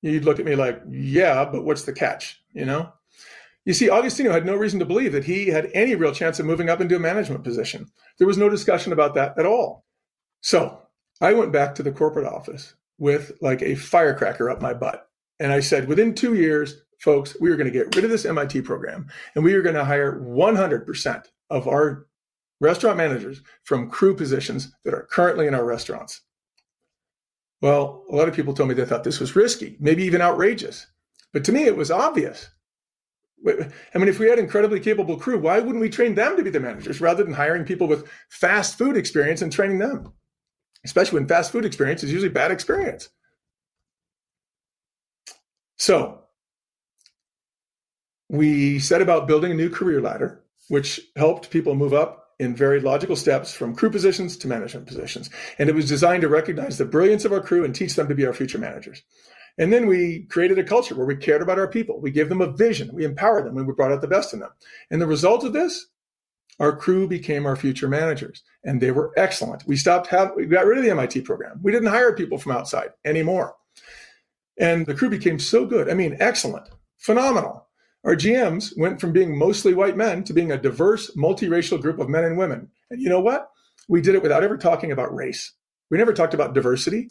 You'd 0.00 0.24
look 0.24 0.38
at 0.38 0.46
me 0.46 0.54
like, 0.54 0.80
Yeah, 0.88 1.44
but 1.44 1.64
what's 1.64 1.82
the 1.82 1.92
catch? 1.92 2.42
You 2.54 2.64
know? 2.64 2.92
You 3.64 3.74
see, 3.74 3.88
Augustino 3.88 4.30
had 4.30 4.46
no 4.46 4.56
reason 4.56 4.78
to 4.78 4.86
believe 4.86 5.12
that 5.12 5.24
he 5.24 5.48
had 5.48 5.70
any 5.74 5.94
real 5.94 6.14
chance 6.14 6.40
of 6.40 6.46
moving 6.46 6.70
up 6.70 6.80
into 6.80 6.96
a 6.96 7.00
management 7.00 7.44
position. 7.44 7.86
There 8.18 8.26
was 8.26 8.38
no 8.38 8.48
discussion 8.48 8.92
about 8.92 9.14
that 9.14 9.38
at 9.38 9.46
all. 9.46 9.84
So 10.40 10.80
I 11.20 11.34
went 11.34 11.52
back 11.52 11.74
to 11.74 11.82
the 11.82 11.92
corporate 11.92 12.26
office 12.26 12.74
with 12.98 13.32
like 13.40 13.62
a 13.62 13.74
firecracker 13.74 14.48
up 14.48 14.62
my 14.62 14.72
butt. 14.72 15.08
And 15.38 15.52
I 15.52 15.60
said, 15.60 15.88
within 15.88 16.14
two 16.14 16.34
years, 16.34 16.82
folks, 17.00 17.36
we 17.40 17.50
are 17.50 17.56
going 17.56 17.70
to 17.70 17.78
get 17.78 17.94
rid 17.94 18.04
of 18.04 18.10
this 18.10 18.24
MIT 18.24 18.62
program 18.62 19.08
and 19.34 19.44
we 19.44 19.54
are 19.54 19.62
going 19.62 19.74
to 19.74 19.84
hire 19.84 20.20
100% 20.20 21.24
of 21.50 21.68
our 21.68 22.06
restaurant 22.60 22.96
managers 22.96 23.42
from 23.64 23.90
crew 23.90 24.14
positions 24.14 24.72
that 24.84 24.94
are 24.94 25.08
currently 25.10 25.46
in 25.46 25.54
our 25.54 25.64
restaurants. 25.64 26.22
Well, 27.62 28.04
a 28.10 28.16
lot 28.16 28.28
of 28.28 28.34
people 28.34 28.54
told 28.54 28.68
me 28.68 28.74
they 28.74 28.84
thought 28.86 29.04
this 29.04 29.20
was 29.20 29.36
risky, 29.36 29.76
maybe 29.80 30.04
even 30.04 30.22
outrageous. 30.22 30.86
But 31.32 31.44
to 31.44 31.52
me, 31.52 31.64
it 31.64 31.76
was 31.76 31.90
obvious. 31.90 32.48
I 33.46 33.98
mean, 33.98 34.08
if 34.08 34.18
we 34.18 34.28
had 34.28 34.38
incredibly 34.38 34.80
capable 34.80 35.16
crew, 35.16 35.38
why 35.38 35.60
wouldn't 35.60 35.80
we 35.80 35.88
train 35.88 36.14
them 36.14 36.36
to 36.36 36.42
be 36.42 36.50
the 36.50 36.60
managers 36.60 37.00
rather 37.00 37.24
than 37.24 37.32
hiring 37.32 37.64
people 37.64 37.86
with 37.86 38.06
fast 38.28 38.76
food 38.76 38.96
experience 38.96 39.42
and 39.42 39.52
training 39.52 39.78
them? 39.78 40.12
Especially 40.84 41.18
when 41.18 41.28
fast 41.28 41.52
food 41.52 41.64
experience 41.64 42.02
is 42.02 42.12
usually 42.12 42.30
bad 42.30 42.50
experience. 42.50 43.08
So 45.78 46.24
we 48.28 48.78
set 48.78 49.02
about 49.02 49.26
building 49.26 49.52
a 49.52 49.54
new 49.54 49.70
career 49.70 50.00
ladder, 50.00 50.44
which 50.68 51.00
helped 51.16 51.50
people 51.50 51.74
move 51.74 51.94
up 51.94 52.20
in 52.38 52.54
very 52.54 52.80
logical 52.80 53.16
steps 53.16 53.52
from 53.52 53.74
crew 53.74 53.90
positions 53.90 54.36
to 54.38 54.48
management 54.48 54.86
positions. 54.86 55.28
And 55.58 55.68
it 55.68 55.74
was 55.74 55.88
designed 55.88 56.22
to 56.22 56.28
recognize 56.28 56.78
the 56.78 56.86
brilliance 56.86 57.24
of 57.24 57.32
our 57.32 57.40
crew 57.40 57.64
and 57.64 57.74
teach 57.74 57.94
them 57.94 58.08
to 58.08 58.14
be 58.14 58.24
our 58.26 58.32
future 58.32 58.58
managers. 58.58 59.02
And 59.58 59.72
then 59.72 59.86
we 59.86 60.24
created 60.24 60.58
a 60.58 60.64
culture 60.64 60.94
where 60.94 61.06
we 61.06 61.16
cared 61.16 61.42
about 61.42 61.58
our 61.58 61.68
people. 61.68 62.00
We 62.00 62.10
gave 62.10 62.28
them 62.28 62.40
a 62.40 62.50
vision. 62.50 62.94
We 62.94 63.04
empowered 63.04 63.46
them 63.46 63.56
and 63.56 63.66
we 63.66 63.74
brought 63.74 63.92
out 63.92 64.00
the 64.00 64.08
best 64.08 64.32
in 64.32 64.40
them. 64.40 64.50
And 64.90 65.00
the 65.00 65.06
result 65.06 65.44
of 65.44 65.52
this, 65.52 65.86
our 66.58 66.76
crew 66.76 67.08
became 67.08 67.46
our 67.46 67.56
future 67.56 67.88
managers 67.88 68.42
and 68.64 68.80
they 68.80 68.90
were 68.90 69.12
excellent. 69.16 69.66
We 69.66 69.76
stopped 69.76 70.08
have 70.08 70.32
we 70.36 70.46
got 70.46 70.66
rid 70.66 70.78
of 70.78 70.84
the 70.84 70.90
MIT 70.90 71.22
program. 71.22 71.60
We 71.62 71.72
didn't 71.72 71.88
hire 71.88 72.14
people 72.14 72.38
from 72.38 72.52
outside 72.52 72.90
anymore. 73.04 73.54
And 74.58 74.84
the 74.84 74.94
crew 74.94 75.08
became 75.08 75.38
so 75.38 75.64
good. 75.64 75.88
I 75.88 75.94
mean, 75.94 76.16
excellent, 76.20 76.68
phenomenal. 76.98 77.66
Our 78.04 78.14
GMs 78.14 78.72
went 78.78 79.00
from 79.00 79.12
being 79.12 79.36
mostly 79.36 79.74
white 79.74 79.96
men 79.96 80.24
to 80.24 80.32
being 80.32 80.52
a 80.52 80.58
diverse, 80.58 81.10
multiracial 81.16 81.80
group 81.80 81.98
of 81.98 82.08
men 82.08 82.24
and 82.24 82.36
women. 82.36 82.68
And 82.90 83.00
you 83.00 83.08
know 83.08 83.20
what? 83.20 83.50
We 83.88 84.00
did 84.00 84.14
it 84.14 84.22
without 84.22 84.44
ever 84.44 84.56
talking 84.56 84.92
about 84.92 85.14
race. 85.14 85.52
We 85.90 85.98
never 85.98 86.12
talked 86.12 86.34
about 86.34 86.54
diversity. 86.54 87.10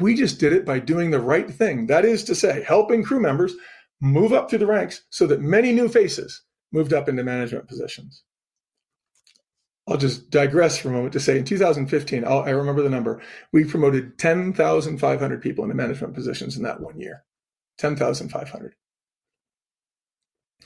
We 0.00 0.14
just 0.14 0.38
did 0.38 0.52
it 0.52 0.64
by 0.64 0.78
doing 0.78 1.10
the 1.10 1.20
right 1.20 1.50
thing. 1.50 1.86
That 1.86 2.04
is 2.04 2.24
to 2.24 2.34
say, 2.34 2.62
helping 2.62 3.02
crew 3.02 3.20
members 3.20 3.54
move 4.00 4.32
up 4.32 4.48
through 4.48 4.60
the 4.60 4.66
ranks 4.66 5.02
so 5.10 5.26
that 5.26 5.40
many 5.40 5.72
new 5.72 5.88
faces 5.88 6.42
moved 6.72 6.92
up 6.92 7.08
into 7.08 7.24
management 7.24 7.66
positions. 7.68 8.22
I'll 9.88 9.96
just 9.96 10.30
digress 10.30 10.76
for 10.76 10.90
a 10.90 10.92
moment 10.92 11.14
to 11.14 11.20
say 11.20 11.38
in 11.38 11.44
2015, 11.44 12.24
I'll, 12.24 12.42
i 12.42 12.50
remember 12.50 12.82
the 12.82 12.90
number, 12.90 13.22
we 13.52 13.64
promoted 13.64 14.18
10,500 14.18 15.42
people 15.42 15.64
into 15.64 15.74
management 15.74 16.14
positions 16.14 16.56
in 16.56 16.62
that 16.64 16.80
one 16.80 17.00
year. 17.00 17.24
10,500. 17.78 18.74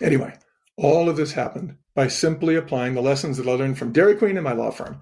Anyway, 0.00 0.34
all 0.76 1.08
of 1.08 1.16
this 1.16 1.32
happened 1.32 1.76
by 1.94 2.08
simply 2.08 2.56
applying 2.56 2.94
the 2.94 3.02
lessons 3.02 3.36
that 3.36 3.46
I 3.46 3.52
learned 3.52 3.78
from 3.78 3.92
Dairy 3.92 4.16
Queen 4.16 4.36
and 4.36 4.44
my 4.44 4.52
law 4.52 4.70
firm. 4.70 4.98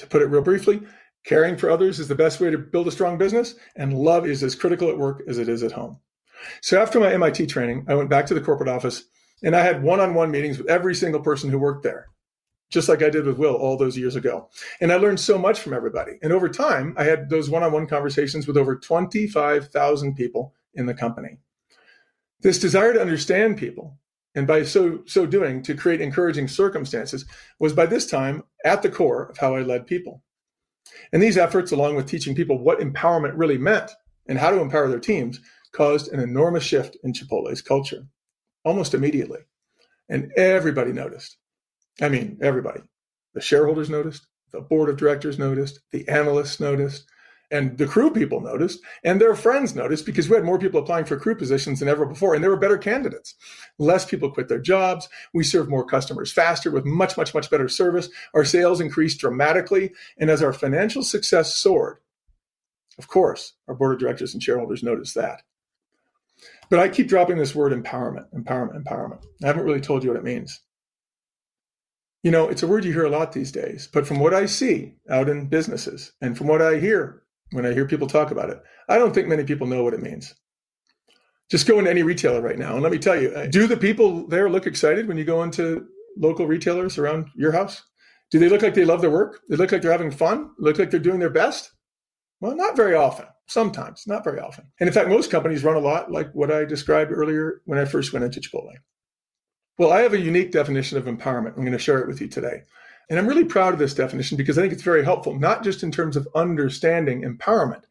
To 0.00 0.06
put 0.06 0.20
it 0.20 0.26
real 0.26 0.42
briefly, 0.42 0.82
Caring 1.24 1.56
for 1.56 1.70
others 1.70 2.00
is 2.00 2.08
the 2.08 2.14
best 2.14 2.40
way 2.40 2.50
to 2.50 2.58
build 2.58 2.88
a 2.88 2.92
strong 2.92 3.16
business, 3.16 3.54
and 3.76 3.96
love 3.96 4.26
is 4.26 4.42
as 4.42 4.54
critical 4.54 4.88
at 4.88 4.98
work 4.98 5.22
as 5.28 5.38
it 5.38 5.48
is 5.48 5.62
at 5.62 5.72
home. 5.72 5.98
So 6.60 6.80
after 6.80 6.98
my 6.98 7.12
MIT 7.12 7.46
training, 7.46 7.84
I 7.88 7.94
went 7.94 8.10
back 8.10 8.26
to 8.26 8.34
the 8.34 8.40
corporate 8.40 8.68
office 8.68 9.04
and 9.44 9.56
I 9.56 9.62
had 9.62 9.82
one 9.82 10.00
on 10.00 10.14
one 10.14 10.30
meetings 10.30 10.58
with 10.58 10.68
every 10.68 10.94
single 10.94 11.20
person 11.20 11.50
who 11.50 11.58
worked 11.58 11.82
there, 11.82 12.08
just 12.70 12.88
like 12.88 13.02
I 13.02 13.10
did 13.10 13.26
with 13.26 13.38
Will 13.38 13.54
all 13.54 13.76
those 13.76 13.98
years 13.98 14.16
ago. 14.16 14.48
And 14.80 14.92
I 14.92 14.96
learned 14.96 15.20
so 15.20 15.38
much 15.38 15.60
from 15.60 15.72
everybody. 15.72 16.12
And 16.22 16.32
over 16.32 16.48
time, 16.48 16.94
I 16.96 17.04
had 17.04 17.28
those 17.28 17.50
one 17.50 17.62
on 17.62 17.72
one 17.72 17.86
conversations 17.86 18.46
with 18.46 18.56
over 18.56 18.76
25,000 18.76 20.14
people 20.14 20.54
in 20.74 20.86
the 20.86 20.94
company. 20.94 21.38
This 22.40 22.58
desire 22.58 22.92
to 22.92 23.00
understand 23.00 23.56
people 23.56 23.98
and 24.34 24.46
by 24.46 24.64
so 24.64 25.02
so 25.06 25.26
doing 25.26 25.62
to 25.62 25.74
create 25.74 26.00
encouraging 26.00 26.48
circumstances 26.48 27.26
was 27.58 27.72
by 27.72 27.86
this 27.86 28.06
time 28.06 28.42
at 28.64 28.82
the 28.82 28.88
core 28.88 29.26
of 29.26 29.38
how 29.38 29.54
I 29.54 29.60
led 29.60 29.86
people. 29.86 30.22
And 31.12 31.22
these 31.22 31.38
efforts, 31.38 31.72
along 31.72 31.96
with 31.96 32.06
teaching 32.06 32.34
people 32.34 32.58
what 32.58 32.80
empowerment 32.80 33.32
really 33.36 33.58
meant 33.58 33.90
and 34.26 34.38
how 34.38 34.50
to 34.50 34.60
empower 34.60 34.88
their 34.88 35.00
teams, 35.00 35.40
caused 35.72 36.12
an 36.12 36.20
enormous 36.20 36.64
shift 36.64 36.96
in 37.02 37.12
Chipotle's 37.12 37.62
culture 37.62 38.04
almost 38.64 38.94
immediately. 38.94 39.40
And 40.08 40.32
everybody 40.36 40.92
noticed. 40.92 41.36
I 42.00 42.08
mean, 42.08 42.38
everybody. 42.42 42.80
The 43.34 43.40
shareholders 43.40 43.90
noticed, 43.90 44.26
the 44.52 44.60
board 44.60 44.88
of 44.88 44.96
directors 44.96 45.38
noticed, 45.38 45.80
the 45.90 46.06
analysts 46.08 46.60
noticed, 46.60 47.06
and 47.52 47.76
the 47.76 47.86
crew 47.86 48.10
people 48.10 48.40
noticed, 48.40 48.80
and 49.04 49.20
their 49.20 49.36
friends 49.36 49.74
noticed 49.74 50.06
because 50.06 50.28
we 50.28 50.34
had 50.34 50.44
more 50.44 50.58
people 50.58 50.80
applying 50.80 51.04
for 51.04 51.18
crew 51.18 51.36
positions 51.36 51.78
than 51.78 51.88
ever 51.88 52.06
before, 52.06 52.34
and 52.34 52.42
there 52.42 52.50
were 52.50 52.56
better 52.56 52.78
candidates. 52.78 53.34
Less 53.78 54.06
people 54.06 54.30
quit 54.30 54.48
their 54.48 54.58
jobs. 54.58 55.08
We 55.34 55.44
served 55.44 55.68
more 55.68 55.84
customers 55.84 56.32
faster 56.32 56.70
with 56.70 56.86
much, 56.86 57.16
much, 57.16 57.34
much 57.34 57.50
better 57.50 57.68
service. 57.68 58.08
Our 58.34 58.46
sales 58.46 58.80
increased 58.80 59.20
dramatically. 59.20 59.92
And 60.18 60.30
as 60.30 60.42
our 60.42 60.54
financial 60.54 61.02
success 61.02 61.54
soared, 61.54 61.98
of 62.98 63.08
course, 63.08 63.52
our 63.68 63.74
board 63.74 63.94
of 63.94 64.00
directors 64.00 64.32
and 64.32 64.42
shareholders 64.42 64.82
noticed 64.82 65.14
that. 65.14 65.42
But 66.70 66.78
I 66.80 66.88
keep 66.88 67.08
dropping 67.08 67.36
this 67.36 67.54
word 67.54 67.72
empowerment, 67.72 68.26
empowerment, 68.34 68.82
empowerment. 68.82 69.24
I 69.42 69.46
haven't 69.46 69.64
really 69.64 69.80
told 69.80 70.02
you 70.02 70.10
what 70.10 70.18
it 70.18 70.24
means. 70.24 70.60
You 72.22 72.30
know, 72.30 72.48
it's 72.48 72.62
a 72.62 72.66
word 72.66 72.84
you 72.84 72.92
hear 72.92 73.04
a 73.04 73.10
lot 73.10 73.32
these 73.32 73.52
days, 73.52 73.88
but 73.92 74.06
from 74.06 74.20
what 74.20 74.32
I 74.32 74.46
see 74.46 74.94
out 75.10 75.28
in 75.28 75.48
businesses 75.48 76.12
and 76.20 76.38
from 76.38 76.46
what 76.46 76.62
I 76.62 76.78
hear 76.78 77.21
when 77.52 77.64
I 77.64 77.72
hear 77.72 77.86
people 77.86 78.06
talk 78.06 78.30
about 78.30 78.50
it, 78.50 78.60
I 78.88 78.98
don't 78.98 79.14
think 79.14 79.28
many 79.28 79.44
people 79.44 79.66
know 79.66 79.84
what 79.84 79.94
it 79.94 80.02
means. 80.02 80.34
Just 81.50 81.68
go 81.68 81.78
into 81.78 81.90
any 81.90 82.02
retailer 82.02 82.40
right 82.40 82.58
now 82.58 82.74
and 82.74 82.82
let 82.82 82.92
me 82.92 82.98
tell 82.98 83.20
you, 83.20 83.30
uh, 83.30 83.46
do 83.46 83.66
the 83.66 83.76
people 83.76 84.26
there 84.26 84.48
look 84.50 84.66
excited 84.66 85.06
when 85.06 85.18
you 85.18 85.24
go 85.24 85.42
into 85.42 85.86
local 86.16 86.46
retailers 86.46 86.98
around 86.98 87.28
your 87.36 87.52
house? 87.52 87.82
Do 88.30 88.38
they 88.38 88.48
look 88.48 88.62
like 88.62 88.74
they 88.74 88.86
love 88.86 89.02
their 89.02 89.10
work? 89.10 89.40
They 89.50 89.56
look 89.56 89.70
like 89.70 89.82
they're 89.82 89.92
having 89.92 90.10
fun? 90.10 90.50
Look 90.58 90.78
like 90.78 90.90
they're 90.90 90.98
doing 90.98 91.20
their 91.20 91.30
best? 91.30 91.70
Well, 92.40 92.56
not 92.56 92.76
very 92.76 92.94
often. 92.94 93.26
Sometimes, 93.46 94.04
not 94.06 94.24
very 94.24 94.40
often. 94.40 94.64
And 94.80 94.88
in 94.88 94.94
fact, 94.94 95.10
most 95.10 95.30
companies 95.30 95.62
run 95.62 95.76
a 95.76 95.80
lot 95.80 96.10
like 96.10 96.32
what 96.32 96.50
I 96.50 96.64
described 96.64 97.12
earlier 97.12 97.60
when 97.66 97.78
I 97.78 97.84
first 97.84 98.12
went 98.12 98.24
into 98.24 98.40
Chipotle. 98.40 98.72
Well, 99.78 99.92
I 99.92 100.00
have 100.00 100.14
a 100.14 100.20
unique 100.20 100.52
definition 100.52 100.96
of 100.96 101.04
empowerment. 101.04 101.56
I'm 101.56 101.64
going 101.64 101.72
to 101.72 101.78
share 101.78 102.00
it 102.00 102.08
with 102.08 102.20
you 102.20 102.28
today. 102.28 102.62
And 103.10 103.18
I'm 103.18 103.26
really 103.26 103.44
proud 103.44 103.72
of 103.72 103.78
this 103.78 103.94
definition 103.94 104.36
because 104.36 104.58
I 104.58 104.62
think 104.62 104.72
it's 104.72 104.82
very 104.82 105.04
helpful, 105.04 105.38
not 105.38 105.62
just 105.62 105.82
in 105.82 105.90
terms 105.90 106.16
of 106.16 106.28
understanding 106.34 107.22
empowerment, 107.22 107.82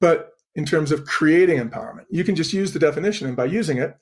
but 0.00 0.32
in 0.54 0.64
terms 0.64 0.92
of 0.92 1.04
creating 1.04 1.58
empowerment. 1.58 2.06
You 2.10 2.24
can 2.24 2.34
just 2.36 2.52
use 2.52 2.72
the 2.72 2.78
definition, 2.78 3.26
and 3.26 3.36
by 3.36 3.44
using 3.44 3.78
it, 3.78 3.96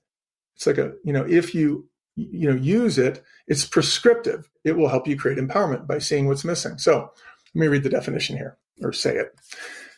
it's 0.56 0.66
like 0.66 0.78
a, 0.78 0.92
you 1.04 1.12
know, 1.12 1.24
if 1.28 1.54
you 1.54 1.88
you 2.16 2.48
know 2.48 2.56
use 2.56 2.98
it, 2.98 3.22
it's 3.46 3.64
prescriptive. 3.64 4.50
It 4.64 4.76
will 4.76 4.88
help 4.88 5.06
you 5.06 5.16
create 5.16 5.38
empowerment 5.38 5.86
by 5.86 5.98
seeing 5.98 6.26
what's 6.26 6.44
missing. 6.44 6.78
So 6.78 7.12
let 7.54 7.60
me 7.60 7.68
read 7.68 7.84
the 7.84 7.90
definition 7.90 8.36
here 8.36 8.58
or 8.82 8.92
say 8.92 9.16
it. 9.16 9.34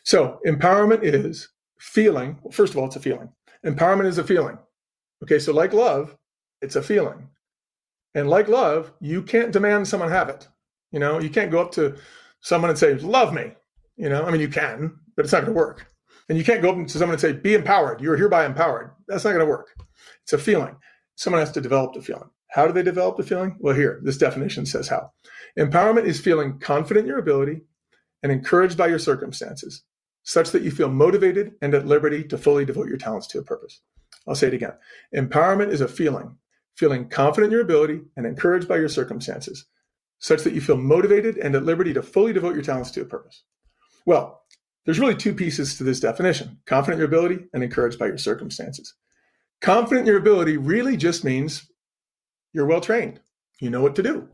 So 0.03 0.39
empowerment 0.45 1.03
is 1.03 1.49
feeling. 1.79 2.37
Well, 2.41 2.51
first 2.51 2.73
of 2.73 2.79
all, 2.79 2.85
it's 2.85 2.95
a 2.95 2.99
feeling. 2.99 3.29
Empowerment 3.65 4.05
is 4.05 4.17
a 4.17 4.23
feeling. 4.23 4.57
Okay, 5.23 5.39
so 5.39 5.53
like 5.53 5.73
love, 5.73 6.15
it's 6.61 6.75
a 6.75 6.83
feeling. 6.83 7.29
And 8.13 8.29
like 8.29 8.47
love, 8.47 8.91
you 8.99 9.23
can't 9.23 9.51
demand 9.51 9.87
someone 9.87 10.09
have 10.09 10.29
it. 10.29 10.47
You 10.91 10.99
know, 10.99 11.19
you 11.19 11.29
can't 11.29 11.51
go 11.51 11.61
up 11.61 11.71
to 11.73 11.95
someone 12.41 12.69
and 12.69 12.79
say, 12.79 12.95
love 12.95 13.33
me. 13.33 13.53
You 13.95 14.09
know, 14.09 14.23
I 14.23 14.31
mean, 14.31 14.41
you 14.41 14.49
can, 14.49 14.99
but 15.15 15.25
it's 15.25 15.31
not 15.31 15.41
going 15.41 15.53
to 15.53 15.57
work. 15.57 15.87
And 16.27 16.37
you 16.37 16.43
can't 16.43 16.61
go 16.61 16.71
up 16.71 16.87
to 16.87 16.97
someone 16.97 17.13
and 17.13 17.21
say, 17.21 17.33
be 17.33 17.53
empowered. 17.53 18.01
You're 18.01 18.17
hereby 18.17 18.45
empowered. 18.45 18.91
That's 19.07 19.23
not 19.23 19.31
going 19.31 19.45
to 19.45 19.49
work. 19.49 19.67
It's 20.23 20.33
a 20.33 20.37
feeling. 20.37 20.75
Someone 21.15 21.39
has 21.39 21.51
to 21.51 21.61
develop 21.61 21.93
the 21.93 22.01
feeling. 22.01 22.29
How 22.49 22.67
do 22.67 22.73
they 22.73 22.83
develop 22.83 23.17
the 23.17 23.23
feeling? 23.23 23.57
Well, 23.59 23.75
here, 23.75 24.01
this 24.03 24.17
definition 24.17 24.65
says 24.65 24.87
how. 24.87 25.11
Empowerment 25.57 26.05
is 26.05 26.19
feeling 26.19 26.59
confident 26.59 27.05
in 27.05 27.09
your 27.09 27.19
ability 27.19 27.61
and 28.23 28.31
encouraged 28.31 28.77
by 28.77 28.87
your 28.87 28.99
circumstances, 28.99 29.83
such 30.23 30.51
that 30.51 30.61
you 30.61 30.71
feel 30.71 30.89
motivated 30.89 31.53
and 31.61 31.73
at 31.73 31.87
liberty 31.87 32.23
to 32.25 32.37
fully 32.37 32.65
devote 32.65 32.87
your 32.87 32.97
talents 32.97 33.27
to 33.27 33.39
a 33.39 33.43
purpose. 33.43 33.81
I'll 34.27 34.35
say 34.35 34.47
it 34.47 34.53
again. 34.53 34.73
Empowerment 35.15 35.69
is 35.69 35.81
a 35.81 35.87
feeling 35.87 36.37
feeling 36.81 37.07
confident 37.07 37.45
in 37.45 37.51
your 37.51 37.61
ability 37.61 38.01
and 38.17 38.25
encouraged 38.25 38.67
by 38.67 38.75
your 38.75 38.89
circumstances, 38.89 39.65
such 40.17 40.41
that 40.41 40.53
you 40.53 40.59
feel 40.59 40.77
motivated 40.77 41.37
and 41.37 41.53
at 41.53 41.63
liberty 41.63 41.93
to 41.93 42.01
fully 42.01 42.33
devote 42.33 42.55
your 42.55 42.63
talents 42.63 42.89
to 42.89 43.01
a 43.01 43.05
purpose. 43.05 43.43
Well, 44.07 44.41
there's 44.83 44.99
really 44.99 45.13
two 45.13 45.35
pieces 45.35 45.77
to 45.77 45.83
this 45.83 45.99
definition 45.99 46.57
confident 46.65 46.95
in 46.95 47.07
your 47.07 47.07
ability 47.07 47.45
and 47.53 47.63
encouraged 47.63 47.99
by 47.99 48.07
your 48.07 48.17
circumstances. 48.17 48.95
Confident 49.61 50.07
in 50.07 50.07
your 50.07 50.17
ability 50.17 50.57
really 50.57 50.97
just 50.97 51.23
means 51.23 51.71
you're 52.51 52.65
well 52.65 52.81
trained, 52.81 53.19
you 53.59 53.69
know 53.69 53.83
what 53.83 53.95
to 53.97 54.01
do. 54.01 54.27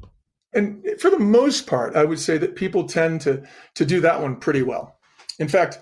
And 0.53 0.85
for 1.01 1.09
the 1.09 1.19
most 1.19 1.67
part, 1.67 1.97
I 1.97 2.05
would 2.05 2.19
say 2.19 2.37
that 2.37 2.55
people 2.55 2.87
tend 2.87 3.19
to, 3.21 3.43
to 3.75 3.85
do 3.85 3.99
that 3.99 4.21
one 4.21 4.37
pretty 4.37 4.63
well. 4.63 4.97
In 5.37 5.49
fact, 5.49 5.79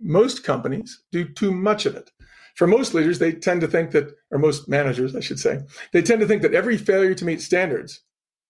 most 0.00 0.44
companies 0.44 1.02
do 1.10 1.24
too 1.24 1.52
much 1.52 1.86
of 1.86 1.96
it 1.96 2.12
for 2.58 2.66
most 2.66 2.92
leaders, 2.92 3.20
they 3.20 3.30
tend 3.30 3.60
to 3.60 3.68
think 3.68 3.92
that, 3.92 4.16
or 4.32 4.38
most 4.38 4.68
managers, 4.68 5.14
I 5.14 5.20
should 5.20 5.38
say, 5.38 5.60
they 5.92 6.02
tend 6.02 6.20
to 6.22 6.26
think 6.26 6.42
that 6.42 6.54
every 6.54 6.76
failure 6.76 7.14
to 7.14 7.24
meet 7.24 7.40
standards 7.40 8.00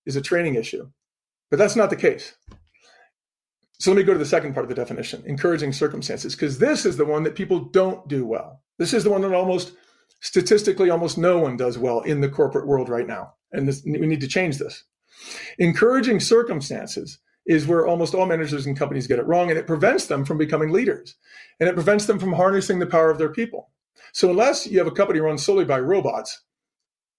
is 0.06 0.16
a 0.16 0.22
training 0.22 0.54
issue. 0.54 0.88
But 1.50 1.58
that's 1.58 1.76
not 1.76 1.90
the 1.90 1.96
case. 1.96 2.32
So 3.78 3.90
let 3.90 3.98
me 3.98 4.04
go 4.04 4.14
to 4.14 4.18
the 4.18 4.24
second 4.24 4.54
part 4.54 4.64
of 4.64 4.70
the 4.70 4.74
definition 4.74 5.22
encouraging 5.26 5.74
circumstances, 5.74 6.34
because 6.34 6.58
this 6.58 6.86
is 6.86 6.96
the 6.96 7.04
one 7.04 7.22
that 7.24 7.34
people 7.34 7.60
don't 7.60 8.08
do 8.08 8.24
well. 8.24 8.62
This 8.78 8.94
is 8.94 9.04
the 9.04 9.10
one 9.10 9.20
that 9.20 9.34
almost 9.34 9.72
statistically, 10.22 10.88
almost 10.88 11.18
no 11.18 11.36
one 11.36 11.58
does 11.58 11.76
well 11.76 12.00
in 12.00 12.22
the 12.22 12.30
corporate 12.30 12.66
world 12.66 12.88
right 12.88 13.06
now. 13.06 13.34
And 13.52 13.68
this, 13.68 13.82
we 13.84 14.06
need 14.06 14.22
to 14.22 14.26
change 14.26 14.56
this. 14.56 14.84
Encouraging 15.58 16.20
circumstances 16.20 17.18
is 17.44 17.66
where 17.66 17.86
almost 17.86 18.14
all 18.14 18.24
managers 18.24 18.64
and 18.64 18.74
companies 18.74 19.06
get 19.06 19.18
it 19.18 19.26
wrong, 19.26 19.50
and 19.50 19.58
it 19.58 19.66
prevents 19.66 20.06
them 20.06 20.24
from 20.24 20.38
becoming 20.38 20.70
leaders. 20.70 21.14
And 21.60 21.68
it 21.68 21.74
prevents 21.74 22.06
them 22.06 22.18
from 22.18 22.32
harnessing 22.32 22.78
the 22.78 22.86
power 22.86 23.10
of 23.10 23.18
their 23.18 23.28
people. 23.28 23.70
So 24.18 24.30
unless 24.30 24.66
you 24.66 24.78
have 24.78 24.88
a 24.88 24.90
company 24.90 25.20
run 25.20 25.38
solely 25.38 25.64
by 25.64 25.78
robots, 25.78 26.42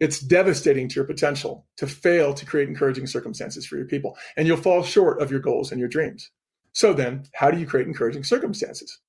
it's 0.02 0.20
devastating 0.20 0.90
to 0.90 0.96
your 0.96 1.06
potential 1.06 1.66
to 1.78 1.88
fail 1.88 2.34
to 2.34 2.46
create 2.46 2.68
encouraging 2.68 3.08
circumstances 3.08 3.66
for 3.66 3.78
your 3.78 3.86
people, 3.86 4.18
and 4.36 4.46
you'll 4.46 4.58
fall 4.58 4.84
short 4.84 5.22
of 5.22 5.32
your 5.32 5.40
goals 5.40 5.72
and 5.72 5.80
your 5.80 5.88
dreams. 5.88 6.30
So 6.74 6.92
then, 6.92 7.24
how 7.34 7.52
do 7.52 7.58
you 7.58 7.66
create 7.66 7.88
encouraging 7.88 8.26
circumstances? 8.26 9.00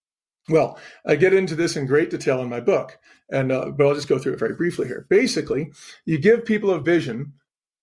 Well, 0.48 0.79
I 1.05 1.16
get 1.16 1.35
into 1.35 1.57
this 1.57 1.76
in 1.76 1.87
great 1.87 2.11
detail 2.11 2.40
in 2.42 2.48
my 2.48 2.61
book, 2.61 2.96
and 3.29 3.50
uh, 3.50 3.70
but 3.70 3.88
I'll 3.88 3.96
just 3.96 4.07
go 4.07 4.20
through 4.20 4.35
it 4.35 4.38
very 4.38 4.55
briefly 4.55 4.87
here. 4.87 5.09
Basically, 5.11 5.72
you 6.05 6.16
give 6.18 6.44
people 6.44 6.70
a 6.70 6.81
vision, 6.81 7.33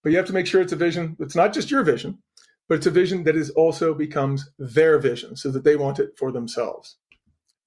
but 0.04 0.14
you 0.14 0.18
have 0.18 0.28
to 0.28 0.34
make 0.34 0.48
sure 0.48 0.62
it's 0.62 0.72
a 0.72 0.78
vision 0.78 1.18
that's 1.20 1.36
not 1.36 1.54
just 1.54 1.70
your 1.70 1.84
vision, 1.84 2.20
but 2.70 2.76
it's 2.76 2.88
a 2.88 2.92
vision 2.92 3.26
that 3.26 3.36
is 3.36 3.50
also 3.50 3.94
becomes 3.94 4.50
their 4.58 5.00
vision, 5.00 5.36
so 5.36 5.52
that 5.52 5.66
they 5.66 5.76
want 5.76 6.00
it 6.00 6.18
for 6.18 6.32
themselves. 6.32 6.96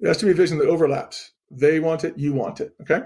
It 0.00 0.08
has 0.08 0.16
to 0.16 0.24
be 0.24 0.32
a 0.32 0.34
vision 0.42 0.56
that 0.56 0.68
overlaps 0.68 1.32
they 1.50 1.80
want 1.80 2.04
it, 2.04 2.16
you 2.16 2.32
want 2.32 2.60
it. 2.60 2.74
Okay. 2.80 3.02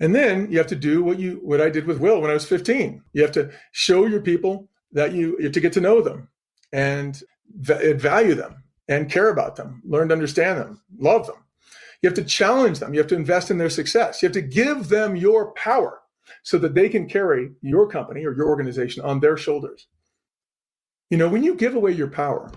And 0.00 0.14
then 0.14 0.50
you 0.50 0.58
have 0.58 0.66
to 0.68 0.76
do 0.76 1.02
what 1.02 1.18
you 1.18 1.40
what 1.42 1.60
I 1.60 1.70
did 1.70 1.86
with 1.86 2.00
Will 2.00 2.20
when 2.20 2.30
I 2.30 2.34
was 2.34 2.44
15. 2.44 3.02
You 3.12 3.22
have 3.22 3.32
to 3.32 3.50
show 3.70 4.06
your 4.06 4.20
people 4.20 4.68
that 4.92 5.12
you, 5.12 5.36
you 5.38 5.44
have 5.44 5.52
to 5.52 5.60
get 5.60 5.72
to 5.74 5.80
know 5.80 6.00
them 6.00 6.28
and 6.72 7.22
value 7.54 8.34
them 8.34 8.64
and 8.88 9.10
care 9.10 9.28
about 9.28 9.56
them, 9.56 9.80
learn 9.84 10.08
to 10.08 10.14
understand 10.14 10.58
them, 10.58 10.82
love 10.98 11.26
them. 11.26 11.36
You 12.02 12.08
have 12.08 12.16
to 12.16 12.24
challenge 12.24 12.80
them. 12.80 12.92
You 12.92 13.00
have 13.00 13.08
to 13.08 13.14
invest 13.14 13.50
in 13.50 13.58
their 13.58 13.70
success. 13.70 14.20
You 14.20 14.26
have 14.26 14.34
to 14.34 14.42
give 14.42 14.88
them 14.88 15.14
your 15.14 15.52
power 15.52 16.00
so 16.42 16.58
that 16.58 16.74
they 16.74 16.88
can 16.88 17.08
carry 17.08 17.52
your 17.60 17.88
company 17.88 18.24
or 18.24 18.34
your 18.34 18.48
organization 18.48 19.04
on 19.04 19.20
their 19.20 19.36
shoulders. 19.36 19.86
You 21.10 21.16
know, 21.16 21.28
when 21.28 21.44
you 21.44 21.54
give 21.54 21.76
away 21.76 21.92
your 21.92 22.08
power, 22.08 22.50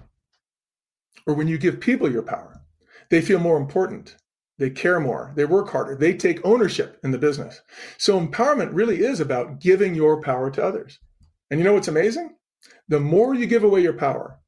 or 1.27 1.34
when 1.34 1.47
you 1.47 1.58
give 1.58 1.79
people 1.79 2.12
your 2.12 2.23
power, 2.23 2.62
they 3.10 3.21
feel 3.21 3.39
more 3.39 3.58
important. 3.58 4.15
They 4.57 4.69
care 4.69 4.99
more. 4.99 5.33
They 5.35 5.45
work 5.45 5.69
harder. 5.69 5.95
They 5.95 6.13
take 6.13 6.45
ownership 6.45 6.99
in 7.03 7.11
the 7.11 7.17
business. 7.17 7.61
So 7.97 8.19
empowerment 8.19 8.69
really 8.73 9.01
is 9.03 9.19
about 9.19 9.59
giving 9.59 9.93
your 9.93 10.21
power 10.21 10.49
to 10.51 10.63
others. 10.63 10.99
And 11.51 11.59
you 11.59 11.65
know 11.65 11.73
what's 11.73 11.89
amazing? 11.89 12.35
The 12.87 12.99
more 12.99 13.35
you 13.35 13.47
give 13.47 13.63
away 13.63 13.81
your 13.81 13.93
power, 13.93 14.39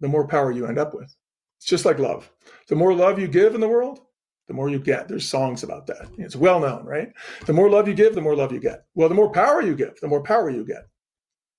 the 0.00 0.08
more 0.08 0.26
power 0.26 0.50
you 0.50 0.66
end 0.66 0.78
up 0.78 0.94
with. 0.94 1.14
It's 1.58 1.66
just 1.66 1.84
like 1.84 1.98
love. 1.98 2.30
The 2.68 2.76
more 2.76 2.92
love 2.92 3.18
you 3.18 3.28
give 3.28 3.54
in 3.54 3.60
the 3.60 3.68
world, 3.68 4.00
the 4.48 4.54
more 4.54 4.68
you 4.68 4.78
get. 4.78 5.08
There's 5.08 5.28
songs 5.28 5.62
about 5.62 5.86
that. 5.86 6.08
It's 6.18 6.36
well 6.36 6.60
known, 6.60 6.84
right? 6.84 7.12
The 7.46 7.52
more 7.52 7.70
love 7.70 7.88
you 7.88 7.94
give, 7.94 8.14
the 8.14 8.20
more 8.20 8.36
love 8.36 8.52
you 8.52 8.60
get. 8.60 8.84
Well, 8.94 9.08
the 9.08 9.14
more 9.14 9.32
power 9.32 9.62
you 9.62 9.74
give, 9.74 9.98
the 10.00 10.08
more 10.08 10.22
power 10.22 10.50
you 10.50 10.64
get. 10.64 10.88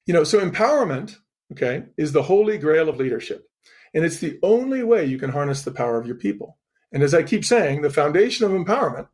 You 0.06 0.13
know, 0.13 0.23
so 0.23 0.39
empowerment, 0.39 1.17
okay, 1.54 1.84
is 1.97 2.12
the 2.12 2.23
holy 2.23 2.58
grail 2.58 2.89
of 2.89 2.97
leadership. 2.97 3.45
And 3.93 4.06
it's 4.06 4.19
the 4.19 4.39
only 4.43 4.84
way 4.84 5.06
you 5.06 5.17
can 5.17 5.32
harness 5.32 5.63
the 5.63 5.71
power 5.71 6.00
of 6.00 6.06
your 6.06 6.17
people. 6.17 6.57
And 6.91 7.04
as 7.04 7.13
I 7.13 7.23
keep 7.23 7.43
saying, 7.43 7.82
the 7.82 7.89
foundation 7.89 8.45
of 8.45 8.52
empowerment 8.52 9.08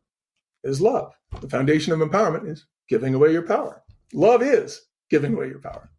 is 0.62 0.80
love. 0.80 1.14
The 1.40 1.48
foundation 1.48 1.92
of 1.92 1.98
empowerment 2.00 2.48
is 2.48 2.66
giving 2.88 3.14
away 3.14 3.32
your 3.32 3.42
power. 3.42 3.82
Love 4.12 4.42
is 4.42 4.82
giving 5.10 5.34
away 5.34 5.48
your 5.48 5.60
power. 5.60 5.90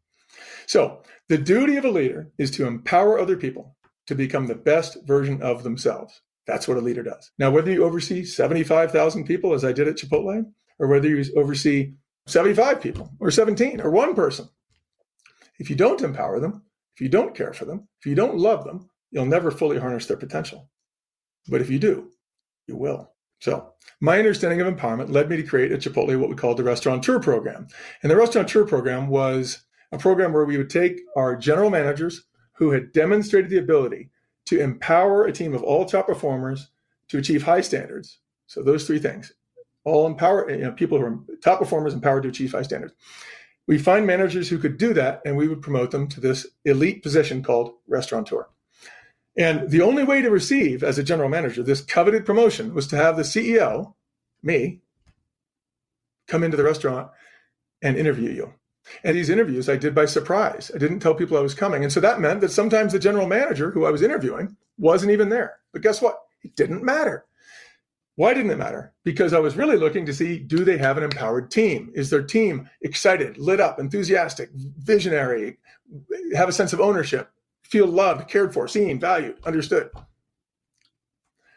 So, 0.67 1.01
the 1.27 1.37
duty 1.37 1.77
of 1.77 1.85
a 1.85 1.89
leader 1.89 2.31
is 2.37 2.51
to 2.51 2.65
empower 2.65 3.19
other 3.19 3.37
people 3.37 3.75
to 4.07 4.15
become 4.15 4.47
the 4.47 4.55
best 4.55 4.97
version 5.05 5.41
of 5.41 5.63
themselves. 5.63 6.21
That's 6.47 6.67
what 6.67 6.77
a 6.77 6.81
leader 6.81 7.03
does. 7.03 7.31
Now, 7.39 7.51
whether 7.51 7.71
you 7.71 7.83
oversee 7.83 8.23
75,000 8.23 9.25
people, 9.25 9.53
as 9.53 9.65
I 9.65 9.71
did 9.71 9.87
at 9.87 9.95
Chipotle, 9.95 10.45
or 10.79 10.87
whether 10.87 11.07
you 11.07 11.23
oversee 11.35 11.93
75 12.27 12.81
people, 12.81 13.11
or 13.19 13.31
17, 13.31 13.81
or 13.81 13.89
one 13.89 14.15
person, 14.15 14.47
if 15.59 15.69
you 15.69 15.75
don't 15.75 16.01
empower 16.01 16.39
them, 16.39 16.63
if 16.95 17.01
you 17.01 17.09
don't 17.09 17.35
care 17.35 17.53
for 17.53 17.65
them, 17.65 17.87
if 17.99 18.05
you 18.05 18.15
don't 18.15 18.37
love 18.37 18.63
them, 18.63 18.89
you'll 19.11 19.25
never 19.25 19.51
fully 19.51 19.79
harness 19.79 20.05
their 20.05 20.17
potential. 20.17 20.69
But 21.47 21.61
if 21.61 21.69
you 21.69 21.79
do, 21.79 22.11
you 22.67 22.75
will. 22.75 23.11
So, 23.39 23.73
my 24.01 24.17
understanding 24.17 24.61
of 24.61 24.73
empowerment 24.73 25.11
led 25.11 25.29
me 25.29 25.37
to 25.37 25.43
create 25.43 25.71
at 25.71 25.81
Chipotle 25.81 26.19
what 26.19 26.29
we 26.29 26.35
called 26.35 26.57
the 26.57 26.63
Restaurateur 26.63 27.19
Program. 27.19 27.67
And 28.01 28.11
the 28.11 28.15
Restaurateur 28.15 28.65
Program 28.65 29.07
was 29.07 29.63
a 29.91 29.97
program 29.97 30.33
where 30.33 30.45
we 30.45 30.57
would 30.57 30.69
take 30.69 31.01
our 31.15 31.35
general 31.35 31.69
managers 31.69 32.23
who 32.53 32.71
had 32.71 32.91
demonstrated 32.91 33.51
the 33.51 33.59
ability 33.59 34.09
to 34.45 34.59
empower 34.59 35.25
a 35.25 35.31
team 35.31 35.53
of 35.53 35.63
all 35.63 35.85
top 35.85 36.07
performers 36.07 36.69
to 37.09 37.17
achieve 37.17 37.43
high 37.43 37.61
standards. 37.61 38.19
So, 38.47 38.63
those 38.63 38.87
three 38.87 38.99
things 38.99 39.33
all 39.85 40.07
empower 40.07 40.49
you 40.49 40.63
know, 40.63 40.71
people 40.71 40.97
who 40.97 41.05
are 41.05 41.19
top 41.43 41.59
performers 41.59 41.93
empowered 41.93 42.23
to 42.23 42.29
achieve 42.29 42.51
high 42.51 42.63
standards. 42.63 42.93
We 43.67 43.77
find 43.77 44.05
managers 44.05 44.49
who 44.49 44.59
could 44.59 44.77
do 44.77 44.93
that, 44.93 45.21
and 45.25 45.37
we 45.37 45.47
would 45.47 45.61
promote 45.61 45.91
them 45.91 46.07
to 46.09 46.19
this 46.19 46.45
elite 46.65 47.01
position 47.01 47.41
called 47.41 47.73
restaurateur. 47.87 48.47
And 49.37 49.69
the 49.69 49.81
only 49.81 50.03
way 50.03 50.21
to 50.21 50.29
receive, 50.29 50.83
as 50.83 50.97
a 50.97 51.03
general 51.03 51.29
manager, 51.29 51.61
this 51.61 51.81
coveted 51.81 52.25
promotion 52.25 52.73
was 52.73 52.87
to 52.87 52.95
have 52.95 53.17
the 53.17 53.23
CEO, 53.23 53.93
me, 54.41 54.79
come 56.27 56.43
into 56.43 56.57
the 56.57 56.63
restaurant 56.63 57.11
and 57.81 57.97
interview 57.97 58.31
you. 58.31 58.53
And 59.03 59.15
these 59.15 59.29
interviews 59.29 59.67
I 59.67 59.75
did 59.75 59.95
by 59.95 60.05
surprise. 60.05 60.71
I 60.73 60.77
didn't 60.77 60.99
tell 60.99 61.15
people 61.15 61.37
I 61.37 61.41
was 61.41 61.55
coming. 61.55 61.83
And 61.83 61.91
so 61.91 61.99
that 61.99 62.19
meant 62.19 62.41
that 62.41 62.51
sometimes 62.51 62.93
the 62.93 62.99
general 62.99 63.27
manager 63.27 63.71
who 63.71 63.85
I 63.85 63.91
was 63.91 64.01
interviewing 64.01 64.55
wasn't 64.77 65.11
even 65.11 65.29
there. 65.29 65.57
But 65.73 65.81
guess 65.81 66.01
what? 66.01 66.21
It 66.43 66.55
didn't 66.55 66.83
matter. 66.83 67.25
Why 68.15 68.33
didn't 68.33 68.51
it 68.51 68.57
matter? 68.57 68.93
Because 69.03 69.33
I 69.33 69.39
was 69.39 69.57
really 69.57 69.75
looking 69.75 70.05
to 70.05 70.13
see 70.13 70.39
do 70.39 70.63
they 70.63 70.77
have 70.77 70.97
an 70.97 71.03
empowered 71.03 71.51
team? 71.51 71.91
Is 71.93 72.09
their 72.09 72.23
team 72.23 72.69
excited, 72.81 73.37
lit 73.37 73.59
up, 73.59 73.79
enthusiastic, 73.79 74.49
visionary, 74.53 75.57
have 76.33 76.47
a 76.47 76.53
sense 76.53 76.71
of 76.71 76.79
ownership, 76.79 77.29
feel 77.69 77.87
loved, 77.87 78.29
cared 78.29 78.53
for, 78.53 78.67
seen, 78.67 78.99
valued, 78.99 79.37
understood? 79.45 79.89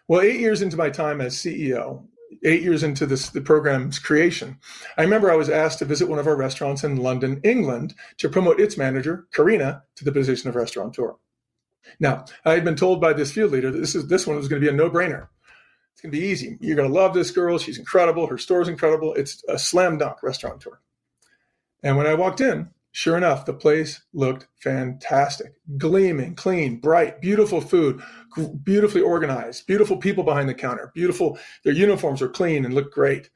Well, 0.09 0.23
eight 0.23 0.41
years 0.41 0.63
into 0.63 0.77
my 0.77 0.91
time 0.91 1.21
as 1.21 1.37
CEO, 1.37 2.07
eight 2.45 2.63
years 2.63 2.83
into 2.83 3.05
this 3.05 3.29
the 3.29 3.41
program's 3.41 3.99
creation, 3.99 4.59
I 4.97 5.03
remember 5.03 5.31
I 5.31 5.37
was 5.37 5.51
asked 5.51 5.81
to 5.81 5.85
visit 5.85 6.09
one 6.09 6.19
of 6.19 6.27
our 6.27 6.37
restaurants 6.37 6.83
in 6.83 6.97
London, 6.97 7.41
England, 7.45 7.95
to 8.19 8.29
promote 8.29 8.61
its 8.61 8.79
manager, 8.79 9.27
Karina, 9.35 9.83
to 9.97 10.05
the 10.05 10.13
position 10.13 10.49
of 10.49 10.57
restaurateur. 10.57 11.17
Now, 12.01 12.25
I 12.45 12.53
had 12.53 12.65
been 12.65 12.77
told 12.77 13.01
by 13.01 13.13
this 13.13 13.33
field 13.33 13.53
leader 13.53 13.71
that 13.71 13.79
this 13.79 13.95
is 13.95 14.09
this 14.09 14.27
one 14.27 14.37
was 14.37 14.49
going 14.49 14.61
to 14.61 14.67
be 14.67 14.73
a 14.73 14.77
no-brainer. 14.77 15.29
It's 15.93 16.03
going 16.03 16.13
to 16.13 16.19
be 16.19 16.27
easy. 16.27 16.57
You're 16.61 16.77
going 16.77 16.89
to 16.89 16.95
love 16.95 17.13
this 17.13 17.31
girl. 17.31 17.59
She's 17.59 17.79
incredible. 17.79 18.27
Her 18.27 18.39
store's 18.39 18.69
incredible. 18.69 19.15
It's 19.15 19.43
a 19.49 19.59
slam 19.59 19.99
dunk 19.99 20.23
restaurateur. 20.23 20.81
And 21.83 21.97
when 21.97 22.07
I 22.07 22.15
walked 22.15 22.41
in, 22.41 22.71
sure 22.93 23.17
enough, 23.17 23.45
the 23.45 23.53
place 23.53 24.03
looked 24.13 24.47
fantastic, 24.57 25.55
gleaming, 25.77 26.35
clean, 26.35 26.81
bright, 26.81 27.21
beautiful 27.21 27.61
food, 27.61 28.03
beautifully 28.63 29.03
organized, 29.03 29.67
beautiful 29.67 29.97
people 29.97 30.25
behind 30.25 30.49
the 30.49 30.55
counter, 30.55 30.91
beautiful. 30.95 31.39
Their 31.65 31.75
uniforms 31.75 32.21
were 32.21 32.29
clean 32.29 32.65
and 32.65 32.75
looked 32.75 32.95
great. 32.95 33.31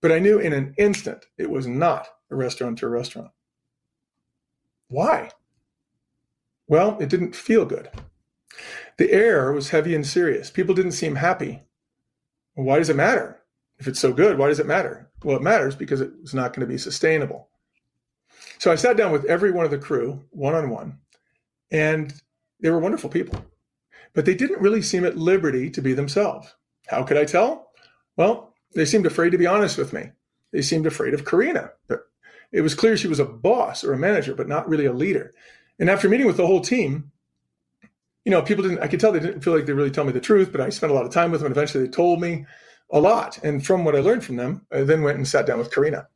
But 0.00 0.12
I 0.12 0.18
knew 0.18 0.38
in 0.38 0.52
an 0.52 0.74
instant 0.76 1.26
it 1.38 1.50
was 1.50 1.66
not 1.66 2.08
a 2.30 2.36
restaurateur 2.36 2.88
restaurant. 2.88 3.30
Why? 4.88 5.30
Well, 6.66 6.98
it 7.00 7.08
didn't 7.08 7.34
feel 7.36 7.64
good. 7.64 7.88
The 8.96 9.10
air 9.12 9.52
was 9.52 9.70
heavy 9.70 9.94
and 9.94 10.06
serious. 10.06 10.50
People 10.50 10.74
didn't 10.74 10.92
seem 10.92 11.16
happy. 11.16 11.62
Why 12.54 12.78
does 12.78 12.88
it 12.88 12.96
matter? 12.96 13.40
If 13.78 13.88
it's 13.88 13.98
so 13.98 14.12
good, 14.12 14.38
why 14.38 14.48
does 14.48 14.60
it 14.60 14.66
matter? 14.66 15.10
Well, 15.24 15.36
it 15.36 15.42
matters 15.42 15.74
because 15.74 16.00
it's 16.00 16.34
not 16.34 16.52
going 16.52 16.66
to 16.66 16.72
be 16.72 16.78
sustainable. 16.78 17.48
So 18.64 18.72
I 18.72 18.76
sat 18.76 18.96
down 18.96 19.12
with 19.12 19.26
every 19.26 19.50
one 19.50 19.66
of 19.66 19.70
the 19.70 19.76
crew, 19.76 20.24
one 20.30 20.54
on 20.54 20.70
one, 20.70 20.96
and 21.70 22.14
they 22.60 22.70
were 22.70 22.78
wonderful 22.78 23.10
people. 23.10 23.44
But 24.14 24.24
they 24.24 24.34
didn't 24.34 24.62
really 24.62 24.80
seem 24.80 25.04
at 25.04 25.18
liberty 25.18 25.68
to 25.68 25.82
be 25.82 25.92
themselves. 25.92 26.54
How 26.86 27.02
could 27.02 27.18
I 27.18 27.26
tell? 27.26 27.72
Well, 28.16 28.54
they 28.74 28.86
seemed 28.86 29.04
afraid 29.04 29.32
to 29.32 29.38
be 29.38 29.46
honest 29.46 29.76
with 29.76 29.92
me. 29.92 30.12
They 30.50 30.62
seemed 30.62 30.86
afraid 30.86 31.12
of 31.12 31.26
Karina. 31.26 31.72
But 31.88 32.04
It 32.52 32.62
was 32.62 32.74
clear 32.74 32.96
she 32.96 33.06
was 33.06 33.20
a 33.20 33.26
boss 33.26 33.84
or 33.84 33.92
a 33.92 33.98
manager, 33.98 34.34
but 34.34 34.48
not 34.48 34.66
really 34.66 34.86
a 34.86 34.94
leader. 34.94 35.34
And 35.78 35.90
after 35.90 36.08
meeting 36.08 36.26
with 36.26 36.38
the 36.38 36.46
whole 36.46 36.62
team, 36.62 37.12
you 38.24 38.30
know, 38.30 38.40
people 38.40 38.62
didn't, 38.62 38.80
I 38.80 38.88
could 38.88 38.98
tell 38.98 39.12
they 39.12 39.20
didn't 39.20 39.42
feel 39.42 39.54
like 39.54 39.66
they 39.66 39.74
really 39.74 39.90
tell 39.90 40.04
me 40.04 40.12
the 40.12 40.20
truth, 40.20 40.52
but 40.52 40.62
I 40.62 40.70
spent 40.70 40.90
a 40.90 40.94
lot 40.94 41.04
of 41.04 41.12
time 41.12 41.30
with 41.30 41.40
them 41.42 41.48
and 41.48 41.54
eventually 41.54 41.84
they 41.84 41.90
told 41.90 42.18
me 42.18 42.46
a 42.90 42.98
lot. 42.98 43.38
And 43.44 43.62
from 43.62 43.84
what 43.84 43.94
I 43.94 44.00
learned 44.00 44.24
from 44.24 44.36
them, 44.36 44.66
I 44.72 44.84
then 44.84 45.02
went 45.02 45.18
and 45.18 45.28
sat 45.28 45.44
down 45.44 45.58
with 45.58 45.70
Karina. 45.70 46.08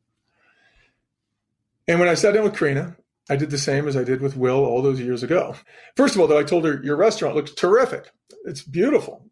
And 1.88 1.98
when 1.98 2.08
I 2.08 2.14
sat 2.14 2.34
down 2.34 2.44
with 2.44 2.56
Karina, 2.56 2.96
I 3.30 3.36
did 3.36 3.50
the 3.50 3.58
same 3.58 3.88
as 3.88 3.96
I 3.96 4.04
did 4.04 4.20
with 4.20 4.36
Will 4.36 4.64
all 4.64 4.82
those 4.82 5.00
years 5.00 5.22
ago. 5.22 5.56
First 5.96 6.14
of 6.14 6.20
all, 6.20 6.26
though, 6.26 6.38
I 6.38 6.44
told 6.44 6.64
her, 6.64 6.80
Your 6.84 6.96
restaurant 6.96 7.34
looks 7.34 7.52
terrific. 7.52 8.10
It's 8.44 8.62
beautiful. 8.62 9.24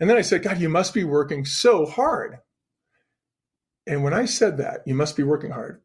And 0.00 0.08
then 0.08 0.16
I 0.16 0.22
said, 0.22 0.42
God, 0.42 0.60
you 0.60 0.68
must 0.68 0.94
be 0.94 1.04
working 1.04 1.44
so 1.44 1.86
hard. 1.86 2.38
And 3.86 4.02
when 4.02 4.14
I 4.14 4.24
said 4.24 4.58
that, 4.58 4.80
you 4.86 4.94
must 4.94 5.16
be 5.16 5.22
working 5.24 5.50
hard, 5.50 5.80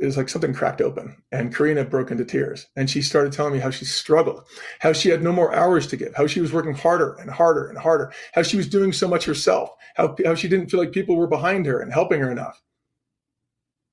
it 0.00 0.04
was 0.04 0.16
like 0.16 0.28
something 0.28 0.52
cracked 0.52 0.80
open 0.80 1.16
and 1.32 1.54
Karina 1.54 1.84
broke 1.84 2.10
into 2.10 2.24
tears 2.24 2.66
and 2.76 2.88
she 2.88 3.02
started 3.02 3.32
telling 3.32 3.52
me 3.52 3.58
how 3.58 3.70
she 3.70 3.84
struggled, 3.84 4.44
how 4.80 4.92
she 4.92 5.08
had 5.08 5.22
no 5.22 5.32
more 5.32 5.54
hours 5.54 5.86
to 5.88 5.96
give, 5.96 6.14
how 6.14 6.26
she 6.26 6.40
was 6.40 6.52
working 6.52 6.74
harder 6.74 7.14
and 7.14 7.30
harder 7.30 7.68
and 7.68 7.78
harder, 7.78 8.12
how 8.32 8.42
she 8.42 8.56
was 8.56 8.68
doing 8.68 8.92
so 8.92 9.08
much 9.08 9.24
herself, 9.24 9.70
how, 9.96 10.16
how 10.24 10.34
she 10.34 10.48
didn't 10.48 10.70
feel 10.70 10.80
like 10.80 10.92
people 10.92 11.16
were 11.16 11.26
behind 11.26 11.66
her 11.66 11.80
and 11.80 11.92
helping 11.92 12.20
her 12.20 12.30
enough. 12.30 12.60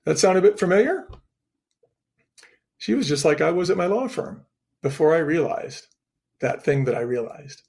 That 0.07 0.17
sound 0.17 0.37
a 0.37 0.41
bit 0.41 0.57
familiar? 0.57 1.07
She 2.77 2.93
was 2.93 3.07
just 3.07 3.25
like 3.25 3.41
I 3.41 3.51
was 3.51 3.69
at 3.69 3.77
my 3.77 3.85
law 3.85 4.07
firm 4.07 4.45
before 4.81 5.13
I 5.13 5.19
realized 5.19 5.87
that 6.41 6.63
thing 6.63 6.85
that 6.85 6.95
I 6.95 7.01
realized. 7.01 7.61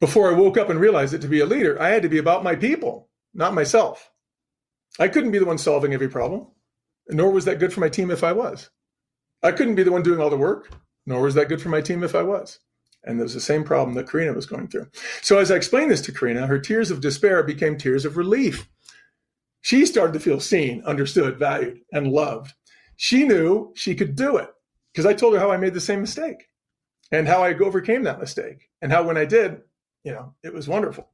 Before 0.00 0.30
I 0.30 0.36
woke 0.38 0.58
up 0.58 0.68
and 0.68 0.78
realized 0.78 1.14
that 1.14 1.22
to 1.22 1.28
be 1.28 1.40
a 1.40 1.46
leader, 1.46 1.80
I 1.80 1.88
had 1.88 2.02
to 2.02 2.08
be 2.08 2.18
about 2.18 2.44
my 2.44 2.54
people, 2.54 3.08
not 3.32 3.54
myself. 3.54 4.10
I 4.98 5.08
couldn't 5.08 5.30
be 5.30 5.38
the 5.38 5.46
one 5.46 5.58
solving 5.58 5.94
every 5.94 6.08
problem 6.08 6.48
nor 7.08 7.30
was 7.30 7.44
that 7.44 7.58
good 7.58 7.72
for 7.72 7.80
my 7.80 7.88
team 7.88 8.10
if 8.10 8.24
I 8.24 8.32
was. 8.32 8.70
I 9.42 9.52
couldn't 9.52 9.74
be 9.74 9.82
the 9.82 9.92
one 9.92 10.02
doing 10.02 10.20
all 10.20 10.30
the 10.30 10.36
work, 10.36 10.70
nor 11.06 11.22
was 11.22 11.34
that 11.34 11.48
good 11.48 11.60
for 11.60 11.68
my 11.68 11.80
team 11.80 12.02
if 12.02 12.14
I 12.14 12.22
was. 12.22 12.60
And 13.04 13.20
it 13.20 13.22
was 13.22 13.34
the 13.34 13.40
same 13.40 13.64
problem 13.64 13.94
that 13.94 14.08
Karina 14.08 14.32
was 14.32 14.46
going 14.46 14.68
through. 14.68 14.86
So 15.20 15.38
as 15.38 15.50
I 15.50 15.56
explained 15.56 15.90
this 15.90 16.00
to 16.02 16.12
Karina, 16.12 16.46
her 16.46 16.58
tears 16.58 16.90
of 16.90 17.02
despair 17.02 17.42
became 17.42 17.76
tears 17.76 18.06
of 18.06 18.16
relief. 18.16 18.66
She 19.64 19.86
started 19.86 20.12
to 20.12 20.20
feel 20.20 20.40
seen, 20.40 20.82
understood, 20.84 21.38
valued, 21.38 21.80
and 21.90 22.12
loved. 22.12 22.52
She 22.96 23.24
knew 23.24 23.72
she 23.74 23.94
could 23.94 24.14
do 24.14 24.36
it 24.36 24.50
because 24.92 25.06
I 25.06 25.14
told 25.14 25.32
her 25.32 25.40
how 25.40 25.50
I 25.50 25.56
made 25.56 25.72
the 25.72 25.80
same 25.80 26.02
mistake 26.02 26.50
and 27.10 27.26
how 27.26 27.42
I 27.42 27.54
overcame 27.54 28.02
that 28.02 28.20
mistake 28.20 28.68
and 28.82 28.92
how 28.92 29.02
when 29.04 29.16
I 29.16 29.24
did, 29.24 29.62
you 30.04 30.12
know, 30.12 30.34
it 30.42 30.52
was 30.52 30.68
wonderful. 30.68 31.08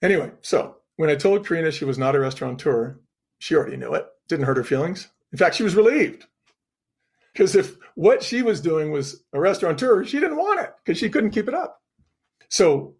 Anyway, 0.00 0.32
so 0.40 0.76
when 0.96 1.10
I 1.10 1.16
told 1.16 1.46
Karina 1.46 1.70
she 1.70 1.84
was 1.84 1.98
not 1.98 2.16
a 2.16 2.18
restaurateur, 2.18 2.98
she 3.40 3.54
already 3.54 3.76
knew 3.76 3.92
it 3.92 4.06
didn't 4.28 4.46
hurt 4.46 4.56
her 4.56 4.64
feelings. 4.64 5.08
In 5.30 5.36
fact, 5.36 5.54
she 5.54 5.62
was 5.64 5.76
relieved. 5.76 6.24
Because 7.34 7.54
if 7.54 7.76
what 7.94 8.22
she 8.22 8.40
was 8.40 8.58
doing 8.58 8.90
was 8.90 9.24
a 9.34 9.38
restaurateur, 9.38 10.02
she 10.02 10.18
didn't 10.18 10.38
want 10.38 10.60
it 10.60 10.72
because 10.82 10.98
she 10.98 11.10
couldn't 11.10 11.32
keep 11.32 11.46
it 11.46 11.54
up. 11.54 11.82
So 12.48 12.94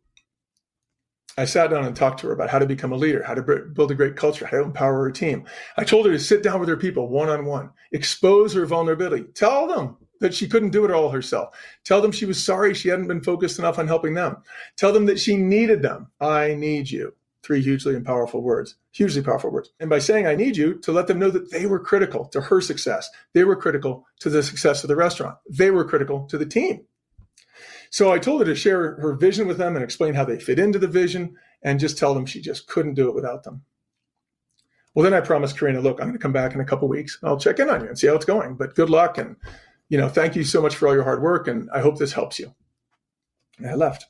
I 1.38 1.44
sat 1.44 1.70
down 1.70 1.84
and 1.84 1.94
talked 1.94 2.18
to 2.20 2.26
her 2.26 2.32
about 2.32 2.50
how 2.50 2.58
to 2.58 2.66
become 2.66 2.90
a 2.90 2.96
leader, 2.96 3.22
how 3.22 3.34
to 3.34 3.42
build 3.42 3.92
a 3.92 3.94
great 3.94 4.16
culture, 4.16 4.44
how 4.44 4.56
to 4.56 4.64
empower 4.64 5.04
her 5.04 5.12
team. 5.12 5.44
I 5.76 5.84
told 5.84 6.06
her 6.06 6.12
to 6.12 6.18
sit 6.18 6.42
down 6.42 6.58
with 6.58 6.68
her 6.68 6.76
people 6.76 7.08
one 7.08 7.28
on 7.28 7.44
one, 7.44 7.70
expose 7.92 8.52
her 8.54 8.66
vulnerability, 8.66 9.22
tell 9.34 9.68
them 9.68 9.96
that 10.20 10.34
she 10.34 10.48
couldn't 10.48 10.70
do 10.70 10.84
it 10.84 10.90
all 10.90 11.10
herself, 11.10 11.54
tell 11.84 12.00
them 12.00 12.10
she 12.10 12.26
was 12.26 12.42
sorry 12.42 12.74
she 12.74 12.88
hadn't 12.88 13.06
been 13.06 13.22
focused 13.22 13.60
enough 13.60 13.78
on 13.78 13.86
helping 13.86 14.14
them, 14.14 14.38
tell 14.76 14.92
them 14.92 15.06
that 15.06 15.20
she 15.20 15.36
needed 15.36 15.80
them. 15.80 16.08
I 16.20 16.54
need 16.54 16.90
you 16.90 17.14
three 17.44 17.62
hugely 17.62 17.94
and 17.94 18.04
powerful 18.04 18.42
words, 18.42 18.74
hugely 18.90 19.22
powerful 19.22 19.50
words. 19.50 19.70
And 19.78 19.88
by 19.88 20.00
saying, 20.00 20.26
I 20.26 20.34
need 20.34 20.56
you 20.56 20.74
to 20.80 20.90
let 20.90 21.06
them 21.06 21.20
know 21.20 21.30
that 21.30 21.52
they 21.52 21.66
were 21.66 21.78
critical 21.78 22.24
to 22.26 22.40
her 22.40 22.60
success. 22.60 23.08
They 23.32 23.44
were 23.44 23.54
critical 23.54 24.06
to 24.20 24.28
the 24.28 24.42
success 24.42 24.82
of 24.82 24.88
the 24.88 24.96
restaurant. 24.96 25.36
They 25.48 25.70
were 25.70 25.84
critical 25.84 26.26
to 26.26 26.36
the 26.36 26.46
team. 26.46 26.84
So 27.90 28.12
I 28.12 28.18
told 28.18 28.40
her 28.40 28.46
to 28.46 28.54
share 28.54 28.96
her 28.96 29.14
vision 29.14 29.46
with 29.46 29.58
them 29.58 29.76
and 29.76 29.84
explain 29.84 30.14
how 30.14 30.24
they 30.24 30.38
fit 30.38 30.58
into 30.58 30.78
the 30.78 30.88
vision 30.88 31.36
and 31.62 31.80
just 31.80 31.98
tell 31.98 32.14
them 32.14 32.26
she 32.26 32.40
just 32.40 32.66
couldn't 32.68 32.94
do 32.94 33.08
it 33.08 33.14
without 33.14 33.44
them. 33.44 33.62
Well, 34.94 35.04
then 35.04 35.14
I 35.14 35.20
promised 35.20 35.58
Karina, 35.58 35.80
look, 35.80 36.00
I'm 36.00 36.08
going 36.08 36.18
to 36.18 36.22
come 36.22 36.32
back 36.32 36.54
in 36.54 36.60
a 36.60 36.64
couple 36.64 36.88
weeks. 36.88 37.18
I'll 37.22 37.38
check 37.38 37.58
in 37.58 37.70
on 37.70 37.82
you 37.82 37.88
and 37.88 37.98
see 37.98 38.06
how 38.06 38.14
it's 38.14 38.24
going. 38.24 38.54
But 38.54 38.74
good 38.74 38.90
luck. 38.90 39.18
And, 39.18 39.36
you 39.88 39.98
know, 39.98 40.08
thank 40.08 40.34
you 40.34 40.44
so 40.44 40.60
much 40.60 40.74
for 40.74 40.88
all 40.88 40.94
your 40.94 41.04
hard 41.04 41.22
work. 41.22 41.48
And 41.48 41.68
I 41.72 41.80
hope 41.80 41.98
this 41.98 42.12
helps 42.12 42.38
you. 42.38 42.54
And 43.58 43.68
I 43.68 43.74
left. 43.74 44.06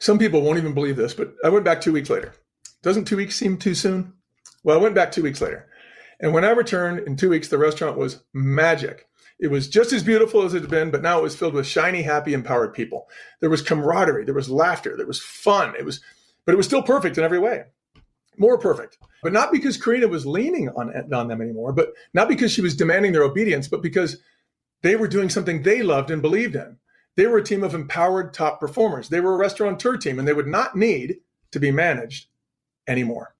Some 0.00 0.18
people 0.18 0.42
won't 0.42 0.58
even 0.58 0.74
believe 0.74 0.96
this, 0.96 1.14
but 1.14 1.34
I 1.44 1.48
went 1.48 1.64
back 1.64 1.80
two 1.80 1.92
weeks 1.92 2.10
later. 2.10 2.34
Doesn't 2.82 3.06
two 3.06 3.16
weeks 3.16 3.34
seem 3.34 3.58
too 3.58 3.74
soon? 3.74 4.12
Well, 4.62 4.78
I 4.78 4.82
went 4.82 4.94
back 4.94 5.10
two 5.10 5.22
weeks 5.22 5.40
later. 5.40 5.68
And 6.20 6.32
when 6.32 6.44
I 6.44 6.50
returned 6.50 7.00
in 7.00 7.16
two 7.16 7.30
weeks, 7.30 7.48
the 7.48 7.58
restaurant 7.58 7.98
was 7.98 8.22
magic. 8.32 9.07
It 9.40 9.50
was 9.50 9.68
just 9.68 9.92
as 9.92 10.02
beautiful 10.02 10.42
as 10.42 10.54
it 10.54 10.62
had 10.62 10.70
been, 10.70 10.90
but 10.90 11.02
now 11.02 11.20
it 11.20 11.22
was 11.22 11.36
filled 11.36 11.54
with 11.54 11.66
shiny, 11.66 12.02
happy, 12.02 12.34
empowered 12.34 12.74
people. 12.74 13.08
There 13.40 13.50
was 13.50 13.62
camaraderie, 13.62 14.24
there 14.24 14.34
was 14.34 14.50
laughter, 14.50 14.96
there 14.96 15.06
was 15.06 15.20
fun. 15.20 15.74
It 15.78 15.84
was, 15.84 16.00
but 16.44 16.52
it 16.52 16.56
was 16.56 16.66
still 16.66 16.82
perfect 16.82 17.18
in 17.18 17.24
every 17.24 17.38
way. 17.38 17.64
More 18.36 18.58
perfect. 18.58 18.98
But 19.22 19.32
not 19.32 19.52
because 19.52 19.76
Karina 19.76 20.08
was 20.08 20.26
leaning 20.26 20.68
on, 20.70 20.92
on 21.12 21.28
them 21.28 21.40
anymore, 21.40 21.72
but 21.72 21.92
not 22.14 22.28
because 22.28 22.52
she 22.52 22.62
was 22.62 22.76
demanding 22.76 23.12
their 23.12 23.22
obedience, 23.22 23.68
but 23.68 23.82
because 23.82 24.18
they 24.82 24.96
were 24.96 25.08
doing 25.08 25.28
something 25.28 25.62
they 25.62 25.82
loved 25.82 26.10
and 26.10 26.22
believed 26.22 26.56
in. 26.56 26.78
They 27.16 27.26
were 27.26 27.38
a 27.38 27.44
team 27.44 27.64
of 27.64 27.74
empowered 27.74 28.32
top 28.32 28.60
performers. 28.60 29.08
They 29.08 29.20
were 29.20 29.34
a 29.34 29.38
restaurateur 29.38 29.96
team, 29.96 30.18
and 30.18 30.26
they 30.26 30.32
would 30.32 30.46
not 30.46 30.76
need 30.76 31.16
to 31.50 31.58
be 31.58 31.72
managed 31.72 32.28
anymore. 32.86 33.34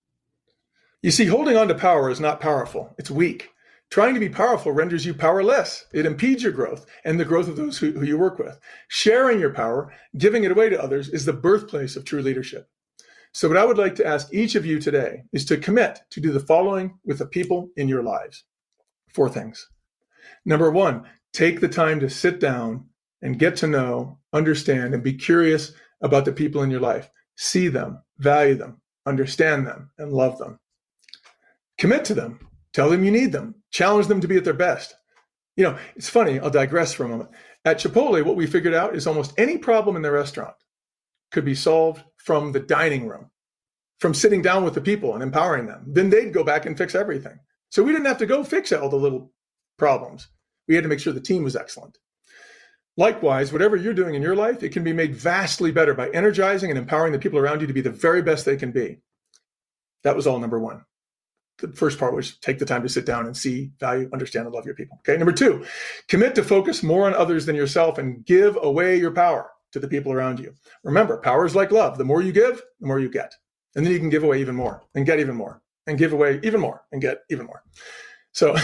You 1.01 1.12
see, 1.12 1.26
holding 1.26 1.57
on 1.57 1.68
to 1.68 1.74
power 1.76 2.11
is 2.11 2.18
not 2.18 2.40
powerful, 2.40 2.94
it's 2.99 3.11
weak. 3.11 3.51
Trying 3.91 4.12
to 4.14 4.20
be 4.20 4.28
powerful 4.28 4.72
renders 4.72 5.07
you 5.07 5.14
powerless. 5.14 5.86
It 5.93 6.05
impedes 6.05 6.43
your 6.43 6.53
growth 6.53 6.84
and 7.05 7.18
the 7.18 7.24
growth 7.24 7.49
of 7.49 7.57
those 7.57 7.78
who, 7.78 7.93
who, 7.93 8.05
you 8.05 8.18
work 8.18 8.39
with. 8.39 8.61
Sharing 8.89 9.41
your 9.41 9.53
power, 9.53 9.93
giving 10.18 10.45
it 10.45 10.51
away 10.51 10.68
to 10.68 10.82
others, 10.82 11.09
is 11.09 11.24
the 11.24 11.32
birthplace 11.32 11.97
of 11.97 12.05
true 12.05 12.20
leadership. 12.20 12.68
So, 13.32 13.49
what 13.49 13.57
I 13.57 13.64
would 13.64 13.78
like 13.78 13.95
to 13.97 14.07
ask 14.07 14.32
each 14.32 14.55
of 14.55 14.66
you 14.66 14.78
today 14.78 15.24
is 15.32 15.45
to 15.47 15.57
commit 15.57 16.01
to 16.11 16.20
do 16.20 16.32
the 16.32 16.41
following 16.41 16.99
with 17.05 17.18
the 17.18 17.26
people 17.26 17.70
in 17.76 17.89
your 17.89 18.03
lives. 18.03 18.45
Four 19.14 19.30
things. 19.30 19.68
Number 20.45 20.70
one, 20.70 21.05
take 21.32 21.61
the 21.61 21.68
time 21.68 22.01
to 22.01 22.11
sit 22.11 22.41
down 22.41 22.89
and 23.22 23.39
get 23.39 23.57
to 23.57 23.66
know, 23.66 24.18
understand, 24.34 24.93
and 24.93 25.03
be 25.03 25.14
curious 25.14 25.72
about 26.03 26.26
the 26.26 26.32
people 26.32 26.62
in 26.62 26.70
your 26.70 26.80
life. 26.80 27.11
See 27.36 27.68
them, 27.68 28.03
value 28.18 28.55
them, 28.55 28.80
understand 29.07 29.66
them, 29.66 29.91
and 29.99 30.12
love 30.12 30.39
them. 30.39 30.59
Commit 31.78 32.05
to 32.07 32.14
them 32.14 32.47
Tell 32.79 32.91
them 32.91 33.03
you 33.03 33.11
need 33.11 33.33
them. 33.33 33.57
Challenge 33.72 34.07
them 34.07 34.20
to 34.20 34.29
be 34.29 34.37
at 34.37 34.45
their 34.45 34.55
best. 34.55 34.95
You 35.57 35.64
know, 35.64 35.79
it's 35.97 36.09
funny, 36.09 36.39
I'll 36.39 36.49
digress 36.49 36.93
for 36.93 37.05
a 37.05 37.09
moment. 37.09 37.31
At 37.64 37.81
Chipotle, 37.81 38.24
what 38.24 38.37
we 38.37 38.47
figured 38.47 38.72
out 38.72 38.95
is 38.95 39.05
almost 39.05 39.35
any 39.37 39.59
problem 39.59 39.97
in 39.97 40.03
the 40.03 40.12
restaurant 40.12 40.55
could 41.33 41.45
be 41.45 41.57
solved 41.57 42.05
from 42.18 42.53
the 42.53 42.61
dining 42.61 43.09
room, 43.09 43.33
from 43.99 44.14
sitting 44.14 44.43
down 44.43 44.62
with 44.62 44.74
the 44.74 44.81
people 44.81 45.14
and 45.14 45.24
empowering 45.24 45.66
them. 45.66 45.87
Then 45.89 46.09
they'd 46.09 46.33
go 46.33 46.45
back 46.45 46.66
and 46.66 46.79
fix 46.79 46.95
everything. 46.95 47.41
So 47.68 47.83
we 47.83 47.91
didn't 47.91 48.07
have 48.07 48.18
to 48.18 48.26
go 48.26 48.45
fix 48.45 48.70
all 48.70 48.89
the 48.89 48.95
little 48.95 49.33
problems. 49.76 50.29
We 50.68 50.76
had 50.76 50.85
to 50.85 50.89
make 50.89 51.01
sure 51.01 51.12
the 51.12 51.20
team 51.20 51.43
was 51.43 51.57
excellent. 51.57 51.99
Likewise, 52.97 53.53
whatever 53.53 53.74
you're 53.74 53.93
doing 53.93 54.14
in 54.14 54.22
your 54.22 54.37
life, 54.37 54.62
it 54.62 54.70
can 54.70 54.85
be 54.85 54.93
made 54.93 55.16
vastly 55.16 55.72
better 55.72 55.95
by 55.95 56.11
energizing 56.11 56.70
and 56.70 56.79
empowering 56.79 57.12
the 57.12 57.18
people 57.18 57.41
around 57.41 57.61
you 57.61 57.66
to 57.66 57.72
be 57.72 57.81
the 57.81 57.91
very 57.91 58.22
best 58.22 58.45
they 58.45 58.57
can 58.57 58.70
be. 58.70 59.01
That 60.05 60.14
was 60.14 60.29
all 60.29 60.39
number 60.39 60.61
one 60.61 60.85
the 61.59 61.69
first 61.69 61.99
part 61.99 62.15
was 62.15 62.37
take 62.37 62.59
the 62.59 62.65
time 62.65 62.83
to 62.83 62.89
sit 62.89 63.05
down 63.05 63.27
and 63.27 63.37
see, 63.37 63.73
value, 63.81 64.09
understand, 64.13 64.47
and 64.47 64.55
love 64.55 64.65
your 64.65 64.75
people. 64.75 64.99
Okay. 65.01 65.17
Number 65.17 65.33
two, 65.33 65.65
commit 66.09 66.35
to 66.37 66.45
focus 66.45 66.83
more 66.83 67.07
on 67.07 67.15
others 67.15 67.47
than 67.47 67.57
yourself 67.57 67.99
and 67.99 68.25
give 68.25 68.57
away 68.63 68.97
your 68.97 69.11
power 69.11 69.51
to 69.73 69.81
the 69.81 69.89
people 69.89 70.13
around 70.13 70.39
you. 70.39 70.55
Remember, 70.85 71.19
power 71.19 71.45
is 71.45 71.57
like 71.57 71.73
love. 71.73 71.99
The 71.99 72.05
more 72.05 72.23
you 72.23 72.33
give, 72.33 72.63
the 72.81 72.87
more 72.87 73.01
you 73.01 73.11
get. 73.11 73.35
And 73.75 73.85
then 73.85 73.93
you 73.93 73.99
can 73.99 74.09
give 74.09 74.23
away 74.23 74.41
even 74.41 74.55
more 74.55 74.83
and 74.95 75.05
get 75.05 75.21
even 75.21 75.37
more 75.37 75.61
and 75.87 75.99
give 75.99 76.13
away 76.13 76.41
even 76.43 76.61
more 76.61 76.83
and 76.93 77.03
get 77.03 77.19
even 77.31 77.47
more. 77.47 77.63
So, 78.33 78.57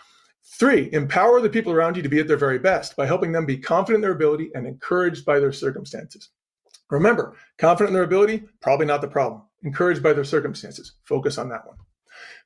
three, 0.58 0.88
empower 0.92 1.40
the 1.40 1.50
people 1.50 1.72
around 1.72 1.96
you 1.96 2.02
to 2.02 2.08
be 2.08 2.18
at 2.18 2.28
their 2.28 2.36
very 2.36 2.58
best 2.58 2.96
by 2.96 3.06
helping 3.06 3.32
them 3.32 3.46
be 3.46 3.58
confident 3.58 3.96
in 3.96 4.02
their 4.02 4.16
ability 4.16 4.50
and 4.54 4.66
encouraged 4.66 5.24
by 5.24 5.38
their 5.38 5.52
circumstances. 5.52 6.30
Remember, 6.90 7.36
confident 7.58 7.90
in 7.90 7.94
their 7.94 8.04
ability, 8.04 8.44
probably 8.60 8.86
not 8.86 9.02
the 9.02 9.08
problem. 9.08 9.42
Encouraged 9.62 10.02
by 10.02 10.12
their 10.12 10.24
circumstances. 10.24 10.94
Focus 11.04 11.36
on 11.36 11.48
that 11.50 11.66
one. 11.66 11.76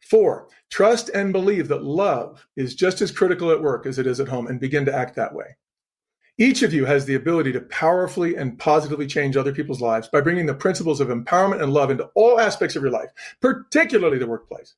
Four, 0.01 0.49
trust 0.71 1.09
and 1.11 1.33
believe 1.33 1.69
that 1.69 1.85
love 1.85 2.47
is 2.57 2.75
just 2.75 3.01
as 3.01 3.13
critical 3.13 3.51
at 3.51 3.63
work 3.63 3.87
as 3.87 3.99
it 3.99 4.07
is 4.07 4.21
at 4.21 4.29
home 4.29 4.47
and 4.47 4.61
begin 4.61 4.85
to 4.85 4.95
act 4.95 5.17
that 5.17 5.35
way. 5.35 5.57
Each 6.39 6.63
of 6.63 6.73
you 6.73 6.87
has 6.87 7.05
the 7.05 7.15
ability 7.15 7.53
to 7.53 7.61
powerfully 7.61 8.37
and 8.37 8.59
positively 8.59 9.07
change 9.07 9.37
other 9.37 9.53
people's 9.53 9.83
lives 9.83 10.09
by 10.09 10.23
bringing 10.23 10.47
the 10.47 10.55
principles 10.55 11.01
of 11.01 11.09
empowerment 11.09 11.63
and 11.63 11.73
love 11.73 11.91
into 11.91 12.11
all 12.15 12.41
aspects 12.41 12.75
of 12.75 12.83
your 12.83 12.91
life, 12.91 13.11
particularly 13.41 14.19
the 14.19 14.27
workplace. 14.27 14.75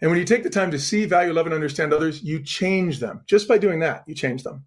And 0.00 0.10
when 0.10 0.20
you 0.20 0.26
take 0.26 0.42
the 0.42 0.50
time 0.50 0.70
to 0.70 0.78
see, 0.78 1.06
value, 1.06 1.32
love, 1.32 1.46
and 1.46 1.54
understand 1.54 1.92
others, 1.92 2.22
you 2.22 2.42
change 2.42 3.00
them. 3.00 3.22
Just 3.26 3.48
by 3.48 3.58
doing 3.58 3.80
that, 3.80 4.04
you 4.06 4.14
change 4.14 4.42
them. 4.42 4.64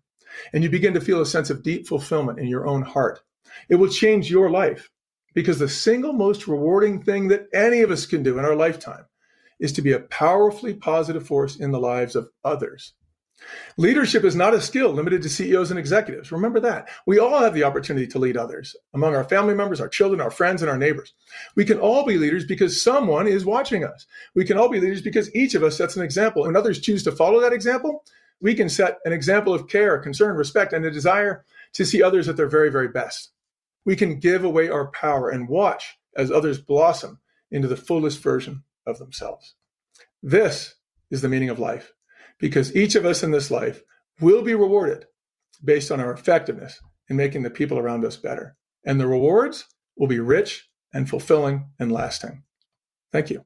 And 0.54 0.64
you 0.64 0.70
begin 0.70 0.93
to 0.95 1.02
feel 1.02 1.22
a 1.22 1.26
sense 1.26 1.50
of 1.50 1.64
deep 1.64 1.88
fulfillment 1.88 2.39
in 2.39 2.47
your 2.47 2.68
own 2.68 2.82
heart. 2.82 3.22
It 3.70 3.76
will 3.76 3.89
change 3.89 4.32
your 4.32 4.50
life 4.50 4.89
because 5.34 5.60
the 5.60 5.70
single 5.70 6.14
most 6.14 6.47
rewarding 6.47 7.02
thing 7.04 7.28
that 7.28 7.47
any 7.54 7.82
of 7.82 7.91
us 7.91 8.06
can 8.06 8.24
do 8.24 8.39
in 8.39 8.45
our 8.45 8.56
lifetime 8.56 9.06
is 9.60 9.74
to 9.74 9.82
be 9.82 9.91
a 9.91 9.99
powerfully 9.99 10.74
positive 10.74 11.26
force 11.26 11.57
in 11.57 11.72
the 11.72 11.80
lives 11.80 12.16
of 12.16 12.30
others. 12.43 12.93
Leadership 13.78 14.24
is 14.24 14.36
not 14.36 14.53
a 14.53 14.62
skill 14.62 14.91
limited 14.91 15.22
to 15.22 15.30
CEOs 15.30 15.70
and 15.72 15.80
executives. 15.80 16.32
Remember 16.32 16.60
that. 16.60 16.89
We 17.05 17.20
all 17.20 17.39
have 17.39 17.53
the 17.53 17.64
opportunity 17.64 18.07
to 18.07 18.20
lead 18.20 18.36
others 18.36 18.76
among 18.93 19.16
our 19.16 19.24
family 19.24 19.53
members, 19.53 19.80
our 19.80 19.88
children, 19.88 20.20
our 20.20 20.32
friends, 20.32 20.62
and 20.62 20.70
our 20.70 20.78
neighbors. 20.78 21.14
We 21.55 21.66
can 21.66 21.80
all 21.80 22.05
be 22.05 22.18
leaders 22.18 22.45
because 22.45 22.82
someone 22.82 23.28
is 23.28 23.45
watching 23.45 23.84
us. 23.84 24.05
We 24.36 24.45
can 24.45 24.57
all 24.57 24.70
be 24.70 24.80
leaders 24.80 25.01
because 25.01 25.34
each 25.34 25.55
of 25.55 25.64
us 25.64 25.78
sets 25.78 25.95
an 25.95 26.03
example 26.03 26.45
and 26.45 26.57
others 26.57 26.82
choose 26.82 27.03
to 27.03 27.12
follow 27.12 27.39
that 27.41 27.53
example. 27.53 28.03
We 28.41 28.55
can 28.55 28.70
set 28.70 28.99
an 29.05 29.14
example 29.14 29.53
of 29.53 29.68
care, 29.68 29.97
concern, 29.99 30.36
respect, 30.36 30.74
and 30.74 30.86
a 30.86 30.91
desire 30.91 31.45
to 31.74 31.86
see 31.86 32.03
others 32.03 32.28
at 32.28 32.38
their 32.38 32.49
very, 32.49 32.70
very 32.70 32.88
best. 32.88 33.32
We 33.86 33.95
can 33.95 34.20
give 34.20 34.43
away 34.43 34.70
our 34.70 34.88
power 34.91 35.30
and 35.30 35.47
watch 35.47 35.97
as 36.16 36.32
others 36.32 36.60
blossom 36.60 37.20
into 37.51 37.68
the 37.68 37.78
fullest 37.78 38.22
version 38.22 38.64
of 38.86 39.00
themselves. 39.00 39.56
This 40.22 40.76
is 41.12 41.22
the 41.22 41.30
meaning 41.30 41.50
of 41.50 41.60
life 41.60 41.94
because 42.40 42.76
each 42.76 42.96
of 42.96 43.06
us 43.06 43.24
in 43.24 43.32
this 43.32 43.52
life 43.52 43.82
will 44.20 44.42
be 44.42 44.56
rewarded 44.56 45.06
based 45.64 45.92
on 45.92 46.00
our 46.00 46.12
effectiveness 46.12 46.80
in 47.10 47.16
making 47.16 47.44
the 47.44 47.50
people 47.50 47.78
around 47.78 48.06
us 48.06 48.18
better. 48.18 48.56
And 48.86 49.00
the 49.00 49.08
rewards 49.08 49.66
will 49.98 50.08
be 50.08 50.20
rich 50.20 50.70
and 50.94 51.10
fulfilling 51.10 51.70
and 51.80 51.92
lasting. 51.92 52.44
Thank 53.12 53.30
you. 53.30 53.46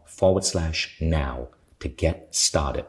forward 0.11 0.43
slash 0.43 0.97
now 0.99 1.47
to 1.79 1.87
get 1.87 2.35
started. 2.35 2.85